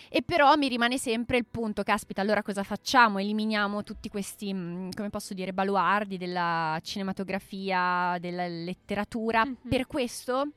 E 0.09 0.21
però 0.21 0.55
mi 0.55 0.67
rimane 0.67 0.97
sempre 0.97 1.37
il 1.37 1.45
punto, 1.45 1.83
caspita, 1.83 2.21
allora 2.21 2.41
cosa 2.43 2.63
facciamo? 2.63 3.19
Eliminiamo 3.19 3.83
tutti 3.83 4.09
questi, 4.09 4.53
mh, 4.53 4.91
come 4.95 5.09
posso 5.09 5.33
dire, 5.33 5.53
baluardi 5.53 6.17
della 6.17 6.79
cinematografia, 6.83 8.17
della 8.19 8.47
letteratura. 8.47 9.45
Mhm. 9.45 9.57
Per 9.69 9.87
questo 9.87 10.51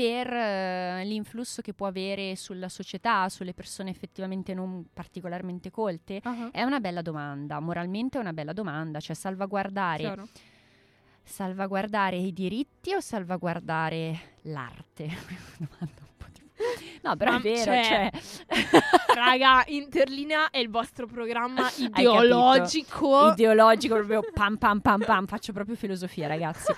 per 0.00 0.32
eh, 0.32 1.04
l'influsso 1.04 1.60
che 1.60 1.74
può 1.74 1.86
avere 1.86 2.34
sulla 2.36 2.70
società, 2.70 3.28
sulle 3.28 3.52
persone 3.52 3.90
effettivamente 3.90 4.54
non 4.54 4.86
particolarmente 4.94 5.70
colte? 5.70 6.20
Ah, 6.22 6.48
È 6.50 6.62
una 6.62 6.80
bella 6.80 7.02
domanda, 7.02 7.60
moralmente 7.60 8.16
è 8.16 8.20
una 8.22 8.32
bella 8.32 8.54
domanda, 8.54 8.98
cioè 8.98 9.14
salvaguardare, 9.14 9.98
chiaro. 10.02 10.28
salvaguardare 11.22 12.16
i 12.16 12.32
diritti 12.32 12.94
o 12.94 13.00
salvaguardare 13.00 14.36
l'arte? 14.42 15.04
Una 15.04 15.68
domanda 15.68 16.00
un 16.00 16.16
po' 16.16 16.26
tipo- 16.32 16.48
No, 17.02 17.16
però 17.16 17.32
Ma 17.32 17.36
è 17.38 17.40
vero, 17.40 17.64
cioè- 17.64 18.10
cioè, 18.10 18.10
Raga, 19.14 19.64
Interlinea 19.66 20.50
è 20.50 20.58
il 20.58 20.68
vostro 20.70 21.06
programma 21.06 21.68
ideologico. 21.76 23.30
ideologico, 23.32 23.94
proprio 23.94 24.22
pam 24.32 24.56
pam 24.56 24.80
pam 24.80 25.00
pam, 25.04 25.26
faccio 25.26 25.52
proprio 25.52 25.76
filosofia 25.76 26.26
ragazzi. 26.26 26.72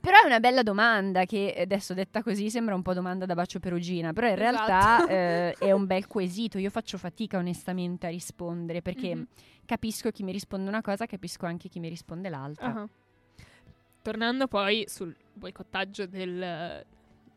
Però 0.00 0.20
è 0.22 0.26
una 0.26 0.40
bella 0.40 0.62
domanda 0.62 1.24
che 1.24 1.54
adesso 1.58 1.94
detta 1.94 2.22
così 2.22 2.50
sembra 2.50 2.74
un 2.74 2.82
po' 2.82 2.92
domanda 2.92 3.24
da 3.26 3.34
bacio 3.34 3.58
perugina, 3.58 4.12
però 4.12 4.28
in 4.28 4.34
realtà 4.36 4.96
Esatto. 4.98 5.08
eh, 5.10 5.54
è 5.58 5.72
un 5.72 5.86
bel 5.86 6.06
quesito. 6.06 6.58
Io 6.58 6.70
faccio 6.70 6.98
fatica 6.98 7.38
onestamente 7.38 8.06
a 8.06 8.10
rispondere 8.10 8.82
perché 8.82 9.14
Mhm. 9.14 9.26
capisco 9.64 10.10
chi 10.10 10.22
mi 10.22 10.32
risponde 10.32 10.68
una 10.68 10.82
cosa, 10.82 11.06
capisco 11.06 11.46
anche 11.46 11.68
chi 11.68 11.80
mi 11.80 11.88
risponde 11.88 12.28
l'altra. 12.28 12.66
Ah. 12.74 12.88
Tornando 14.02 14.46
poi 14.46 14.84
sul 14.86 15.14
boicottaggio 15.32 16.06
del 16.06 16.84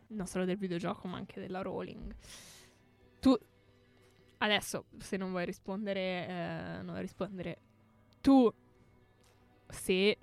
non 0.10 0.26
solo 0.26 0.44
del 0.46 0.58
videogioco, 0.58 1.08
ma 1.08 1.16
anche 1.18 1.40
della 1.40 1.62
Rowling. 1.62 2.14
Tu 3.22 3.38
adesso, 4.38 4.86
se 4.98 5.18
non 5.18 5.32
vuoi 5.32 5.46
rispondere, 5.46 6.28
eh, 6.28 6.76
non 6.78 6.88
vuoi 6.88 7.02
rispondere. 7.02 7.58
Tu 8.22 8.52
se 9.68 10.18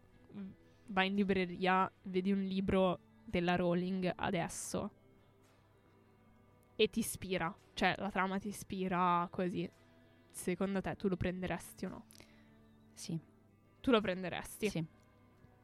vai 0.86 1.06
in 1.08 1.14
libreria, 1.14 1.90
vedi 2.02 2.32
un 2.32 2.42
libro 2.42 2.98
della 3.24 3.56
Rowling 3.56 4.12
adesso 4.16 4.90
e 6.76 6.88
ti 6.90 7.00
ispira, 7.00 7.54
cioè 7.74 7.94
la 7.98 8.10
trama 8.10 8.38
ti 8.38 8.48
ispira 8.48 9.26
così. 9.30 9.68
Secondo 10.30 10.80
te 10.80 10.96
tu 10.96 11.08
lo 11.08 11.16
prenderesti 11.16 11.84
o 11.84 11.88
no? 11.88 12.04
Sì, 12.92 13.18
Tu 13.80 13.90
lo 13.90 14.00
prenderesti. 14.00 14.68
sì. 14.68 14.84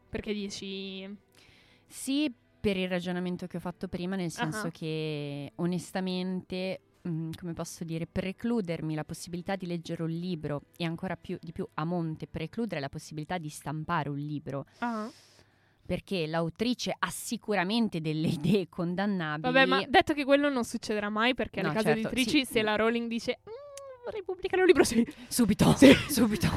Perché 0.08 0.32
dici 0.32 1.08
Sì, 1.86 2.32
per 2.60 2.76
il 2.76 2.88
ragionamento 2.88 3.46
che 3.46 3.56
ho 3.56 3.60
fatto 3.60 3.88
prima, 3.88 4.14
nel 4.16 4.30
senso 4.30 4.66
Ah. 4.68 4.70
che 4.70 5.52
onestamente, 5.56 6.80
mm, 7.08 7.30
come 7.38 7.52
posso 7.52 7.84
dire, 7.84 8.06
precludermi 8.06 8.94
la 8.94 9.04
possibilità 9.04 9.56
di 9.56 9.66
leggere 9.66 10.02
un 10.02 10.10
libro 10.10 10.62
e 10.76 10.84
ancora 10.84 11.16
più, 11.16 11.36
di 11.40 11.52
più 11.52 11.66
a 11.74 11.84
monte, 11.84 12.26
precludere 12.26 12.80
la 12.80 12.88
possibilità 12.88 13.38
di 13.38 13.48
stampare 13.48 14.08
un 14.08 14.18
libro, 14.18 14.66
perché 15.84 16.26
l'autrice 16.26 16.94
ha 16.96 17.10
sicuramente 17.10 18.00
delle 18.00 18.28
idee 18.44 18.68
condannabili. 18.68 19.52
Vabbè, 19.52 19.66
ma 19.66 19.84
detto 19.88 20.12
che 20.14 20.24
quello 20.24 20.48
non 20.48 20.64
succederà 20.64 21.08
mai 21.08 21.34
perché 21.34 21.62
No, 21.62 21.68
le 21.68 21.74
case 21.74 21.86
certo, 21.88 22.08
editrici, 22.08 22.44
sì. 22.44 22.52
se 22.52 22.62
la 22.62 22.76
Rowling 22.76 23.08
dice 23.08 23.40
"Mm, 23.48 24.04
vorrei 24.04 24.22
pubblicare 24.22 24.62
un 24.62 24.68
libro, 24.68 24.84
sì, 24.84 25.04
Subito, 25.28 25.74
Sì. 25.76 25.92
subito. 26.08 26.48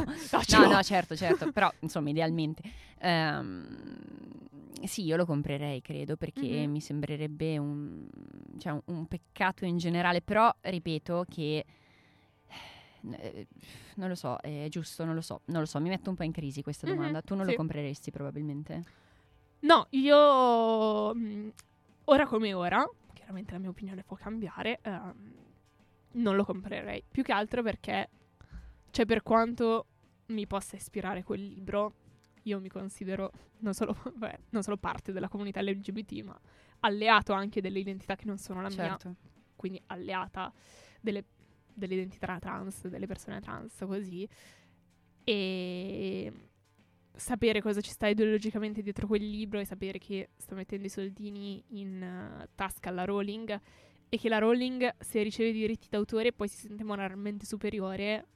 No, 0.52 0.68
no, 0.68 0.84
certo, 0.84 1.16
certo, 1.16 1.52
però 1.52 1.72
insomma, 1.80 2.10
idealmente. 2.10 2.62
ehm, 3.00 4.43
sì, 4.84 5.04
io 5.04 5.16
lo 5.16 5.26
comprerei, 5.26 5.82
credo, 5.82 6.16
perché 6.18 6.66
Mhm. 6.66 6.72
mi 6.72 6.82
sembrerebbe 6.82 7.58
un, 7.58 8.08
cioè, 8.58 8.72
un, 8.74 8.82
un 8.86 9.06
peccato 9.08 9.66
in 9.66 9.78
generale, 9.78 10.22
però 10.22 10.54
ripeto 10.62 11.26
che... 11.30 11.66
eh, 13.12 13.48
Non 13.96 14.08
lo 14.10 14.16
so, 14.16 14.38
è 14.40 14.68
giusto, 14.70 15.04
non 15.06 15.14
lo 15.16 15.22
so, 15.22 15.42
non 15.46 15.60
lo 15.62 15.66
so, 15.66 15.80
mi 15.80 15.90
metto 15.90 16.10
un 16.10 16.16
po' 16.16 16.24
in 16.24 16.32
crisi 16.32 16.62
questa 16.64 16.88
Mhm, 16.88 16.94
domanda. 16.96 17.22
Tu 17.22 17.36
non 17.36 17.46
sì. 17.46 17.52
lo 17.52 17.58
compreresti 17.58 18.12
probabilmente? 18.12 18.82
No, 19.60 19.88
io 19.92 20.18
ora 22.06 22.26
come 22.28 22.54
ora, 22.54 22.86
chiaramente 23.14 23.54
la 23.54 23.60
mia 23.60 23.70
opinione 23.70 24.04
può 24.04 24.18
cambiare, 24.18 24.80
ehm, 24.82 25.34
non 26.14 26.36
lo 26.36 26.44
comprerei. 26.44 27.04
Più 27.10 27.24
che 27.24 27.32
altro 27.32 27.62
perché, 27.64 28.10
cioè 28.92 29.06
per 29.06 29.24
quanto 29.24 29.86
mi 30.28 30.46
possa 30.48 30.76
ispirare 30.76 31.24
quel 31.24 31.46
libro, 31.46 31.94
io 32.44 32.60
mi 32.60 32.70
considero 32.70 33.32
non 33.60 33.74
solo, 33.74 33.94
vabbè, 34.04 34.40
non 34.50 34.64
solo 34.64 34.78
parte 34.78 35.12
della 35.12 35.28
comunità 35.28 35.62
LGBT, 35.62 36.22
ma 36.22 36.40
alleato 36.82 37.34
anche 37.34 37.62
delle 37.62 37.80
identità 37.80 38.16
che 38.16 38.26
non 38.26 38.38
sono 38.38 38.62
la 38.62 38.70
mia, 38.70 38.98
certo. 38.98 39.16
quindi 39.56 39.82
alleata 39.88 40.52
delle, 41.00 41.24
delle 41.74 41.94
identità 41.94 42.40
trans, 42.40 42.88
delle 42.88 43.08
persone 43.08 43.40
trans, 43.40 43.76
così. 43.86 44.28
E 45.24 46.34
sapere 47.16 47.62
cosa 47.62 47.80
ci 47.80 47.92
sta 47.92 48.08
ideologicamente 48.08 48.82
dietro 48.82 49.08
quel 49.08 49.30
libro 49.30 49.60
e 49.60 49.66
sapere 49.66 50.00
che 50.00 50.30
sta 50.36 50.56
mettendo 50.56 50.88
i 50.88 50.90
soldini 50.90 51.64
in 51.70 52.02
eh, 52.02 52.50
tasca 52.56 52.90
alla 52.90 53.06
Rowling 53.06 53.62
e 54.14 54.18
che 54.18 54.30
la 54.30 54.38
Rowling, 54.38 54.96
se 55.00 55.24
riceve 55.24 55.50
i 55.50 55.54
diritti 55.54 55.88
d'autore, 55.90 56.34
poi 56.34 56.48
si 56.48 56.58
sente 56.58 56.84
moralmente 56.84 57.48
superiore, 57.48 58.28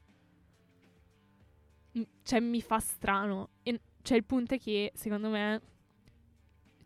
m- 1.91 2.01
cioè 2.23 2.39
mi 2.39 2.61
fa 2.61 2.79
strano. 2.79 3.49
E 3.61 3.79
cioè 4.07 4.15
il 4.15 4.23
punto 4.23 4.53
è 4.53 4.57
che, 4.57 4.93
secondo 4.95 5.27
me, 5.27 5.61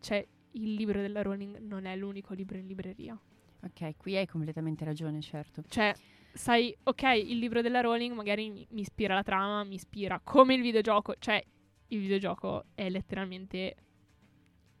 cioè, 0.00 0.26
il 0.54 0.74
libro 0.74 1.00
della 1.00 1.22
Rowling 1.22 1.56
non 1.58 1.84
è 1.84 1.94
l'unico 1.94 2.34
libro 2.34 2.58
in 2.58 2.66
libreria. 2.66 3.16
Ok, 3.62 3.96
qui 3.96 4.16
hai 4.16 4.26
completamente 4.26 4.84
ragione, 4.84 5.20
certo. 5.20 5.62
Cioè, 5.68 5.94
sai, 6.32 6.76
ok, 6.82 7.02
il 7.24 7.38
libro 7.38 7.62
della 7.62 7.80
Rowling 7.80 8.12
magari 8.12 8.50
mi, 8.50 8.66
mi 8.70 8.80
ispira 8.80 9.14
la 9.14 9.22
trama, 9.22 9.62
mi 9.62 9.76
ispira 9.76 10.18
come 10.18 10.54
il 10.54 10.62
videogioco. 10.62 11.14
Cioè, 11.16 11.40
il 11.86 12.00
videogioco 12.00 12.64
è 12.74 12.90
letteralmente 12.90 13.76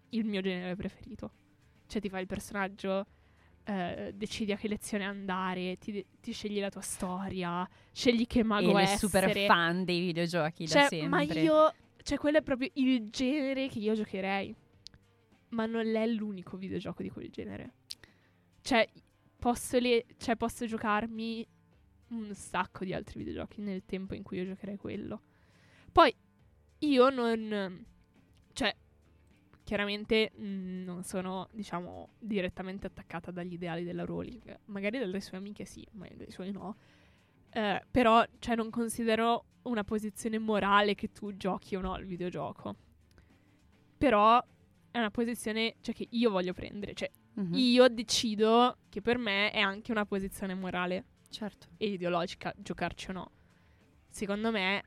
il 0.08 0.24
mio 0.24 0.40
genere 0.40 0.74
preferito. 0.74 1.30
Cioè, 1.86 2.00
ti 2.00 2.08
fai 2.08 2.22
il 2.22 2.26
personaggio, 2.26 3.06
eh, 3.62 4.10
decidi 4.16 4.50
a 4.50 4.56
che 4.56 4.66
lezione 4.66 5.04
andare, 5.04 5.78
ti, 5.78 6.04
ti 6.20 6.32
scegli 6.32 6.58
la 6.58 6.70
tua 6.70 6.80
storia, 6.80 7.68
scegli 7.92 8.26
che 8.26 8.42
mago 8.42 8.76
e 8.80 8.82
essere. 8.82 8.98
super 8.98 9.30
fan 9.46 9.84
dei 9.84 10.00
videogiochi 10.00 10.64
da 10.64 10.70
Cioè, 10.72 10.86
sempre. 10.88 11.08
ma 11.08 11.22
io... 11.22 11.72
Cioè, 12.02 12.18
quello 12.18 12.38
è 12.38 12.42
proprio 12.42 12.70
il 12.74 13.10
genere 13.10 13.68
che 13.68 13.78
io 13.78 13.94
giocherei. 13.94 14.54
Ma 15.50 15.66
non 15.66 15.86
è 15.86 16.06
l'unico 16.06 16.56
videogioco 16.56 17.02
di 17.02 17.10
quel 17.10 17.28
genere. 17.30 17.74
Cioè, 18.60 18.88
posso, 19.38 19.78
le- 19.78 20.06
cioè, 20.16 20.36
posso 20.36 20.66
giocarmi 20.66 21.46
un 22.08 22.34
sacco 22.34 22.84
di 22.84 22.92
altri 22.92 23.18
videogiochi 23.18 23.60
nel 23.60 23.84
tempo 23.84 24.14
in 24.14 24.22
cui 24.22 24.38
io 24.38 24.46
giocherei 24.46 24.76
quello. 24.76 25.20
Poi, 25.90 26.14
io 26.78 27.10
non... 27.10 27.84
Cioè, 28.52 28.76
chiaramente 29.62 30.32
mh, 30.34 30.84
non 30.84 31.02
sono, 31.04 31.48
diciamo, 31.52 32.14
direttamente 32.18 32.86
attaccata 32.86 33.30
dagli 33.30 33.54
ideali 33.54 33.84
della 33.84 34.04
Rowling. 34.04 34.58
Magari 34.66 34.98
dalle 34.98 35.20
sue 35.20 35.36
amiche 35.36 35.64
sì, 35.64 35.86
ma 35.92 36.06
dai 36.14 36.30
suoi 36.30 36.50
no. 36.50 36.76
Eh, 37.52 37.82
però, 37.90 38.24
cioè, 38.38 38.56
non 38.56 38.70
considero 38.70 39.44
una 39.62 39.84
posizione 39.84 40.38
morale 40.38 40.94
che 40.94 41.12
tu 41.12 41.36
giochi 41.36 41.76
o 41.76 41.80
no 41.80 41.92
al 41.92 42.04
videogioco. 42.04 42.74
Però 43.98 44.42
è 44.90 44.98
una 44.98 45.10
posizione 45.10 45.76
cioè, 45.80 45.94
che 45.94 46.06
io 46.10 46.30
voglio 46.30 46.52
prendere. 46.52 46.94
Cioè, 46.94 47.10
Mhm. 47.34 47.54
io 47.54 47.88
decido 47.88 48.76
che 48.88 49.00
per 49.00 49.16
me 49.18 49.50
è 49.50 49.60
anche 49.60 49.90
una 49.90 50.04
posizione 50.04 50.54
morale 50.54 51.04
Certo. 51.30 51.68
e 51.78 51.86
ideologica 51.86 52.52
giocarci 52.56 53.10
o 53.10 53.12
no. 53.14 53.30
Secondo 54.08 54.50
me 54.50 54.82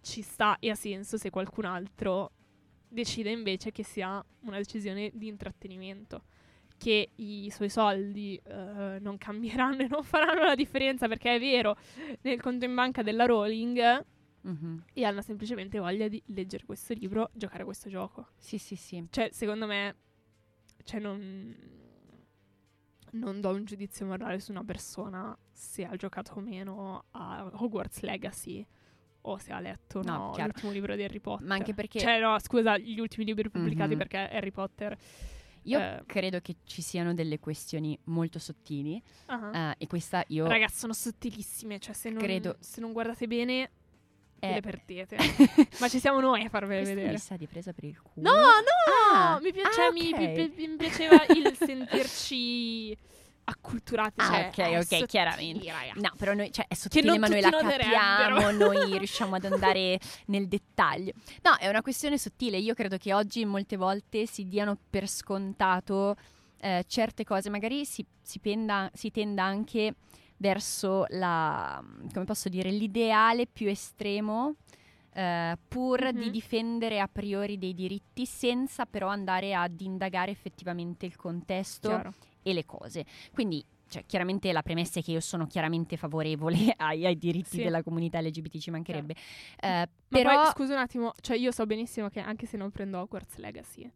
ci 0.00 0.22
sta 0.22 0.58
e 0.60 0.70
ha 0.70 0.74
senso 0.74 1.18
se 1.18 1.28
qualcun 1.28 1.66
altro 1.66 2.30
decide 2.88 3.30
invece 3.30 3.70
che 3.70 3.82
sia 3.84 4.24
una 4.40 4.56
decisione 4.56 5.10
di 5.12 5.26
intrattenimento. 5.28 6.24
Che 6.80 7.10
i 7.16 7.50
suoi 7.50 7.68
soldi 7.68 8.40
eh, 8.42 8.96
non 9.00 9.18
cambieranno 9.18 9.82
e 9.82 9.86
non 9.86 10.02
faranno 10.02 10.44
la 10.44 10.54
differenza 10.54 11.08
perché 11.08 11.34
è 11.34 11.38
vero 11.38 11.76
nel 12.22 12.40
conto 12.40 12.64
in 12.64 12.74
banca 12.74 13.02
della 13.02 13.26
Rowling 13.26 14.06
Mhm. 14.42 14.84
e 14.94 15.04
hanno 15.04 15.20
semplicemente 15.20 15.78
voglia 15.78 16.08
di 16.08 16.22
leggere 16.28 16.64
questo 16.64 16.94
libro, 16.94 17.28
giocare 17.34 17.60
a 17.60 17.64
questo 17.66 17.90
gioco. 17.90 18.28
Sì, 18.38 18.56
sì, 18.56 18.76
sì. 18.76 19.06
Cioè, 19.10 19.28
secondo 19.30 19.66
me, 19.66 19.94
cioè 20.84 21.00
non, 21.00 21.54
non 23.12 23.40
do 23.42 23.50
un 23.50 23.64
giudizio 23.66 24.06
morale 24.06 24.40
su 24.40 24.50
una 24.50 24.64
persona 24.64 25.36
se 25.52 25.84
ha 25.84 25.94
giocato 25.96 26.32
o 26.36 26.40
meno 26.40 27.04
a 27.10 27.50
Hogwarts 27.52 28.00
Legacy 28.00 28.66
o 29.22 29.36
se 29.36 29.52
ha 29.52 29.60
letto 29.60 30.00
No, 30.02 30.32
no, 30.34 30.44
l'ultimo 30.44 30.70
libro 30.72 30.96
di 30.96 31.02
Harry 31.02 31.20
Potter. 31.20 31.46
Ma 31.46 31.56
anche 31.56 31.74
perché 31.74 31.98
Cioè, 31.98 32.18
no, 32.20 32.38
scusa, 32.38 32.78
gli 32.78 32.98
ultimi 33.00 33.26
libri 33.26 33.50
pubblicati 33.50 33.92
Mhm. 33.92 33.98
perché 33.98 34.16
Harry 34.16 34.50
Potter... 34.50 34.96
io 35.64 35.78
eh, 35.78 36.02
credo 36.06 36.40
che 36.40 36.56
ci 36.64 36.82
siano 36.82 37.14
delle 37.14 37.38
questioni 37.38 37.98
molto 38.04 38.38
sottili 38.38 39.00
ah. 39.26 39.70
eh, 39.70 39.74
e 39.78 39.86
questa 39.86 40.24
io 40.28 40.46
Ragazzi, 40.46 40.78
sono 40.78 40.92
sottilissime, 40.92 41.78
cioè 41.78 41.94
se 41.94 42.10
non, 42.10 42.22
credo- 42.22 42.56
se 42.60 42.80
non 42.80 42.92
guardate 42.92 43.26
bene 43.26 43.70
è- 44.38 44.54
le 44.54 44.60
perdete. 44.60 45.16
Ma 45.80 45.88
ci 45.88 45.98
siamo 46.00 46.18
noi 46.20 46.44
a 46.44 46.48
farvele 46.48 46.78
Questa 46.80 46.94
vedere. 46.94 47.12
mi 47.12 47.18
sa 47.20 47.36
di 47.36 47.46
presa 47.46 47.72
per 47.74 47.84
il 47.84 48.00
culo. 48.00 48.30
No, 48.30 48.36
no, 48.38 49.12
Ah, 49.12 49.38
mi, 49.42 49.52
pi- 49.52 49.60
ah, 49.60 49.70
cioè, 49.70 49.90
mi, 49.90 50.14
pi- 50.14 50.66
mi 50.66 50.76
piaceva 50.76 51.24
il 51.34 51.54
sentirci 51.60 52.96
acculturati. 53.50 54.14
Ah, 54.20 54.26
cioè, 54.26 54.46
ok, 54.48 54.58
ok, 54.76 54.82
sottile, 54.84 55.06
chiaramente. 55.06 55.66
raga. 55.70 55.92
No, 55.96 56.12
però 56.16 56.34
noi, 56.34 56.50
cioè, 56.52 56.66
è 56.68 56.74
sottile, 56.74 57.18
ma 57.18 57.26
noi 57.28 57.40
la 57.40 57.50
capiamo, 57.50 58.50
noi 58.52 58.98
riusciamo 58.98 59.34
ad 59.36 59.44
andare 59.44 59.98
nel 60.26 60.48
dettaglio. 60.48 61.12
No, 61.42 61.56
è 61.56 61.68
una 61.68 61.82
questione 61.82 62.18
sottile. 62.18 62.58
Io 62.58 62.74
credo 62.74 62.96
che 62.96 63.12
oggi 63.12 63.44
molte 63.44 63.76
volte 63.76 64.26
si 64.26 64.46
diano 64.46 64.76
per 64.88 65.08
scontato 65.08 66.16
eh, 66.62 66.84
certe 66.86 67.24
cose, 67.24 67.48
magari 67.50 67.84
si, 67.84 68.04
si, 68.20 68.38
penda- 68.38 68.90
si 68.94 69.10
tenda 69.10 69.44
anche 69.44 69.94
verso 70.36 71.04
la, 71.08 71.82
come 72.12 72.24
posso 72.24 72.48
dire, 72.48 72.70
l'ideale 72.70 73.46
più 73.46 73.68
estremo. 73.68 74.54
eh, 75.12 75.58
pur 75.66 76.12
di 76.12 76.26
Mhm. 76.26 76.30
difendere 76.30 77.00
a 77.00 77.08
priori 77.08 77.58
dei 77.58 77.74
diritti 77.74 78.24
senza 78.24 78.86
però 78.86 79.08
andare 79.08 79.54
ad 79.54 79.80
indagare 79.80 80.30
effettivamente 80.30 81.04
il 81.04 81.16
contesto 81.16 81.88
Chiaro. 81.88 82.14
E 82.42 82.52
le 82.52 82.64
cose. 82.64 83.04
Quindi, 83.32 83.64
cioè, 83.88 84.04
chiaramente 84.06 84.52
la 84.52 84.62
premessa 84.62 85.00
è 85.00 85.02
che 85.02 85.10
io 85.12 85.20
sono 85.20 85.46
chiaramente 85.46 85.96
favorevole 85.96 86.56
ai, 86.78 87.04
ai 87.06 87.18
diritti 87.18 87.56
Sì. 87.56 87.62
della 87.62 87.82
comunità 87.82 88.20
LGBT, 88.20 88.58
ci 88.58 88.70
mancherebbe. 88.70 89.14
Eh, 89.60 89.68
Ma 89.68 89.88
però, 90.08 90.42
poi, 90.42 90.50
scusa 90.52 90.74
un 90.74 90.78
attimo, 90.80 91.12
cioè 91.20 91.36
io 91.36 91.50
so 91.50 91.66
benissimo 91.66 92.08
che 92.08 92.20
anche 92.20 92.46
se 92.46 92.56
non 92.56 92.70
prendo 92.70 93.00
Hogwarts 93.00 93.36
Legacy, 93.36 93.90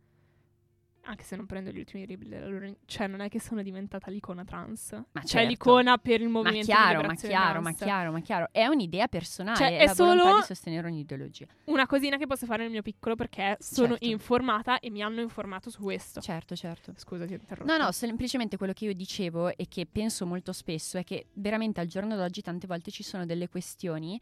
anche 1.06 1.24
se 1.24 1.36
non 1.36 1.46
prendo 1.46 1.70
gli 1.70 1.78
ultimi 1.78 2.06
libri 2.06 2.28
della 2.28 2.46
loro... 2.46 2.74
Cioè, 2.86 3.06
non 3.06 3.20
è 3.20 3.28
che 3.28 3.40
sono 3.40 3.62
diventata 3.62 4.10
l'icona 4.10 4.44
trans. 4.44 4.92
Ma 4.92 5.20
cioè, 5.20 5.26
certo. 5.26 5.48
l'icona 5.48 5.98
per 5.98 6.20
il 6.20 6.28
ma 6.28 6.38
movimento 6.40 6.66
chiaro, 6.66 7.02
ma 7.02 7.14
chiaro, 7.14 7.60
ma 7.60 7.72
trans. 7.72 7.76
chiaro, 7.82 8.12
ma 8.12 8.20
chiaro. 8.20 8.48
È 8.50 8.66
un'idea 8.66 9.06
personale, 9.08 9.56
Cioè, 9.56 9.78
è, 9.78 9.86
la 9.86 9.94
volontà 9.94 10.22
solo- 10.22 10.38
di 10.38 10.44
sostenere 10.44 10.88
un'ideologia. 10.88 11.46
Una 11.64 11.86
cosina 11.86 12.16
che 12.16 12.26
posso 12.26 12.46
fare 12.46 12.62
nel 12.62 12.70
mio 12.70 12.82
piccolo 12.82 13.16
perché 13.16 13.56
sono 13.60 13.88
Certo. 13.88 14.04
informata 14.06 14.78
e 14.80 14.90
mi 14.90 15.02
hanno 15.02 15.20
informato 15.20 15.70
su 15.70 15.82
questo. 15.82 16.20
Certo, 16.20 16.56
certo. 16.56 16.92
Scusa, 16.96 17.26
ti 17.26 17.34
ho 17.34 17.36
interrotto. 17.36 17.70
No, 17.70 17.82
no, 17.82 17.92
semplicemente 17.92 18.56
quello 18.56 18.72
che 18.72 18.86
io 18.86 18.94
dicevo 18.94 19.56
e 19.56 19.66
che 19.68 19.86
penso 19.90 20.26
molto 20.26 20.52
spesso 20.52 20.98
è 20.98 21.04
che 21.04 21.26
veramente 21.34 21.80
al 21.80 21.86
giorno 21.86 22.16
d'oggi 22.16 22.40
tante 22.42 22.66
volte 22.66 22.90
ci 22.90 23.02
sono 23.02 23.26
delle 23.26 23.48
questioni 23.48 24.20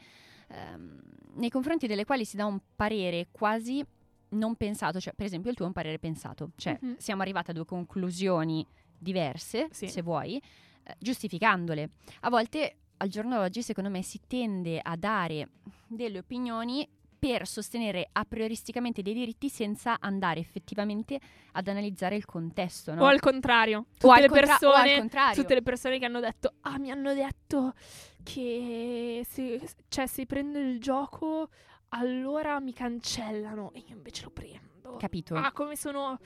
ehm, 0.49 1.01
nei 1.35 1.51
confronti 1.51 1.87
delle 1.87 2.05
quali 2.05 2.25
si 2.25 2.37
dà 2.37 2.45
un 2.45 2.59
parere 2.77 3.29
quasi 3.31 3.85
non 4.33 4.55
pensato, 4.57 5.01
cioè 5.01 5.15
per 5.15 5.27
esempio 5.27 5.51
il 5.51 5.57
tuo 5.57 5.65
è 5.65 5.69
un 5.69 5.75
parere 5.75 5.99
pensato, 5.99 6.51
cioè 6.57 6.77
Mhm. 6.81 6.97
siamo 6.99 7.23
arrivati 7.23 7.51
a 7.51 7.55
due 7.55 7.65
conclusioni 7.65 8.67
diverse, 8.99 9.69
Sì. 9.71 9.89
se 9.89 10.03
vuoi, 10.03 10.37
eh, 10.37 10.95
giustificandole. 10.99 11.91
A 12.21 12.31
volte 12.31 12.77
al 12.99 13.09
giorno 13.09 13.37
d'oggi 13.37 13.63
secondo 13.63 13.91
me 13.91 14.03
si 14.03 14.21
tende 14.27 14.79
a 14.81 14.97
dare 14.97 15.49
delle 15.89 16.19
opinioni 16.19 16.89
per 17.19 17.47
sostenere 17.47 18.09
a 18.13 18.25
prioristicamente 18.25 19.01
dei 19.03 19.15
diritti 19.15 19.49
senza 19.49 19.99
andare 20.01 20.41
effettivamente 20.41 21.21
ad 21.53 21.69
analizzare 21.69 22.17
il 22.17 22.25
contesto, 22.25 22.95
no? 22.95 23.03
O 23.03 23.07
al 23.07 23.21
contrario, 23.21 23.79
O 23.79 23.85
tutte 23.97 24.13
al 24.15 24.21
le 24.23 24.29
contra- 24.29 24.55
o 24.55 24.59
persone 24.59 24.99
contrario. 24.99 25.41
tutte 25.43 25.55
le 25.55 25.63
persone 25.63 25.99
che 26.01 26.05
hanno 26.05 26.19
detto 26.21 26.55
ah 26.63 26.79
mi 26.81 26.91
hanno 26.91 27.15
detto 27.15 27.75
che 28.23 29.25
se, 29.29 29.61
cioè, 29.89 30.07
se 30.07 30.27
prendo 30.27 30.59
il 30.59 30.81
gioco 30.81 31.49
allora 31.95 32.59
mi 32.61 32.73
cancellano 32.73 33.73
e 33.73 33.85
io 33.87 33.95
invece 33.95 34.25
lo 34.25 34.31
prendo 34.31 34.97
Capito? 34.99 35.35
ah 35.35 35.53
come 35.53 35.77
sono 35.77 36.19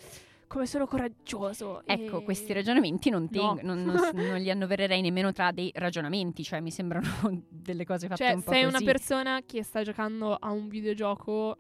come 0.49 0.67
sono 0.67 0.87
coraggioso 0.87 1.83
Ecco, 1.85 2.21
E- 2.21 2.23
questi 2.25 2.53
ragionamenti 2.53 3.11
non, 3.11 3.29
No. 3.31 3.55
teng- 3.57 3.63
non, 3.63 3.83
non 3.83 3.97
non 4.15 4.39
li 4.39 4.49
annovererei 4.51 5.01
nemmeno 5.03 5.33
tra 5.33 5.51
dei 5.51 5.73
ragionamenti, 5.75 6.45
cioè 6.45 6.61
mi 6.61 6.71
sembrano 6.71 7.07
delle 7.51 7.85
cose 7.85 8.07
fatte 8.07 8.23
cioè 8.25 8.33
un 8.35 8.43
po' 8.45 8.53
sei 8.53 8.63
così. 8.65 8.77
una 8.77 8.85
persona 8.93 9.41
che 9.45 9.63
sta 9.65 9.83
giocando 9.83 10.35
a 10.35 10.51
un 10.53 10.69
videogioco 10.69 11.59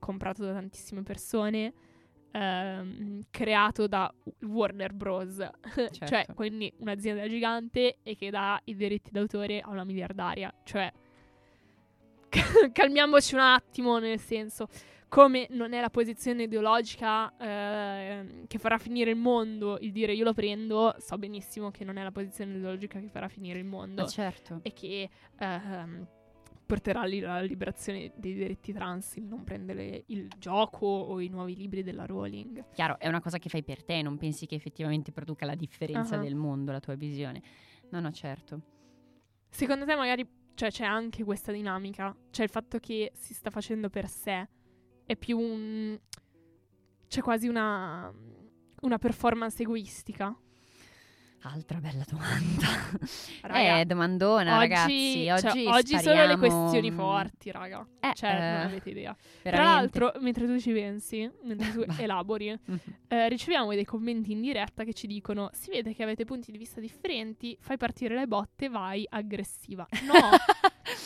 comprato 0.00 0.44
da 0.44 0.54
tantissime 0.54 1.02
persone 1.04 1.72
ehm, 2.32 3.20
creato 3.30 3.86
da 3.86 4.12
Warner 4.40 4.92
Bros 4.92 5.36
cioè 5.92 6.08
Certo. 6.08 6.34
quindi 6.34 6.72
un'azienda 6.78 7.28
gigante 7.28 7.98
e 8.02 8.16
che 8.16 8.30
dà 8.30 8.60
i 8.64 8.74
diritti 8.74 9.10
d'autore 9.12 9.60
a 9.60 9.68
una 9.70 9.84
miliardaria 9.84 10.52
cioè 10.64 10.90
calmiamoci 12.72 13.34
un 13.34 13.40
attimo 13.40 13.98
nel 13.98 14.18
senso 14.20 14.68
come 15.08 15.48
non 15.50 15.72
è 15.72 15.80
la 15.80 15.90
posizione 15.90 16.44
ideologica 16.44 17.36
ehm, 17.36 18.46
che 18.46 18.58
farà 18.58 18.78
finire 18.78 19.10
il 19.10 19.16
mondo 19.16 19.76
il 19.80 19.90
dire 19.90 20.12
io 20.14 20.22
lo 20.24 20.32
prendo 20.32 20.94
so 20.98 21.18
benissimo 21.18 21.70
che 21.72 21.84
non 21.84 21.96
è 21.96 22.02
la 22.04 22.12
posizione 22.12 22.54
ideologica 22.54 23.00
che 23.00 23.08
farà 23.08 23.28
finire 23.28 23.58
il 23.58 23.64
mondo 23.64 24.02
Ma 24.02 24.08
certo. 24.08 24.60
e 24.62 24.72
che 24.72 25.10
ehm, 25.38 26.06
porterà 26.64 27.00
alla 27.00 27.40
liberazione 27.40 28.12
dei 28.14 28.32
diritti 28.34 28.72
trans 28.72 29.16
il 29.16 29.24
non 29.24 29.42
prendere 29.42 30.04
il 30.06 30.28
gioco 30.38 30.86
o 30.86 31.18
i 31.18 31.26
nuovi 31.26 31.56
libri 31.56 31.82
della 31.82 32.06
Rowling. 32.06 32.66
Chiaro, 32.74 33.00
è 33.00 33.08
una 33.08 33.20
cosa 33.20 33.38
che 33.38 33.48
fai 33.48 33.64
per 33.64 33.82
te, 33.82 34.00
non 34.02 34.16
pensi 34.16 34.46
che 34.46 34.54
effettivamente 34.54 35.10
produca 35.10 35.44
la 35.46 35.56
differenza 35.56 36.14
Ah. 36.14 36.18
del 36.18 36.36
mondo, 36.36 36.70
la 36.70 36.78
tua 36.78 36.94
visione. 36.94 37.42
No, 37.88 37.98
no, 37.98 38.12
certo. 38.12 38.60
Secondo 39.48 39.84
te 39.84 39.96
magari 39.96 40.24
cioè, 40.54 40.70
c'è 40.70 40.84
anche 40.84 41.24
questa 41.24 41.52
dinamica? 41.52 42.14
Cioè 42.30 42.44
il 42.44 42.50
fatto 42.50 42.78
che 42.78 43.12
si 43.14 43.34
sta 43.34 43.50
facendo 43.50 43.88
per 43.88 44.08
sé 44.08 44.48
è 45.04 45.16
più 45.16 45.38
un... 45.38 45.98
c'è 47.08 47.20
quasi 47.20 47.48
una... 47.48 48.12
una 48.82 48.98
performance 48.98 49.62
egoistica? 49.62 50.36
Altra 51.42 51.78
bella 51.78 52.04
domanda. 52.06 52.66
Raga, 53.40 53.80
eh, 53.80 53.84
domandona, 53.86 54.58
ragazzi. 54.58 55.24
cioè, 55.24 55.32
Oggi, 55.50 55.64
oggi 55.66 55.98
sono 55.98 56.26
le 56.26 56.36
questioni 56.36 56.90
forti, 56.90 57.50
raga. 57.50 57.86
Eh, 57.98 58.12
Cioè, 58.14 58.30
eh, 58.30 58.34
non 58.38 58.60
avete 58.66 58.90
idea. 58.90 59.14
Tra 59.14 59.50
veramente. 59.50 59.98
l'altro, 59.98 60.20
mentre 60.20 60.46
tu 60.46 60.58
ci 60.60 60.70
pensi, 60.72 61.30
mentre 61.44 61.70
tu 61.72 61.82
elabori, 61.98 62.50
Mhm. 62.62 62.78
eh, 63.08 63.28
riceviamo 63.30 63.72
dei 63.72 63.86
commenti 63.86 64.32
in 64.32 64.42
diretta 64.42 64.84
che 64.84 64.92
ci 64.92 65.06
dicono: 65.06 65.48
Si 65.54 65.70
vede 65.70 65.94
che 65.94 66.02
avete 66.02 66.26
punti 66.26 66.52
di 66.52 66.58
vista 66.58 66.78
differenti, 66.78 67.56
fai 67.58 67.78
partire 67.78 68.14
le 68.16 68.26
botte, 68.26 68.68
vai 68.68 69.06
aggressiva. 69.08 69.86
No, 70.02 70.12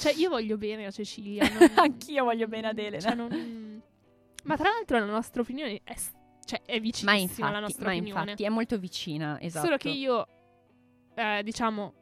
cioè, 0.01 0.15
io 0.17 0.31
voglio 0.31 0.57
bene 0.59 0.87
a 0.87 0.91
Cecilia. 0.91 1.49
non- 1.49 1.71
Anch'io 1.77 2.25
voglio 2.25 2.49
bene 2.49 2.67
ad 2.69 2.79
Elena. 2.79 2.99
cioè, 3.01 3.15
non- 3.15 3.83
Ma 4.47 4.57
tra 4.57 4.69
l'altro, 4.69 4.99
la 4.99 5.05
nostra 5.07 5.43
opinione 5.43 5.81
è, 5.85 5.95
s- 5.95 6.11
cioè, 6.45 6.63
è 6.65 6.75
Ma 6.75 6.81
vicinissima 6.81 7.17
infatti, 7.19 7.43
alla 7.43 7.61
nostra 7.61 7.87
ma 7.87 7.95
opinione. 7.95 8.21
infatti 8.23 8.45
è 8.45 8.49
molto 8.49 8.79
vicina, 8.79 9.41
esatto. 9.41 9.65
Solo 9.67 9.77
che 9.77 9.89
io, 9.91 10.27
eh, 11.15 11.43
diciamo. 11.43 11.93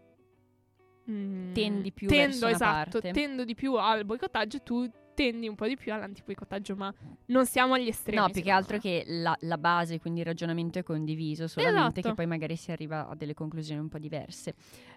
mm, 1.11 1.53
Tendi 1.53 1.93
più 1.93 2.09
tendo, 2.09 2.47
esatto, 2.47 3.01
parte. 3.01 3.13
tendo 3.13 3.45
di 3.45 3.55
più 3.55 3.75
al 3.77 4.05
boicottaggio 4.05 4.61
tu 4.63 4.89
tendi 5.15 5.49
un 5.49 5.55
po' 5.55 5.67
di 5.67 5.77
più 5.77 5.93
all'antiboicottaggio, 5.93 6.75
ma 6.77 6.93
non 7.27 7.47
siamo 7.47 7.75
agli 7.75 7.89
estremi. 7.89 8.19
No, 8.19 8.31
più 8.31 8.43
che 8.43 8.51
altro 8.51 8.79
che 8.79 9.05
la, 9.07 9.37
la 9.41 9.59
base, 9.59 9.99
quindi 10.01 10.21
il 10.21 10.27
ragionamento 10.27 10.79
è 10.79 10.83
condiviso, 10.83 11.47
solamente 11.49 12.01
Esatto. 12.01 12.09
che 12.09 12.15
poi 12.15 12.27
magari 12.27 12.57
si 12.57 12.71
arriva 12.73 13.09
a 13.09 13.15
delle 13.15 13.35
conclusioni 13.35 13.81
un 13.81 13.89
po' 13.89 13.99
diverse. 13.99 14.55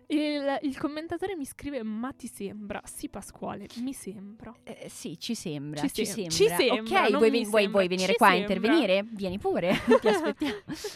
Il, 0.08 0.60
il 0.62 0.78
commentatore 0.78 1.36
mi 1.36 1.46
scrive: 1.46 1.82
Ma 1.84 2.12
ti 2.14 2.28
sembra? 2.28 2.82
Sì, 2.86 3.10
Pasquale, 3.10 3.68
mi 3.78 3.92
sembra. 3.94 4.54
Eh, 4.64 4.88
sì, 4.90 5.18
ci 5.20 5.34
sembra. 5.36 5.82
Ci 5.82 5.94
Ci, 5.94 6.06
sem- 6.06 6.16
sembra. 6.30 6.32
ci 6.32 6.48
sembra, 6.48 7.02
Ok, 7.04 7.10
vuoi, 7.18 7.30
vuoi- 7.30 7.44
sembra, 7.44 7.70
vuoi 7.70 7.88
venire 7.88 8.12
ci 8.12 8.18
qua 8.18 8.28
a 8.28 8.32
sembra. 8.34 8.54
intervenire? 8.56 9.04
Vieni 9.12 9.38
pure, 9.40 9.74
ti 10.02 10.08
aspettiamo. 10.08 10.56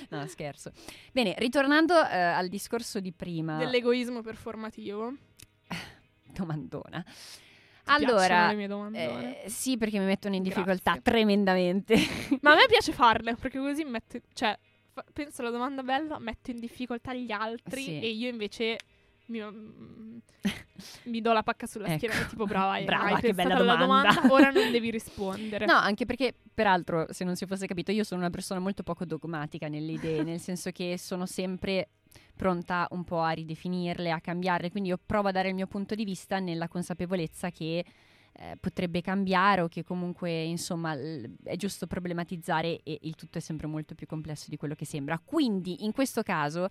No, 0.09 0.27
scherzo. 0.27 0.71
Bene, 1.11 1.33
ritornando 1.39 1.93
eh, 2.07 2.17
al 2.17 2.47
discorso 2.49 2.99
di 2.99 3.11
prima. 3.11 3.57
Dell'egoismo 3.57 4.21
performativo. 4.21 5.13
Domandona. 6.31 7.03
Allora, 7.93 8.47
le 8.49 8.55
mie 8.55 8.67
domandone? 8.67 9.43
eh, 9.43 9.49
sì, 9.49 9.77
perché 9.77 9.99
mi 9.99 10.05
mettono 10.05 10.35
in 10.35 10.43
difficoltà 10.43 10.93
Grazie. 10.93 11.01
tremendamente. 11.01 11.95
Ma 12.41 12.51
a 12.51 12.55
me 12.55 12.65
piace 12.69 12.91
farle, 12.91 13.35
perché 13.35 13.59
così 13.59 13.83
metto. 13.83 14.19
Cioè, 14.33 14.57
fa- 14.93 15.05
penso 15.13 15.41
alla 15.41 15.51
domanda 15.51 15.83
bella, 15.83 16.19
metto 16.19 16.51
in 16.51 16.59
difficoltà 16.59 17.13
gli 17.13 17.31
altri 17.31 17.83
Sì. 17.83 17.99
e 17.99 18.09
io 18.09 18.29
invece. 18.29 18.77
Mi, 19.29 19.39
mm, 19.43 20.17
mi 21.03 21.21
do 21.21 21.31
la 21.33 21.43
pacca 21.43 21.67
sulla 21.67 21.85
Ecco. 21.87 21.97
schiena 21.97 22.25
tipo 22.27 22.45
brava, 22.45 22.79
Brava, 22.81 23.15
hai 23.15 23.21
che 23.21 23.33
bella 23.33 23.55
domanda. 23.55 23.85
domanda, 23.85 24.09
ora 24.33 24.49
non 24.49 24.71
devi 24.71 24.89
rispondere. 24.89 25.65
No, 25.67 25.73
anche 25.75 26.05
perché, 26.07 26.33
peraltro, 26.51 27.05
se 27.11 27.23
non 27.25 27.35
si 27.35 27.45
fosse 27.45 27.67
capito, 27.67 27.91
io 27.91 28.03
sono 28.03 28.21
una 28.21 28.31
persona 28.31 28.59
molto 28.59 28.81
poco 28.81 29.05
dogmatica 29.05 29.67
nelle 29.67 29.91
idee, 29.91 30.23
nel 30.23 30.39
senso 30.39 30.71
che 30.71 30.97
sono 30.97 31.27
sempre 31.27 31.89
pronta 32.39 32.87
un 32.91 33.03
po' 33.03 33.19
a 33.19 33.31
ridefinirle, 33.31 34.11
a 34.11 34.21
cambiarle, 34.21 34.71
quindi 34.71 34.87
io 34.89 34.97
provo 35.05 35.27
a 35.27 35.31
dare 35.33 35.49
il 35.49 35.55
mio 35.55 35.67
punto 35.67 35.93
di 35.93 36.05
vista 36.05 36.39
nella 36.39 36.69
consapevolezza 36.69 37.51
che 37.51 37.83
eh, 38.31 38.55
potrebbe 38.57 39.01
cambiare 39.01 39.59
o 39.59 39.67
che 39.67 39.83
comunque, 39.83 40.43
insomma, 40.43 40.95
l- 40.95 41.29
è 41.43 41.57
giusto 41.57 41.85
problematizzare 41.85 42.79
e 42.83 42.97
il 43.01 43.15
tutto 43.15 43.39
è 43.39 43.41
sempre 43.41 43.67
molto 43.67 43.93
più 43.93 44.07
complesso 44.07 44.45
di 44.49 44.55
quello 44.55 44.73
che 44.75 44.85
sembra. 44.85 45.19
Quindi, 45.19 45.83
in 45.83 45.91
questo 45.91 46.23
caso, 46.23 46.69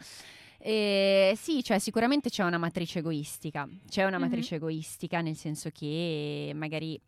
eh, 0.59 1.35
sì, 1.37 1.63
cioè 1.63 1.79
sicuramente 1.79 2.31
c'è 2.31 2.45
una 2.45 2.57
matrice 2.57 3.01
egoistica, 3.01 3.69
c'è 3.91 4.05
una 4.07 4.17
Mhm. 4.17 4.23
matrice 4.23 4.55
egoistica 4.55 5.21
nel 5.21 5.37
senso 5.37 5.69
che 5.71 6.51
magari, 6.55 6.99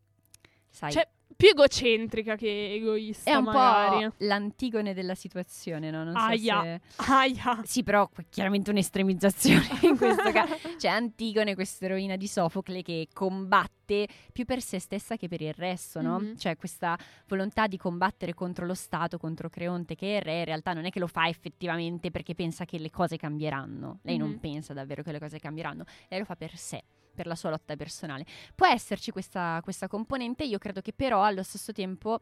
sai... 0.69 0.93
Cioè, 0.93 1.09
più 1.37 1.49
egocentrica 1.49 2.37
che 2.37 2.75
egoista, 2.75 3.31
È 3.31 3.35
un 3.35 3.45
magari. 3.45 4.05
po' 4.09 4.15
l'antigone 4.19 4.93
della 4.95 5.15
situazione, 5.15 5.91
no? 5.91 6.05
Non 6.05 6.15
so 6.15 6.21
Aia. 6.25 6.63
se... 6.63 6.81
Aia. 7.11 7.61
Sì, 7.65 7.83
però 7.83 8.09
chiaramente 8.29 8.71
un'estremizzazione 8.71 9.67
in 9.83 9.97
questo 9.97 10.31
caso. 10.33 10.55
C'è 10.77 10.89
Antigone, 10.89 11.55
questa 11.55 11.87
eroina 11.87 12.17
di 12.17 12.27
Sofocle, 12.27 12.83
che 12.83 13.09
combatte 13.13 14.07
più 14.33 14.45
per 14.45 14.61
se 14.61 14.79
stessa 14.79 15.17
che 15.17 15.29
per 15.29 15.41
il 15.41 15.55
resto, 15.55 16.01
no? 16.01 16.19
Mhm. 16.21 16.37
Cioè 16.37 16.57
questa 16.57 16.97
volontà 17.27 17.67
di 17.67 17.77
combattere 17.77 18.35
contro 18.35 18.67
lo 18.67 18.75
Stato, 18.75 19.19
contro 19.19 19.49
Creonte, 19.49 19.95
che 19.95 20.15
è 20.15 20.17
il 20.19 20.23
re, 20.23 20.39
in 20.41 20.45
realtà 20.45 20.73
non 20.75 20.85
è 20.85 20.91
che 20.91 20.99
lo 21.01 21.07
fa 21.07 21.27
effettivamente 21.29 22.11
perché 22.11 22.35
pensa 22.35 22.65
che 22.65 22.79
le 22.79 22.91
cose 22.91 23.17
cambieranno. 23.17 23.99
Lei 24.03 24.17
non 24.19 24.31
Mhm. 24.31 24.39
pensa 24.39 24.73
davvero 24.75 25.03
che 25.03 25.11
le 25.13 25.19
cose 25.19 25.39
cambieranno, 25.39 25.85
lei 26.09 26.19
lo 26.21 26.25
fa 26.25 26.37
per 26.37 26.57
sé 26.57 26.83
per 27.21 27.27
la 27.27 27.35
sua 27.35 27.51
lotta 27.51 27.77
personale. 27.77 28.25
Può 28.55 28.67
esserci 28.67 29.11
questa, 29.11 29.61
questa 29.63 29.89
componente, 29.89 30.43
io 30.45 30.57
credo 30.57 30.81
che 30.81 30.95
però 30.95 31.23
allo 31.23 31.43
stesso 31.43 31.71
tempo, 31.71 32.21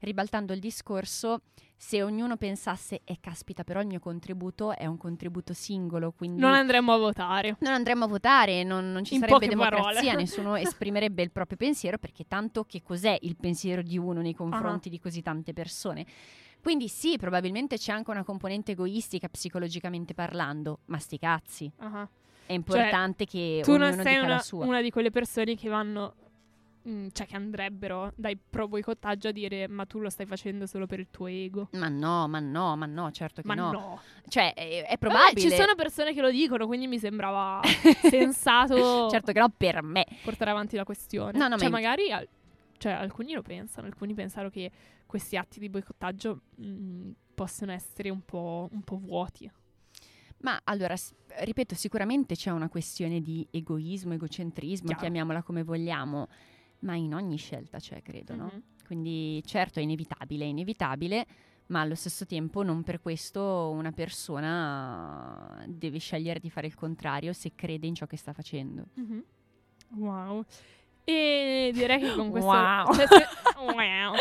ribaltando 0.00 0.52
il 0.52 0.58
discorso, 0.58 1.42
se 1.76 2.02
ognuno 2.02 2.36
pensasse, 2.36 3.02
e 3.04 3.18
caspita, 3.20 3.62
però 3.62 3.80
il 3.80 3.86
mio 3.86 4.00
contributo 4.00 4.74
è 4.76 4.86
un 4.86 4.96
contributo 4.96 5.52
singolo, 5.54 6.10
quindi 6.10 6.40
Non 6.40 6.52
andremo 6.52 6.92
a 6.92 6.96
votare. 6.98 7.56
non 7.60 7.72
andremo 7.72 8.04
a 8.06 8.08
votare, 8.08 8.64
non, 8.64 8.90
non 8.90 9.04
ci 9.04 9.14
In 9.14 9.20
sarebbe 9.20 9.46
democrazia, 9.46 9.92
parole. 10.02 10.16
nessuno 10.18 10.56
esprimerebbe 10.56 11.22
il 11.22 11.30
proprio 11.30 11.56
pensiero, 11.56 11.96
perché 11.98 12.24
tanto 12.26 12.64
che 12.64 12.82
cos'è 12.82 13.16
il 13.22 13.36
pensiero 13.36 13.82
di 13.82 13.96
uno 13.96 14.20
nei 14.20 14.34
confronti 14.34 14.88
Ah. 14.88 14.90
di 14.90 14.98
così 14.98 15.22
tante 15.22 15.52
persone? 15.52 16.04
Quindi 16.60 16.88
sì, 16.88 17.16
probabilmente 17.16 17.78
c'è 17.78 17.92
anche 17.92 18.10
una 18.10 18.24
componente 18.24 18.72
egoistica 18.72 19.28
psicologicamente 19.28 20.12
parlando, 20.12 20.80
ma 20.86 20.98
sti 20.98 21.18
cazzi. 21.18 21.70
Ah. 21.78 22.06
È 22.50 22.54
importante 22.54 23.24
che 23.26 23.60
Tu 23.64 23.76
non 23.76 23.92
sei 24.00 24.18
una, 24.18 24.42
una 24.52 24.80
di 24.82 24.90
quelle 24.90 25.10
persone 25.10 25.54
che 25.54 25.68
vanno, 25.68 26.14
mm, 26.88 27.08
cioè 27.12 27.26
che 27.26 27.36
andrebbero 27.36 28.12
dai 28.16 28.36
pro 28.36 28.66
boicottaggio 28.66 29.28
a 29.28 29.30
dire 29.30 29.68
ma 29.68 29.86
tu 29.86 30.00
lo 30.00 30.10
stai 30.10 30.26
facendo 30.26 30.66
solo 30.66 30.86
per 30.86 30.98
il 30.98 31.08
tuo 31.10 31.26
ego. 31.28 31.68
Ma 31.72 31.88
no, 31.88 32.26
ma 32.26 32.40
no, 32.40 32.76
ma 32.76 32.86
no, 32.86 33.10
certo 33.12 33.40
che 33.42 33.46
Ma 33.46 33.54
no. 33.54 33.70
no. 33.70 34.00
Cioè, 34.26 34.52
è, 34.54 34.68
è 34.68 34.82
Vabbè, 34.82 34.98
probabile. 34.98 35.40
ci 35.40 35.50
sono 35.54 35.74
persone 35.76 36.12
che 36.12 36.20
lo 36.20 36.30
dicono, 36.30 36.66
quindi 36.66 36.86
mi 36.88 36.98
sembrava 36.98 37.60
sensato 38.10 39.08
certo 39.10 39.32
che 39.32 39.38
no 39.38 39.48
per 39.56 39.82
me. 39.82 40.04
portare 40.24 40.50
avanti 40.50 40.76
la 40.76 40.84
questione. 40.84 41.38
No, 41.38 41.48
no, 41.48 41.56
cioè 41.56 41.68
ma- 41.68 41.76
magari 41.76 42.10
al- 42.12 42.28
cioè, 42.78 42.92
alcuni 42.92 43.32
lo 43.32 43.42
pensano, 43.42 43.86
alcuni 43.86 44.14
pensano 44.14 44.48
che 44.50 44.70
questi 45.06 45.36
atti 45.36 45.58
di 45.60 45.68
boicottaggio 45.68 46.40
mm, 46.62 47.10
possono 47.34 47.72
essere 47.72 48.10
un 48.10 48.24
po', 48.24 48.68
un 48.72 48.82
po' 48.82 48.98
vuoti. 48.98 49.50
Ma 50.42 50.60
allora, 50.64 50.94
ripeto, 51.40 51.74
sicuramente 51.74 52.34
c'è 52.34 52.50
una 52.50 52.68
questione 52.68 53.20
di 53.20 53.46
egoismo, 53.50 54.14
egocentrismo, 54.14 54.86
Chiaro. 54.86 55.02
chiamiamola 55.02 55.42
come 55.42 55.62
vogliamo, 55.62 56.28
ma 56.80 56.94
in 56.94 57.14
ogni 57.14 57.36
scelta 57.36 57.78
c'è, 57.78 58.00
credo, 58.02 58.34
no? 58.34 58.50
Mhm. 58.52 58.62
Quindi 58.86 59.42
certo 59.44 59.78
è 59.78 59.82
inevitabile, 59.82 60.44
è 60.44 60.48
inevitabile, 60.48 61.26
ma 61.66 61.82
allo 61.82 61.94
stesso 61.94 62.26
tempo 62.26 62.62
non 62.62 62.82
per 62.82 63.00
questo 63.00 63.70
una 63.70 63.92
persona 63.92 65.62
deve 65.68 65.98
scegliere 65.98 66.40
di 66.40 66.50
fare 66.50 66.66
il 66.66 66.74
contrario 66.74 67.32
se 67.32 67.52
crede 67.54 67.86
in 67.86 67.94
ciò 67.94 68.06
che 68.06 68.16
sta 68.16 68.32
facendo. 68.32 68.86
Mhm. 68.94 69.24
Wow. 69.96 70.44
E 71.04 71.70
direi 71.74 72.00
che 72.00 72.14
con 72.14 72.30
questo... 72.30 72.48
Wow. 72.50 72.92
cioè, 72.94 73.06
se, 73.06 73.26
wow. 73.60 74.14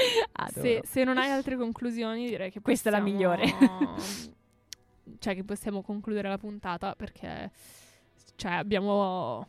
Se, 0.51 0.81
se 0.83 1.03
non 1.03 1.17
hai 1.17 1.29
altre 1.29 1.55
conclusioni, 1.57 2.27
direi 2.27 2.51
che 2.51 2.61
Questa 2.61 2.89
è 2.89 2.91
la 2.91 2.99
possiamo- 2.99 3.35
migliore. 3.35 4.37
cioè, 5.19 5.33
che 5.35 5.43
possiamo 5.43 5.81
concludere 5.81 6.29
la 6.29 6.37
puntata 6.37 6.95
perché 6.95 7.51
cioè, 8.35 8.51
abbiamo 8.53 9.47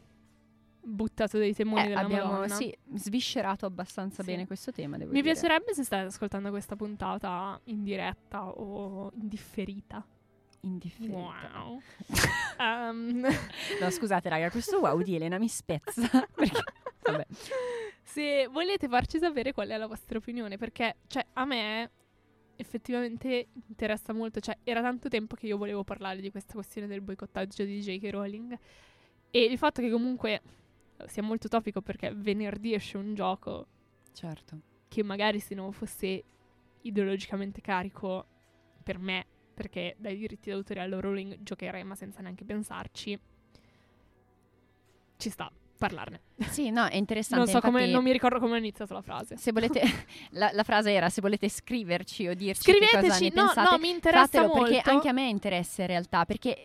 buttato 0.82 1.36
dei 1.38 1.54
temoni 1.54 1.82
Eh, 1.84 1.88
della 1.88 2.00
abbiamo 2.00 2.30
Madonna. 2.32 2.54
sì, 2.54 2.74
sviscerato 2.94 3.66
abbastanza 3.66 4.22
Sì. 4.22 4.30
bene 4.30 4.46
questo 4.46 4.72
tema, 4.72 4.96
Mi 4.96 5.06
dire. 5.06 5.20
piacerebbe 5.22 5.74
se 5.74 5.84
state 5.84 6.06
ascoltando 6.06 6.50
questa 6.50 6.74
puntata 6.76 7.60
in 7.64 7.82
diretta 7.82 8.46
o 8.48 9.10
in 9.20 9.28
differita. 9.28 10.04
Indifferita. 10.62 11.16
Wow. 11.16 11.80
Ehm, 12.60 13.26
No, 13.80 13.90
scusate, 13.90 14.28
raga, 14.28 14.50
questo 14.50 14.80
wow 14.80 15.00
di 15.02 15.14
Elena 15.14 15.38
mi 15.38 15.48
spezza. 15.48 16.02
perché, 16.34 16.62
vabbè. 17.02 17.26
se 18.02 18.48
volete 18.50 18.86
farci 18.88 19.18
sapere 19.18 19.52
qual 19.52 19.68
è 19.68 19.76
la 19.78 19.86
vostra 19.86 20.18
opinione, 20.18 20.56
perché 20.58 20.96
cioè, 21.06 21.24
a 21.34 21.44
me 21.46 21.90
effettivamente 22.60 23.48
interessa 23.68 24.12
molto, 24.12 24.40
cioè 24.40 24.58
era 24.62 24.82
tanto 24.82 25.08
tempo 25.08 25.34
che 25.34 25.46
io 25.46 25.56
volevo 25.56 25.82
parlare 25.82 26.20
di 26.20 26.30
questa 26.30 26.52
questione 26.52 26.86
del 26.86 27.00
boicottaggio 27.00 27.64
di 27.64 27.80
J.K. 27.80 28.10
Rowling 28.10 28.58
e 29.30 29.44
il 29.44 29.56
fatto 29.56 29.80
che 29.80 29.90
comunque 29.90 30.42
sia 31.06 31.22
molto 31.22 31.48
topico 31.48 31.80
perché 31.80 32.12
venerdì 32.14 32.74
esce 32.74 32.98
un 32.98 33.14
gioco 33.14 33.66
Certo. 34.12 34.60
che 34.88 35.02
magari 35.02 35.40
se 35.40 35.54
non 35.54 35.72
fosse 35.72 36.24
ideologicamente 36.82 37.60
carico 37.60 38.26
per 38.82 38.98
me, 38.98 39.24
perché 39.54 39.96
dai 39.98 40.16
diritti 40.16 40.50
d'autore 40.50 40.80
alla 40.80 41.00
Rowling 41.00 41.38
giocherei 41.42 41.84
ma 41.84 41.94
senza 41.94 42.20
neanche 42.20 42.44
pensarci, 42.44 43.18
ci 45.16 45.30
sta 45.30 45.50
parlarne. 45.80 46.20
Sì, 46.50 46.70
no, 46.70 46.86
è 46.86 46.96
interessante. 46.96 47.44
Non 47.44 47.52
so 47.52 47.60
come, 47.60 47.78
infatti- 47.78 47.94
non 47.94 48.04
mi 48.04 48.12
ricordo 48.12 48.38
come 48.38 48.52
ho 48.52 48.58
iniziato 48.58 48.92
la 48.92 49.00
frase. 49.02 49.36
Se 49.38 49.50
volete, 49.50 49.80
la, 50.32 50.50
la 50.52 50.62
frase 50.62 50.92
era: 50.92 51.08
se 51.08 51.20
volete 51.22 51.48
scriverci 51.48 52.28
o 52.28 52.34
dirci 52.34 52.70
che 52.70 52.78
cosa 52.78 52.98
Scriveteci, 52.98 53.22
ne 53.24 53.30
no, 53.34 53.46
pensate, 53.46 53.70
no, 53.70 53.78
mi 53.78 53.88
interessa 53.90 54.24
fatelo 54.26 54.46
molto. 54.54 54.70
perché 54.72 54.90
anche 54.90 55.08
a 55.08 55.12
me 55.12 55.28
interessa 55.28 55.80
in 55.80 55.88
realtà. 55.88 56.24
Perché 56.26 56.56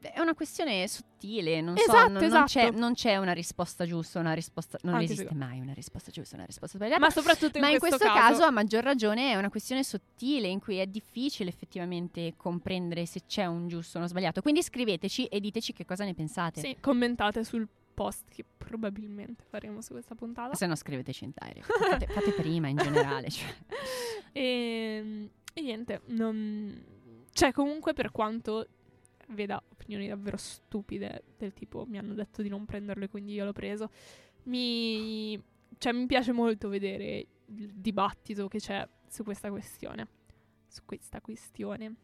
è 0.00 0.18
una 0.20 0.34
questione 0.34 0.88
sottile. 0.88 1.60
Non 1.60 1.76
so, 1.76 1.82
Esatto, 1.84 2.02
non, 2.04 2.12
non 2.14 2.22
esatto. 2.24 2.44
c'è, 2.46 2.70
non 2.72 2.94
c'è 2.94 3.16
una 3.18 3.32
risposta 3.32 3.86
giusta, 3.86 4.18
una 4.18 4.32
risposta. 4.32 4.78
Non 4.82 4.94
Anche 4.94 5.04
esiste 5.04 5.22
secondo- 5.24 5.44
mai 5.44 5.60
una 5.60 5.72
risposta 5.74 6.10
giusta, 6.10 6.34
una 6.36 6.44
risposta 6.44 6.76
sbagliata. 6.78 6.98
Ma 7.00 7.10
soprattutto 7.10 7.58
in 7.58 7.62
Ma 7.62 7.70
in 7.70 7.78
questo, 7.78 7.98
questo 7.98 8.14
caso, 8.18 8.42
a 8.42 8.50
maggior 8.50 8.82
ragione, 8.82 9.30
è 9.30 9.36
una 9.36 9.48
questione 9.50 9.84
sottile 9.84 10.48
in 10.48 10.58
cui 10.60 10.78
è 10.78 10.86
difficile 10.86 11.50
effettivamente 11.50 12.34
comprendere 12.36 13.06
se 13.06 13.20
c'è 13.28 13.46
un 13.46 13.68
giusto 13.68 13.96
o 13.98 14.00
uno 14.00 14.08
sbagliato. 14.08 14.42
Quindi 14.42 14.62
scriveteci 14.62 15.26
e 15.26 15.38
diteci 15.38 15.72
che 15.72 15.84
cosa 15.84 16.04
ne 16.04 16.14
pensate. 16.14 16.60
sì, 16.60 16.76
commentate 16.80 17.44
sul 17.44 17.66
post 17.92 18.28
che 18.28 18.44
probabilmente 18.56 19.44
faremo 19.48 19.80
su 19.80 19.92
questa 19.92 20.14
puntata. 20.14 20.54
Se 20.54 20.66
no, 20.66 20.74
scriveteci 20.74 21.24
in 21.24 21.32
direct. 21.34 21.66
Fate, 21.66 22.06
fate 22.06 22.32
prima 22.32 22.68
in 22.68 22.76
generale. 22.76 23.30
Cioè. 23.30 23.54
E, 24.34 25.28
e 25.52 25.60
niente, 25.60 26.00
non... 26.06 26.82
cioè 27.32 27.52
comunque 27.52 27.92
per 27.92 28.10
quanto 28.10 28.66
veda 29.28 29.62
opinioni 29.72 30.08
davvero 30.08 30.38
stupide 30.38 31.24
del 31.36 31.52
tipo 31.52 31.84
mi 31.86 31.98
hanno 31.98 32.14
detto 32.14 32.40
di 32.40 32.48
non 32.48 32.64
prenderlo 32.64 33.04
e 33.04 33.08
quindi 33.08 33.34
io 33.34 33.44
l'ho 33.44 33.52
preso, 33.52 33.90
mi, 34.44 35.38
cioè, 35.78 35.92
mi 35.92 36.06
piace 36.06 36.32
molto 36.32 36.68
vedere 36.68 37.26
il 37.46 37.74
dibattito 37.74 38.48
che 38.48 38.58
c'è 38.58 38.88
su 39.08 39.22
questa 39.22 39.50
questione. 39.50 40.08
Su 40.66 40.82
questa 40.84 41.20
questione. 41.20 41.94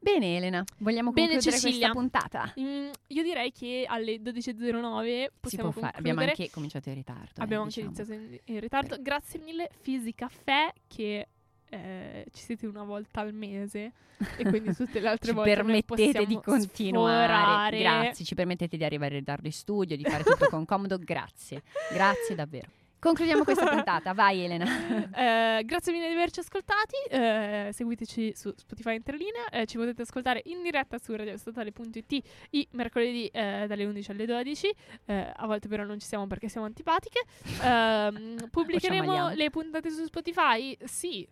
Bene 0.00 0.36
Elena, 0.36 0.64
vogliamo 0.78 1.10
Bene, 1.12 1.32
concludere 1.32 1.60
Cecilia. 1.60 1.90
questa 1.90 2.20
puntata? 2.20 2.54
Mm, 2.60 2.88
io 3.08 3.22
direi 3.22 3.50
che 3.52 3.84
alle 3.88 4.16
12.09 4.22 5.22
Si 5.24 5.30
possiamo 5.40 5.70
fare, 5.72 5.98
abbiamo 5.98 6.20
anche 6.20 6.50
cominciato 6.50 6.88
in 6.88 6.94
ritardo. 6.94 7.40
eh, 7.40 7.42
Abbiamo 7.42 7.64
anche 7.64 7.82
diciamo. 7.82 7.94
iniziato 7.96 8.12
in, 8.20 8.38
in 8.54 8.60
ritardo. 8.60 8.96
Grazie 9.00 9.40
mille, 9.40 9.68
Fisicaffè, 9.80 10.72
che 10.86 11.28
eh, 11.70 12.26
ci 12.32 12.42
siete 12.42 12.66
una 12.66 12.84
volta 12.84 13.20
al 13.20 13.34
mese 13.34 13.92
e 14.36 14.44
quindi 14.44 14.72
tutte 14.74 15.00
le 15.00 15.08
altre 15.10 15.32
volte 15.32 15.52
permettete 15.54 16.24
di 16.26 16.40
continuare. 16.42 17.24
sforare. 17.26 17.78
Grazie, 17.80 18.24
ci 18.24 18.34
permettete 18.34 18.76
di 18.76 18.84
arrivare 18.84 19.14
in 19.14 19.20
ritardo 19.20 19.46
in 19.46 19.52
studio, 19.52 19.96
di 19.96 20.04
fare 20.04 20.22
tutto 20.22 20.46
con 20.48 20.64
comodo. 20.64 20.96
Grazie, 20.98 21.62
grazie 21.92 22.34
davvero. 22.36 22.68
Concludiamo 23.00 23.44
questa 23.44 23.66
puntata. 23.66 24.12
Vai 24.12 24.44
Elena. 24.44 24.66
Eh, 25.18 25.64
grazie 25.64 25.92
mille 25.92 26.06
di 26.08 26.14
averci 26.14 26.40
ascoltati. 26.40 26.96
eh, 27.10 27.70
seguiteci 27.72 28.32
su 28.36 28.52
Spotify 28.56 28.94
Interlinea. 28.94 29.48
eh, 29.50 29.66
ci 29.66 29.76
potete 29.76 30.02
ascoltare 30.02 30.42
in 30.44 30.62
diretta 30.62 30.98
su 30.98 31.14
radiostatale.it 31.14 32.22
i 32.50 32.68
mercoledì 32.72 33.26
eh, 33.26 33.64
dalle 33.66 33.84
11 33.84 34.10
alle 34.12 34.26
12. 34.26 34.74
eh, 35.06 35.32
a 35.34 35.46
volte 35.46 35.66
però 35.68 35.84
non 35.84 35.98
ci 35.98 36.06
siamo 36.06 36.26
perché 36.26 36.48
siamo 36.48 36.66
antipatiche. 36.66 37.22
Ehm, 37.62 38.48
pubblicheremo 38.50 39.30
le 39.30 39.50
puntate 39.50 39.90
su 39.90 40.04
Spotify? 40.04 40.76
Sì. 40.84 41.26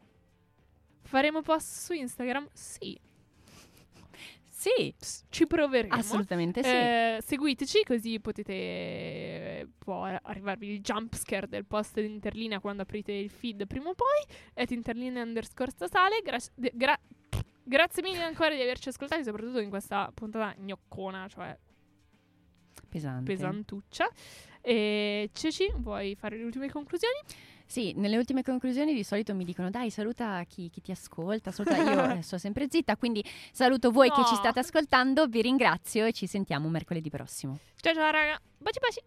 Faremo 1.03 1.43
post 1.43 1.85
su 1.85 1.93
Instagram? 1.93 2.49
Sì. 2.53 2.99
Sì, 4.59 4.95
ci 5.29 5.47
proveremo. 5.47 5.93
assolutamente 5.95 6.63
sì. 6.63 6.69
Eh, 6.71 7.19
seguiteci 7.23 7.85
così 7.85 8.19
potete 8.21 9.69
può 9.77 10.05
arrivarvi 10.05 10.69
il 10.71 10.81
jump 10.81 11.15
scare 11.15 11.47
del 11.47 11.67
post 11.67 12.01
di 12.01 12.07
Interlinea 12.07 12.59
quando 12.59 12.81
aprite 12.81 13.13
il 13.13 13.29
feed 13.29 13.67
prima 13.67 13.91
o 13.91 13.95
poi 13.95 14.35
at 14.55 14.71
interlinea 14.71 15.23
underscore 15.23 15.71
stasale 15.71 16.23
gra- 16.25 16.39
de- 16.55 16.73
gra- 16.75 16.99
grazie 17.63 18.03
mille 18.03 18.23
ancora 18.23 18.55
di 18.55 18.63
averci 18.63 18.89
ascoltati 18.89 19.25
soprattutto 19.25 19.59
in 19.61 19.69
questa 19.69 20.11
puntata 20.15 20.55
gnoccona 20.59 21.29
cioè 21.29 21.55
Pesante. 22.89 23.31
pesantuccia 23.31 24.09
e 24.63 25.29
Ceci 25.35 25.71
vuoi 25.77 26.15
fare 26.15 26.39
le 26.39 26.45
ultime 26.45 26.71
conclusioni? 26.71 27.19
Sì, 27.69 27.93
nelle 27.97 28.17
ultime 28.17 28.43
conclusioni 28.45 28.95
di 28.95 29.03
solito 29.03 29.35
mi 29.35 29.45
dicono 29.45 29.71
dai 29.71 29.91
saluta 29.91 30.43
chi, 30.49 30.71
chi 30.71 30.81
ti 30.81 30.93
ascolta, 30.93 31.51
saluta 31.51 31.77
io 31.77 32.11
eh, 32.19 32.23
sto 32.23 32.39
sempre 32.39 32.67
zitta, 32.71 32.97
quindi 32.97 33.25
saluto 33.53 33.91
voi 33.91 34.09
che 34.11 34.23
ci 34.25 34.31
No. 34.31 34.37
state 34.37 34.61
ascoltando, 34.61 35.27
vi 35.27 35.43
ringrazio 35.43 36.07
e 36.07 36.13
ci 36.13 36.27
sentiamo 36.29 36.69
mercoledì 36.69 37.11
prossimo. 37.11 37.59
ciao 37.81 37.93
ciao 37.93 38.11
raga 38.11 38.41
baci 38.59 38.79
baci 38.81 38.95